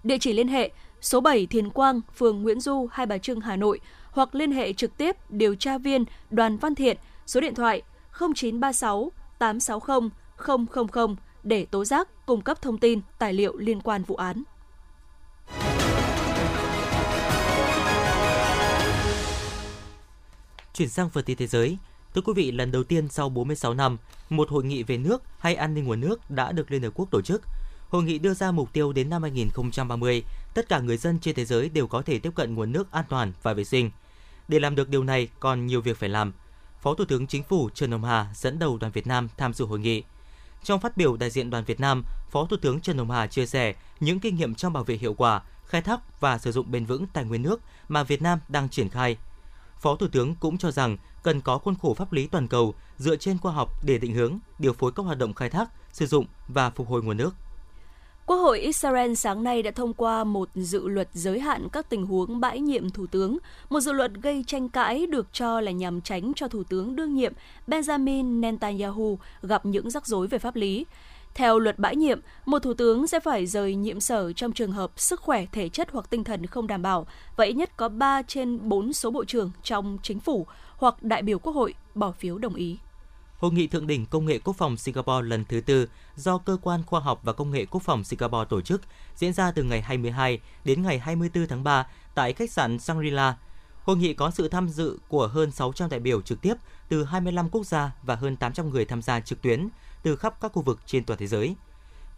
Địa 0.04 0.18
chỉ 0.20 0.32
liên 0.32 0.48
hệ 0.48 0.70
số 1.00 1.20
7 1.20 1.46
Thiền 1.46 1.70
Quang, 1.70 2.00
phường 2.16 2.42
Nguyễn 2.42 2.60
Du, 2.60 2.88
Hai 2.92 3.06
Bà 3.06 3.18
Trưng, 3.18 3.40
Hà 3.40 3.56
Nội 3.56 3.80
hoặc 4.10 4.34
liên 4.34 4.52
hệ 4.52 4.72
trực 4.72 4.96
tiếp 4.96 5.16
điều 5.28 5.54
tra 5.54 5.78
viên 5.78 6.04
Đoàn 6.30 6.56
Văn 6.56 6.74
Thiện, 6.74 6.96
số 7.26 7.40
điện 7.40 7.54
thoại 7.54 7.82
0936 8.34 9.12
860 9.38 10.00
000 10.92 11.16
để 11.42 11.66
tố 11.70 11.84
giác, 11.84 12.26
cung 12.26 12.40
cấp 12.40 12.62
thông 12.62 12.78
tin, 12.78 13.00
tài 13.18 13.32
liệu 13.32 13.56
liên 13.56 13.80
quan 13.80 14.02
vụ 14.02 14.16
án. 14.16 14.42
Chuyển 20.74 20.88
sang 20.88 21.10
phần 21.10 21.24
tin 21.24 21.36
thế 21.36 21.46
giới, 21.46 21.78
Thưa 22.14 22.20
quý 22.20 22.32
vị, 22.36 22.50
lần 22.50 22.72
đầu 22.72 22.84
tiên 22.84 23.08
sau 23.08 23.28
46 23.28 23.74
năm, 23.74 23.96
một 24.30 24.50
hội 24.50 24.64
nghị 24.64 24.82
về 24.82 24.98
nước 24.98 25.22
hay 25.38 25.54
an 25.54 25.74
ninh 25.74 25.84
nguồn 25.84 26.00
nước 26.00 26.30
đã 26.30 26.52
được 26.52 26.70
Liên 26.70 26.82
Hợp 26.82 26.90
Quốc 26.94 27.10
tổ 27.10 27.22
chức. 27.22 27.42
Hội 27.88 28.02
nghị 28.02 28.18
đưa 28.18 28.34
ra 28.34 28.50
mục 28.50 28.72
tiêu 28.72 28.92
đến 28.92 29.10
năm 29.10 29.22
2030, 29.22 30.24
tất 30.54 30.68
cả 30.68 30.80
người 30.80 30.96
dân 30.96 31.18
trên 31.18 31.34
thế 31.34 31.44
giới 31.44 31.68
đều 31.68 31.86
có 31.86 32.02
thể 32.02 32.18
tiếp 32.18 32.30
cận 32.34 32.54
nguồn 32.54 32.72
nước 32.72 32.92
an 32.92 33.04
toàn 33.08 33.32
và 33.42 33.52
vệ 33.52 33.64
sinh. 33.64 33.90
Để 34.48 34.60
làm 34.60 34.74
được 34.74 34.88
điều 34.88 35.04
này, 35.04 35.28
còn 35.40 35.66
nhiều 35.66 35.80
việc 35.80 35.96
phải 35.96 36.08
làm. 36.08 36.32
Phó 36.82 36.94
Thủ 36.94 37.04
tướng 37.04 37.26
Chính 37.26 37.42
phủ 37.42 37.70
Trần 37.74 37.90
Hồng 37.90 38.04
Hà 38.04 38.26
dẫn 38.34 38.58
đầu 38.58 38.78
đoàn 38.78 38.92
Việt 38.92 39.06
Nam 39.06 39.28
tham 39.36 39.54
dự 39.54 39.64
hội 39.64 39.78
nghị. 39.78 40.02
Trong 40.62 40.80
phát 40.80 40.96
biểu 40.96 41.16
đại 41.16 41.30
diện 41.30 41.50
đoàn 41.50 41.64
Việt 41.64 41.80
Nam, 41.80 42.04
Phó 42.30 42.46
Thủ 42.46 42.56
tướng 42.56 42.80
Trần 42.80 42.98
Hồng 42.98 43.10
Hà 43.10 43.26
chia 43.26 43.46
sẻ 43.46 43.74
những 44.00 44.20
kinh 44.20 44.36
nghiệm 44.36 44.54
trong 44.54 44.72
bảo 44.72 44.84
vệ 44.84 44.94
hiệu 44.94 45.14
quả, 45.14 45.42
khai 45.66 45.82
thác 45.82 46.20
và 46.20 46.38
sử 46.38 46.52
dụng 46.52 46.70
bền 46.70 46.86
vững 46.86 47.06
tài 47.06 47.24
nguyên 47.24 47.42
nước 47.42 47.60
mà 47.88 48.02
Việt 48.02 48.22
Nam 48.22 48.38
đang 48.48 48.68
triển 48.68 48.88
khai. 48.88 49.16
Phó 49.80 49.96
Thủ 49.96 50.06
tướng 50.12 50.34
cũng 50.34 50.58
cho 50.58 50.70
rằng 50.70 50.96
cần 51.22 51.40
có 51.40 51.58
khuôn 51.58 51.74
khổ 51.82 51.94
pháp 51.94 52.12
lý 52.12 52.26
toàn 52.26 52.48
cầu 52.48 52.74
dựa 52.98 53.16
trên 53.16 53.38
khoa 53.38 53.52
học 53.52 53.84
để 53.84 53.98
định 53.98 54.14
hướng, 54.14 54.38
điều 54.58 54.72
phối 54.72 54.92
các 54.92 55.02
hoạt 55.02 55.18
động 55.18 55.34
khai 55.34 55.50
thác, 55.50 55.70
sử 55.92 56.06
dụng 56.06 56.26
và 56.48 56.70
phục 56.70 56.88
hồi 56.88 57.02
nguồn 57.02 57.16
nước. 57.16 57.34
Quốc 58.26 58.36
hội 58.36 58.60
Israel 58.60 59.14
sáng 59.14 59.44
nay 59.44 59.62
đã 59.62 59.70
thông 59.70 59.94
qua 59.94 60.24
một 60.24 60.48
dự 60.54 60.88
luật 60.88 61.08
giới 61.12 61.40
hạn 61.40 61.68
các 61.72 61.90
tình 61.90 62.06
huống 62.06 62.40
bãi 62.40 62.60
nhiệm 62.60 62.90
thủ 62.90 63.06
tướng, 63.06 63.38
một 63.68 63.80
dự 63.80 63.92
luật 63.92 64.12
gây 64.22 64.44
tranh 64.46 64.68
cãi 64.68 65.06
được 65.06 65.26
cho 65.32 65.60
là 65.60 65.70
nhằm 65.70 66.00
tránh 66.00 66.32
cho 66.36 66.48
thủ 66.48 66.62
tướng 66.62 66.96
đương 66.96 67.14
nhiệm 67.14 67.32
Benjamin 67.66 68.40
Netanyahu 68.40 69.18
gặp 69.42 69.66
những 69.66 69.90
rắc 69.90 70.06
rối 70.06 70.26
về 70.26 70.38
pháp 70.38 70.56
lý. 70.56 70.86
Theo 71.34 71.58
luật 71.58 71.78
bãi 71.78 71.96
nhiệm, 71.96 72.20
một 72.44 72.58
thủ 72.58 72.74
tướng 72.74 73.06
sẽ 73.06 73.20
phải 73.20 73.46
rời 73.46 73.74
nhiệm 73.74 74.00
sở 74.00 74.32
trong 74.32 74.52
trường 74.52 74.72
hợp 74.72 74.90
sức 74.96 75.20
khỏe, 75.20 75.46
thể 75.52 75.68
chất 75.68 75.88
hoặc 75.92 76.10
tinh 76.10 76.24
thần 76.24 76.46
không 76.46 76.66
đảm 76.66 76.82
bảo 76.82 77.06
và 77.36 77.44
ít 77.44 77.52
nhất 77.52 77.76
có 77.76 77.88
3 77.88 78.22
trên 78.22 78.68
4 78.68 78.92
số 78.92 79.10
bộ 79.10 79.24
trưởng 79.24 79.50
trong 79.62 79.98
chính 80.02 80.20
phủ 80.20 80.46
hoặc 80.76 81.02
đại 81.02 81.22
biểu 81.22 81.38
quốc 81.38 81.52
hội 81.52 81.74
bỏ 81.94 82.12
phiếu 82.12 82.38
đồng 82.38 82.54
ý. 82.54 82.78
Hội 83.38 83.52
nghị 83.52 83.66
thượng 83.66 83.86
đỉnh 83.86 84.06
công 84.06 84.26
nghệ 84.26 84.38
quốc 84.38 84.56
phòng 84.56 84.76
Singapore 84.76 85.28
lần 85.28 85.44
thứ 85.44 85.60
tư 85.60 85.88
do 86.16 86.38
Cơ 86.38 86.56
quan 86.62 86.82
Khoa 86.86 87.00
học 87.00 87.20
và 87.22 87.32
Công 87.32 87.50
nghệ 87.50 87.64
Quốc 87.64 87.82
phòng 87.82 88.04
Singapore 88.04 88.44
tổ 88.48 88.60
chức 88.60 88.82
diễn 89.16 89.32
ra 89.32 89.52
từ 89.52 89.62
ngày 89.62 89.80
22 89.80 90.40
đến 90.64 90.82
ngày 90.82 90.98
24 90.98 91.46
tháng 91.46 91.64
3 91.64 91.86
tại 92.14 92.32
khách 92.32 92.50
sạn 92.50 92.76
Shangri-La. 92.76 93.32
Hội 93.90 93.96
nghị 93.96 94.14
có 94.14 94.30
sự 94.30 94.48
tham 94.48 94.68
dự 94.68 94.98
của 95.08 95.26
hơn 95.26 95.50
600 95.50 95.90
đại 95.90 96.00
biểu 96.00 96.22
trực 96.22 96.40
tiếp 96.40 96.54
từ 96.88 97.04
25 97.04 97.48
quốc 97.48 97.66
gia 97.66 97.92
và 98.02 98.14
hơn 98.14 98.36
800 98.36 98.70
người 98.70 98.84
tham 98.84 99.02
gia 99.02 99.20
trực 99.20 99.42
tuyến 99.42 99.68
từ 100.02 100.16
khắp 100.16 100.40
các 100.40 100.52
khu 100.52 100.62
vực 100.62 100.80
trên 100.86 101.04
toàn 101.04 101.18
thế 101.18 101.26
giới. 101.26 101.54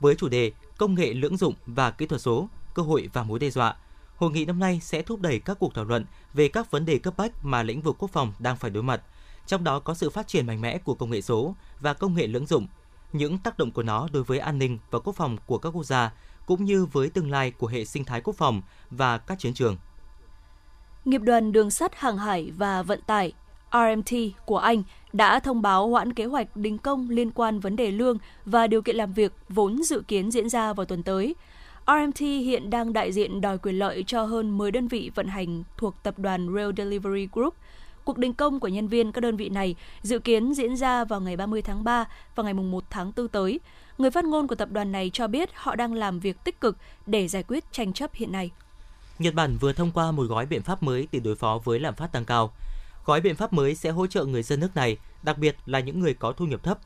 Với 0.01 0.15
chủ 0.15 0.29
đề 0.29 0.53
Công 0.79 0.95
nghệ 0.95 1.15
lưỡng 1.15 1.37
dụng 1.37 1.55
và 1.67 1.91
kỹ 1.91 2.07
thuật 2.07 2.21
số, 2.21 2.49
cơ 2.75 2.83
hội 2.83 3.11
và 3.13 3.23
mối 3.23 3.39
đe 3.39 3.51
dọa, 3.51 3.77
hội 4.17 4.31
nghị 4.31 4.45
năm 4.45 4.59
nay 4.59 4.81
sẽ 4.83 5.03
thúc 5.03 5.21
đẩy 5.21 5.39
các 5.39 5.57
cuộc 5.61 5.75
thảo 5.75 5.85
luận 5.85 6.05
về 6.35 6.49
các 6.49 6.71
vấn 6.71 6.85
đề 6.85 6.99
cấp 6.99 7.15
bách 7.17 7.45
mà 7.45 7.63
lĩnh 7.63 7.83
vực 7.83 7.97
quốc 7.99 8.11
phòng 8.11 8.33
đang 8.39 8.57
phải 8.57 8.71
đối 8.71 8.83
mặt, 8.83 9.03
trong 9.47 9.65
đó 9.65 9.81
có 9.81 9.95
sự 9.95 10.11
phát 10.11 10.29
triển 10.29 10.47
mạnh 10.47 10.61
mẽ 10.61 10.79
của 10.79 10.95
công 10.95 11.11
nghệ 11.11 11.23
số 11.23 11.55
và 11.81 11.95
công 11.95 12.15
nghệ 12.15 12.27
lưỡng 12.27 12.47
dụng, 12.47 12.67
những 13.13 13.39
tác 13.39 13.59
động 13.59 13.71
của 13.71 13.83
nó 13.83 14.09
đối 14.13 14.25
với 14.25 14.39
an 14.39 14.59
ninh 14.59 14.79
và 14.91 14.99
quốc 14.99 15.17
phòng 15.17 15.37
của 15.47 15.59
các 15.59 15.71
quốc 15.71 15.85
gia, 15.85 16.13
cũng 16.47 16.65
như 16.65 16.87
với 16.87 17.11
tương 17.11 17.31
lai 17.31 17.51
của 17.51 17.67
hệ 17.67 17.85
sinh 17.85 18.05
thái 18.05 18.21
quốc 18.21 18.37
phòng 18.37 18.63
và 18.91 19.19
các 19.19 19.39
chiến 19.39 19.55
trường. 19.55 19.77
Nghiệp 21.05 21.23
đoàn 21.23 21.53
Đường 21.53 21.71
sắt 21.71 21.95
Hàng 21.95 22.19
hải 22.19 22.53
và 22.57 22.83
Vận 22.83 23.01
tải 23.07 23.33
RMT 23.73 24.17
của 24.47 24.59
Anh 24.59 24.83
đã 25.13 25.41
thông 25.41 25.63
báo 25.63 25.89
hoãn 25.89 26.13
kế 26.13 26.25
hoạch 26.25 26.57
đình 26.57 26.79
công 26.79 27.11
liên 27.11 27.31
quan 27.31 27.61
vấn 27.61 27.77
đề 27.77 27.91
lương 27.91 28.19
và 28.45 28.67
điều 28.67 28.83
kiện 28.83 28.97
làm 28.97 29.13
việc 29.13 29.33
vốn 29.49 29.83
dự 29.83 30.03
kiến 30.09 30.31
diễn 30.31 30.49
ra 30.49 30.73
vào 30.73 30.87
tuần 30.87 31.03
tới. 31.03 31.35
RMT 31.87 32.19
hiện 32.21 32.71
đang 32.71 32.93
đại 32.93 33.13
diện 33.13 33.41
đòi 33.41 33.59
quyền 33.59 33.79
lợi 33.79 34.05
cho 34.07 34.25
hơn 34.25 34.59
10 34.59 34.71
đơn 34.71 34.89
vị 34.89 35.11
vận 35.15 35.27
hành 35.27 35.63
thuộc 35.77 35.95
tập 36.03 36.19
đoàn 36.19 36.55
Rail 36.55 36.71
Delivery 36.77 37.29
Group. 37.33 37.55
Cuộc 38.05 38.19
đình 38.19 38.33
công 38.33 38.61
của 38.61 38.69
nhân 38.69 38.89
viên 38.89 39.13
các 39.13 39.21
đơn 39.21 39.37
vị 39.37 39.49
này 39.49 39.75
dự 40.03 40.19
kiến 40.19 40.55
diễn 40.55 40.77
ra 40.77 41.05
vào 41.05 41.21
ngày 41.21 41.37
30 41.37 41.63
tháng 41.63 41.85
3 41.85 42.05
và 42.35 42.43
ngày 42.43 42.55
1 42.55 42.85
tháng 42.91 43.13
4 43.17 43.29
tới. 43.29 43.61
Người 43.99 44.11
phát 44.11 44.25
ngôn 44.25 44.47
của 44.47 44.55
tập 44.55 44.69
đoàn 44.73 44.93
này 44.93 45.11
cho 45.13 45.27
biết 45.27 45.51
họ 45.55 45.77
đang 45.77 45.95
làm 45.95 46.21
việc 46.21 46.45
tích 46.45 46.61
cực 46.61 46.77
để 47.07 47.29
giải 47.29 47.43
quyết 47.43 47.73
tranh 47.73 47.93
chấp 47.93 48.15
hiện 48.15 48.33
nay. 48.33 48.51
Nhật 49.23 49.35
Bản 49.35 49.57
vừa 49.59 49.73
thông 49.73 49.91
qua 49.91 50.13
một 50.13 50.23
gói 50.23 50.47
biện 50.47 50.63
pháp 50.63 50.83
mới 50.83 51.09
để 51.13 51.21
đối 51.21 51.37
phó 51.37 51.61
với 51.65 51.81
lạm 51.81 51.95
phát 51.95 52.13
tăng 52.13 52.25
cao. 52.25 52.53
Gói 53.05 53.21
biện 53.21 53.37
pháp 53.37 53.53
mới 53.53 53.75
sẽ 53.75 53.91
hỗ 53.91 54.07
trợ 54.07 54.25
người 54.25 54.43
dân 54.43 54.61
nước 54.61 54.77
này, 54.77 54.97
đặc 55.23 55.39
biệt 55.39 55.57
là 55.67 55.81
những 55.81 56.01
người 56.01 56.15
có 56.15 56.33
thu 56.33 56.45
nhập 56.45 56.63
thấp. 56.63 56.79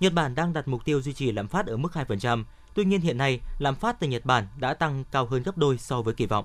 Nhật 0.00 0.12
Bản 0.12 0.34
đang 0.34 0.52
đặt 0.52 0.68
mục 0.68 0.84
tiêu 0.84 1.00
duy 1.00 1.12
trì 1.12 1.32
lạm 1.32 1.48
phát 1.48 1.66
ở 1.66 1.76
mức 1.76 1.92
2%, 1.92 2.44
tuy 2.74 2.84
nhiên 2.84 3.00
hiện 3.00 3.18
nay 3.18 3.40
lạm 3.58 3.74
phát 3.74 4.00
tại 4.00 4.08
Nhật 4.08 4.24
Bản 4.24 4.46
đã 4.58 4.74
tăng 4.74 5.04
cao 5.12 5.26
hơn 5.26 5.42
gấp 5.42 5.58
đôi 5.58 5.78
so 5.78 6.02
với 6.02 6.14
kỳ 6.14 6.26
vọng. 6.26 6.44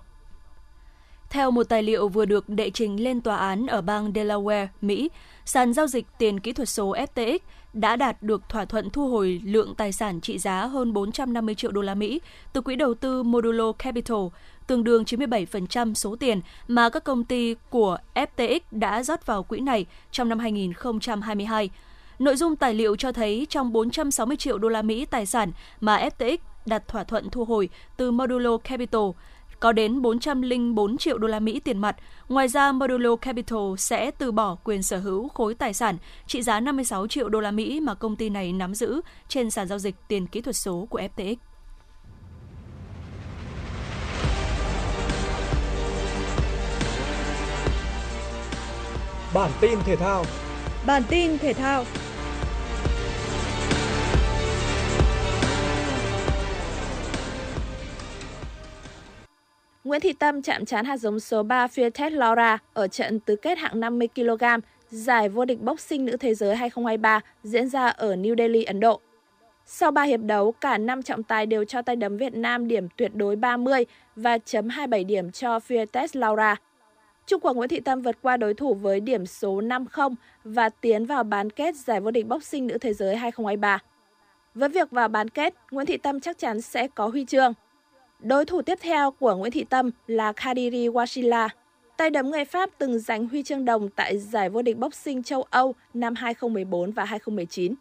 Theo 1.29 1.51
một 1.51 1.63
tài 1.63 1.83
liệu 1.83 2.07
vừa 2.07 2.25
được 2.25 2.49
đệ 2.49 2.69
trình 2.69 3.03
lên 3.03 3.21
tòa 3.21 3.37
án 3.37 3.67
ở 3.67 3.81
bang 3.81 4.11
Delaware, 4.11 4.67
Mỹ, 4.81 5.09
sàn 5.45 5.73
giao 5.73 5.87
dịch 5.87 6.05
tiền 6.17 6.39
kỹ 6.39 6.53
thuật 6.53 6.69
số 6.69 6.95
FTX 6.95 7.39
đã 7.73 7.95
đạt 7.95 8.23
được 8.23 8.49
thỏa 8.49 8.65
thuận 8.65 8.89
thu 8.89 9.07
hồi 9.07 9.41
lượng 9.43 9.75
tài 9.75 9.91
sản 9.91 10.21
trị 10.21 10.37
giá 10.39 10.65
hơn 10.65 10.93
450 10.93 11.55
triệu 11.55 11.71
đô 11.71 11.81
la 11.81 11.95
Mỹ 11.95 12.21
từ 12.53 12.61
quỹ 12.61 12.75
đầu 12.75 12.93
tư 12.93 13.23
Modulo 13.23 13.71
Capital, 13.71 14.17
tương 14.67 14.83
đương 14.83 15.03
97% 15.03 15.93
số 15.93 16.15
tiền 16.15 16.41
mà 16.67 16.89
các 16.89 17.03
công 17.03 17.23
ty 17.23 17.55
của 17.69 17.97
FTX 18.15 18.59
đã 18.71 19.03
rót 19.03 19.25
vào 19.25 19.43
quỹ 19.43 19.59
này 19.59 19.85
trong 20.11 20.29
năm 20.29 20.39
2022. 20.39 21.69
Nội 22.19 22.35
dung 22.35 22.55
tài 22.55 22.73
liệu 22.73 22.95
cho 22.95 23.11
thấy 23.11 23.47
trong 23.49 23.73
460 23.73 24.37
triệu 24.37 24.57
đô 24.57 24.69
la 24.69 24.81
Mỹ 24.81 25.05
tài 25.05 25.25
sản 25.25 25.51
mà 25.81 26.09
FTX 26.17 26.37
đặt 26.65 26.87
thỏa 26.87 27.03
thuận 27.03 27.29
thu 27.29 27.45
hồi 27.45 27.69
từ 27.97 28.11
Modulo 28.11 28.57
Capital, 28.57 29.01
có 29.59 29.71
đến 29.71 30.01
404 30.01 30.97
triệu 30.97 31.17
đô 31.17 31.27
la 31.27 31.39
Mỹ 31.39 31.59
tiền 31.59 31.77
mặt. 31.77 31.95
Ngoài 32.29 32.47
ra, 32.47 32.71
Modulo 32.71 33.15
Capital 33.15 33.75
sẽ 33.77 34.11
từ 34.11 34.31
bỏ 34.31 34.55
quyền 34.63 34.83
sở 34.83 34.97
hữu 34.97 35.27
khối 35.27 35.53
tài 35.53 35.73
sản 35.73 35.97
trị 36.27 36.41
giá 36.41 36.59
56 36.59 37.07
triệu 37.07 37.29
đô 37.29 37.39
la 37.39 37.51
Mỹ 37.51 37.79
mà 37.79 37.93
công 37.93 38.15
ty 38.15 38.29
này 38.29 38.53
nắm 38.53 38.75
giữ 38.75 39.01
trên 39.27 39.51
sàn 39.51 39.67
giao 39.67 39.79
dịch 39.79 39.95
tiền 40.07 40.27
kỹ 40.27 40.41
thuật 40.41 40.55
số 40.55 40.87
của 40.89 41.01
FTX. 41.15 41.35
Bản 49.33 49.51
tin 49.61 49.79
thể 49.85 49.95
thao 49.95 50.25
Bản 50.85 51.03
tin 51.09 51.37
thể 51.37 51.53
thao 51.53 51.83
Nguyễn 59.83 60.01
Thị 60.01 60.13
Tâm 60.13 60.41
chạm 60.41 60.65
trán 60.65 60.85
hạt 60.85 60.97
giống 60.97 61.19
số 61.19 61.43
3 61.43 61.67
Fiatet 61.67 62.09
Laura 62.09 62.57
ở 62.73 62.87
trận 62.87 63.19
tứ 63.19 63.35
kết 63.35 63.57
hạng 63.57 63.79
50 63.79 64.07
kg 64.15 64.43
giải 64.89 65.29
vô 65.29 65.45
địch 65.45 65.61
boxing 65.61 66.05
nữ 66.05 66.17
thế 66.17 66.35
giới 66.35 66.55
2023 66.55 67.19
diễn 67.43 67.69
ra 67.69 67.87
ở 67.87 68.15
New 68.15 68.35
Delhi, 68.37 68.63
Ấn 68.63 68.79
Độ. 68.79 68.99
Sau 69.65 69.91
3 69.91 70.03
hiệp 70.03 70.19
đấu, 70.19 70.51
cả 70.51 70.77
5 70.77 71.03
trọng 71.03 71.23
tài 71.23 71.45
đều 71.45 71.65
cho 71.65 71.81
tay 71.81 71.95
đấm 71.95 72.17
Việt 72.17 72.35
Nam 72.35 72.67
điểm 72.67 72.87
tuyệt 72.97 73.15
đối 73.15 73.35
30 73.35 73.85
và 74.15 74.37
chấm 74.37 74.69
27 74.69 75.03
điểm 75.03 75.31
cho 75.31 75.57
Fiertes 75.57 76.07
Laura. 76.13 76.55
Trung 77.25 77.39
Quốc 77.39 77.55
Nguyễn 77.55 77.69
Thị 77.69 77.79
Tâm 77.79 78.01
vượt 78.01 78.15
qua 78.21 78.37
đối 78.37 78.53
thủ 78.53 78.73
với 78.73 78.99
điểm 78.99 79.25
số 79.25 79.61
5-0 79.61 80.15
và 80.43 80.69
tiến 80.69 81.05
vào 81.05 81.23
bán 81.23 81.49
kết 81.49 81.75
giải 81.75 82.01
vô 82.01 82.11
địch 82.11 82.27
boxing 82.27 82.67
nữ 82.67 82.77
thế 82.77 82.93
giới 82.93 83.15
2023. 83.15 83.79
Với 84.55 84.69
việc 84.69 84.91
vào 84.91 85.07
bán 85.07 85.29
kết, 85.29 85.53
Nguyễn 85.71 85.85
Thị 85.85 85.97
Tâm 85.97 86.19
chắc 86.19 86.37
chắn 86.37 86.61
sẽ 86.61 86.87
có 86.87 87.07
huy 87.07 87.25
chương. 87.25 87.53
Đối 88.19 88.45
thủ 88.45 88.61
tiếp 88.61 88.77
theo 88.81 89.11
của 89.11 89.35
Nguyễn 89.35 89.51
Thị 89.51 89.63
Tâm 89.63 89.91
là 90.07 90.33
Khadiri 90.33 90.87
Washila, 90.87 91.49
tay 91.97 92.09
đấm 92.09 92.31
người 92.31 92.45
Pháp 92.45 92.69
từng 92.77 92.99
giành 92.99 93.27
huy 93.27 93.43
chương 93.43 93.65
đồng 93.65 93.89
tại 93.89 94.17
giải 94.17 94.49
vô 94.49 94.61
địch 94.61 94.77
boxing 94.77 95.23
châu 95.23 95.43
Âu 95.49 95.75
năm 95.93 96.15
2014 96.15 96.91
và 96.91 97.05
2019. 97.05 97.75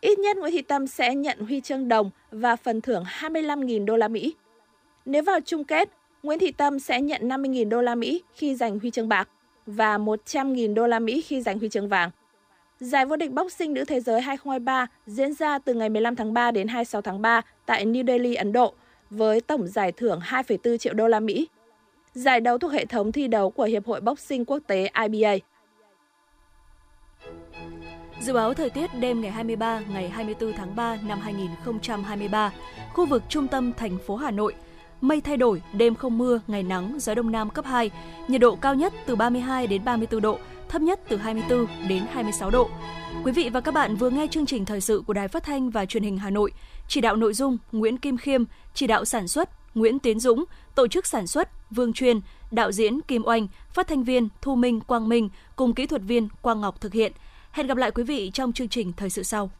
Ít 0.00 0.18
nhất 0.18 0.36
Nguyễn 0.36 0.52
Thị 0.52 0.62
Tâm 0.62 0.86
sẽ 0.86 1.14
nhận 1.14 1.38
huy 1.40 1.60
chương 1.60 1.88
đồng 1.88 2.10
và 2.30 2.56
phần 2.56 2.80
thưởng 2.80 3.04
25.000 3.20 3.84
đô 3.84 3.96
la 3.96 4.08
Mỹ. 4.08 4.34
Nếu 5.04 5.22
vào 5.22 5.40
chung 5.44 5.64
kết, 5.64 5.88
Nguyễn 6.26 6.38
Thị 6.38 6.52
Tâm 6.52 6.78
sẽ 6.78 7.00
nhận 7.00 7.28
50.000 7.28 7.68
đô 7.68 7.82
la 7.82 7.94
Mỹ 7.94 8.22
khi 8.34 8.54
giành 8.54 8.78
huy 8.78 8.90
chương 8.90 9.08
bạc 9.08 9.28
và 9.66 9.98
100.000 9.98 10.74
đô 10.74 10.86
la 10.86 10.98
Mỹ 10.98 11.22
khi 11.22 11.42
giành 11.42 11.58
huy 11.58 11.68
chương 11.68 11.88
vàng. 11.88 12.10
Giải 12.80 13.06
vô 13.06 13.16
địch 13.16 13.32
boxing 13.32 13.74
nữ 13.74 13.84
thế 13.84 14.00
giới 14.00 14.20
2023 14.20 14.86
diễn 15.06 15.34
ra 15.34 15.58
từ 15.58 15.74
ngày 15.74 15.88
15 15.88 16.16
tháng 16.16 16.34
3 16.34 16.50
đến 16.50 16.68
26 16.68 17.02
tháng 17.02 17.22
3 17.22 17.40
tại 17.66 17.86
New 17.86 18.06
Delhi, 18.06 18.34
Ấn 18.34 18.52
Độ 18.52 18.74
với 19.10 19.40
tổng 19.40 19.66
giải 19.66 19.92
thưởng 19.92 20.20
2,4 20.20 20.76
triệu 20.76 20.94
đô 20.94 21.08
la 21.08 21.20
Mỹ. 21.20 21.48
giải 22.14 22.40
đấu 22.40 22.58
thuộc 22.58 22.72
hệ 22.72 22.86
thống 22.86 23.12
thi 23.12 23.28
đấu 23.28 23.50
của 23.50 23.64
Hiệp 23.64 23.86
hội 23.86 24.00
Boxing 24.00 24.44
Quốc 24.44 24.58
tế 24.66 24.90
IBA. 25.08 25.34
Dự 28.20 28.32
báo 28.32 28.54
thời 28.54 28.70
tiết 28.70 28.90
đêm 29.00 29.20
ngày 29.20 29.30
23, 29.30 29.80
ngày 29.92 30.08
24 30.08 30.52
tháng 30.52 30.76
3 30.76 30.98
năm 31.02 31.20
2023, 31.20 32.52
khu 32.92 33.06
vực 33.06 33.22
trung 33.28 33.48
tâm 33.48 33.72
thành 33.76 33.98
phố 34.06 34.16
Hà 34.16 34.30
Nội, 34.30 34.54
mây 35.08 35.20
thay 35.20 35.36
đổi, 35.36 35.62
đêm 35.72 35.94
không 35.94 36.18
mưa, 36.18 36.40
ngày 36.46 36.62
nắng, 36.62 36.96
gió 37.00 37.14
đông 37.14 37.32
nam 37.32 37.50
cấp 37.50 37.64
2, 37.64 37.90
nhiệt 38.28 38.40
độ 38.40 38.56
cao 38.56 38.74
nhất 38.74 38.92
từ 39.06 39.16
32 39.16 39.66
đến 39.66 39.84
34 39.84 40.20
độ, 40.20 40.38
thấp 40.68 40.82
nhất 40.82 41.00
từ 41.08 41.16
24 41.16 41.66
đến 41.88 42.02
26 42.12 42.50
độ. 42.50 42.70
Quý 43.24 43.32
vị 43.32 43.50
và 43.52 43.60
các 43.60 43.74
bạn 43.74 43.96
vừa 43.96 44.10
nghe 44.10 44.26
chương 44.30 44.46
trình 44.46 44.64
thời 44.64 44.80
sự 44.80 45.02
của 45.06 45.12
Đài 45.12 45.28
Phát 45.28 45.42
thanh 45.42 45.70
và 45.70 45.86
Truyền 45.86 46.02
hình 46.02 46.18
Hà 46.18 46.30
Nội, 46.30 46.52
chỉ 46.88 47.00
đạo 47.00 47.16
nội 47.16 47.34
dung 47.34 47.58
Nguyễn 47.72 47.98
Kim 47.98 48.16
Khiêm, 48.16 48.44
chỉ 48.74 48.86
đạo 48.86 49.04
sản 49.04 49.28
xuất 49.28 49.50
Nguyễn 49.74 49.98
Tiến 49.98 50.20
Dũng, 50.20 50.44
tổ 50.74 50.88
chức 50.88 51.06
sản 51.06 51.26
xuất 51.26 51.70
Vương 51.70 51.92
Truyền, 51.92 52.20
đạo 52.50 52.72
diễn 52.72 53.00
Kim 53.00 53.22
Oanh, 53.26 53.46
phát 53.70 53.86
thanh 53.86 54.04
viên 54.04 54.28
Thu 54.42 54.54
Minh 54.54 54.80
Quang 54.80 55.08
Minh 55.08 55.28
cùng 55.56 55.74
kỹ 55.74 55.86
thuật 55.86 56.02
viên 56.02 56.28
Quang 56.42 56.60
Ngọc 56.60 56.80
thực 56.80 56.92
hiện. 56.92 57.12
Hẹn 57.52 57.66
gặp 57.66 57.76
lại 57.76 57.90
quý 57.90 58.02
vị 58.02 58.30
trong 58.34 58.52
chương 58.52 58.68
trình 58.68 58.92
thời 58.92 59.10
sự 59.10 59.22
sau. 59.22 59.50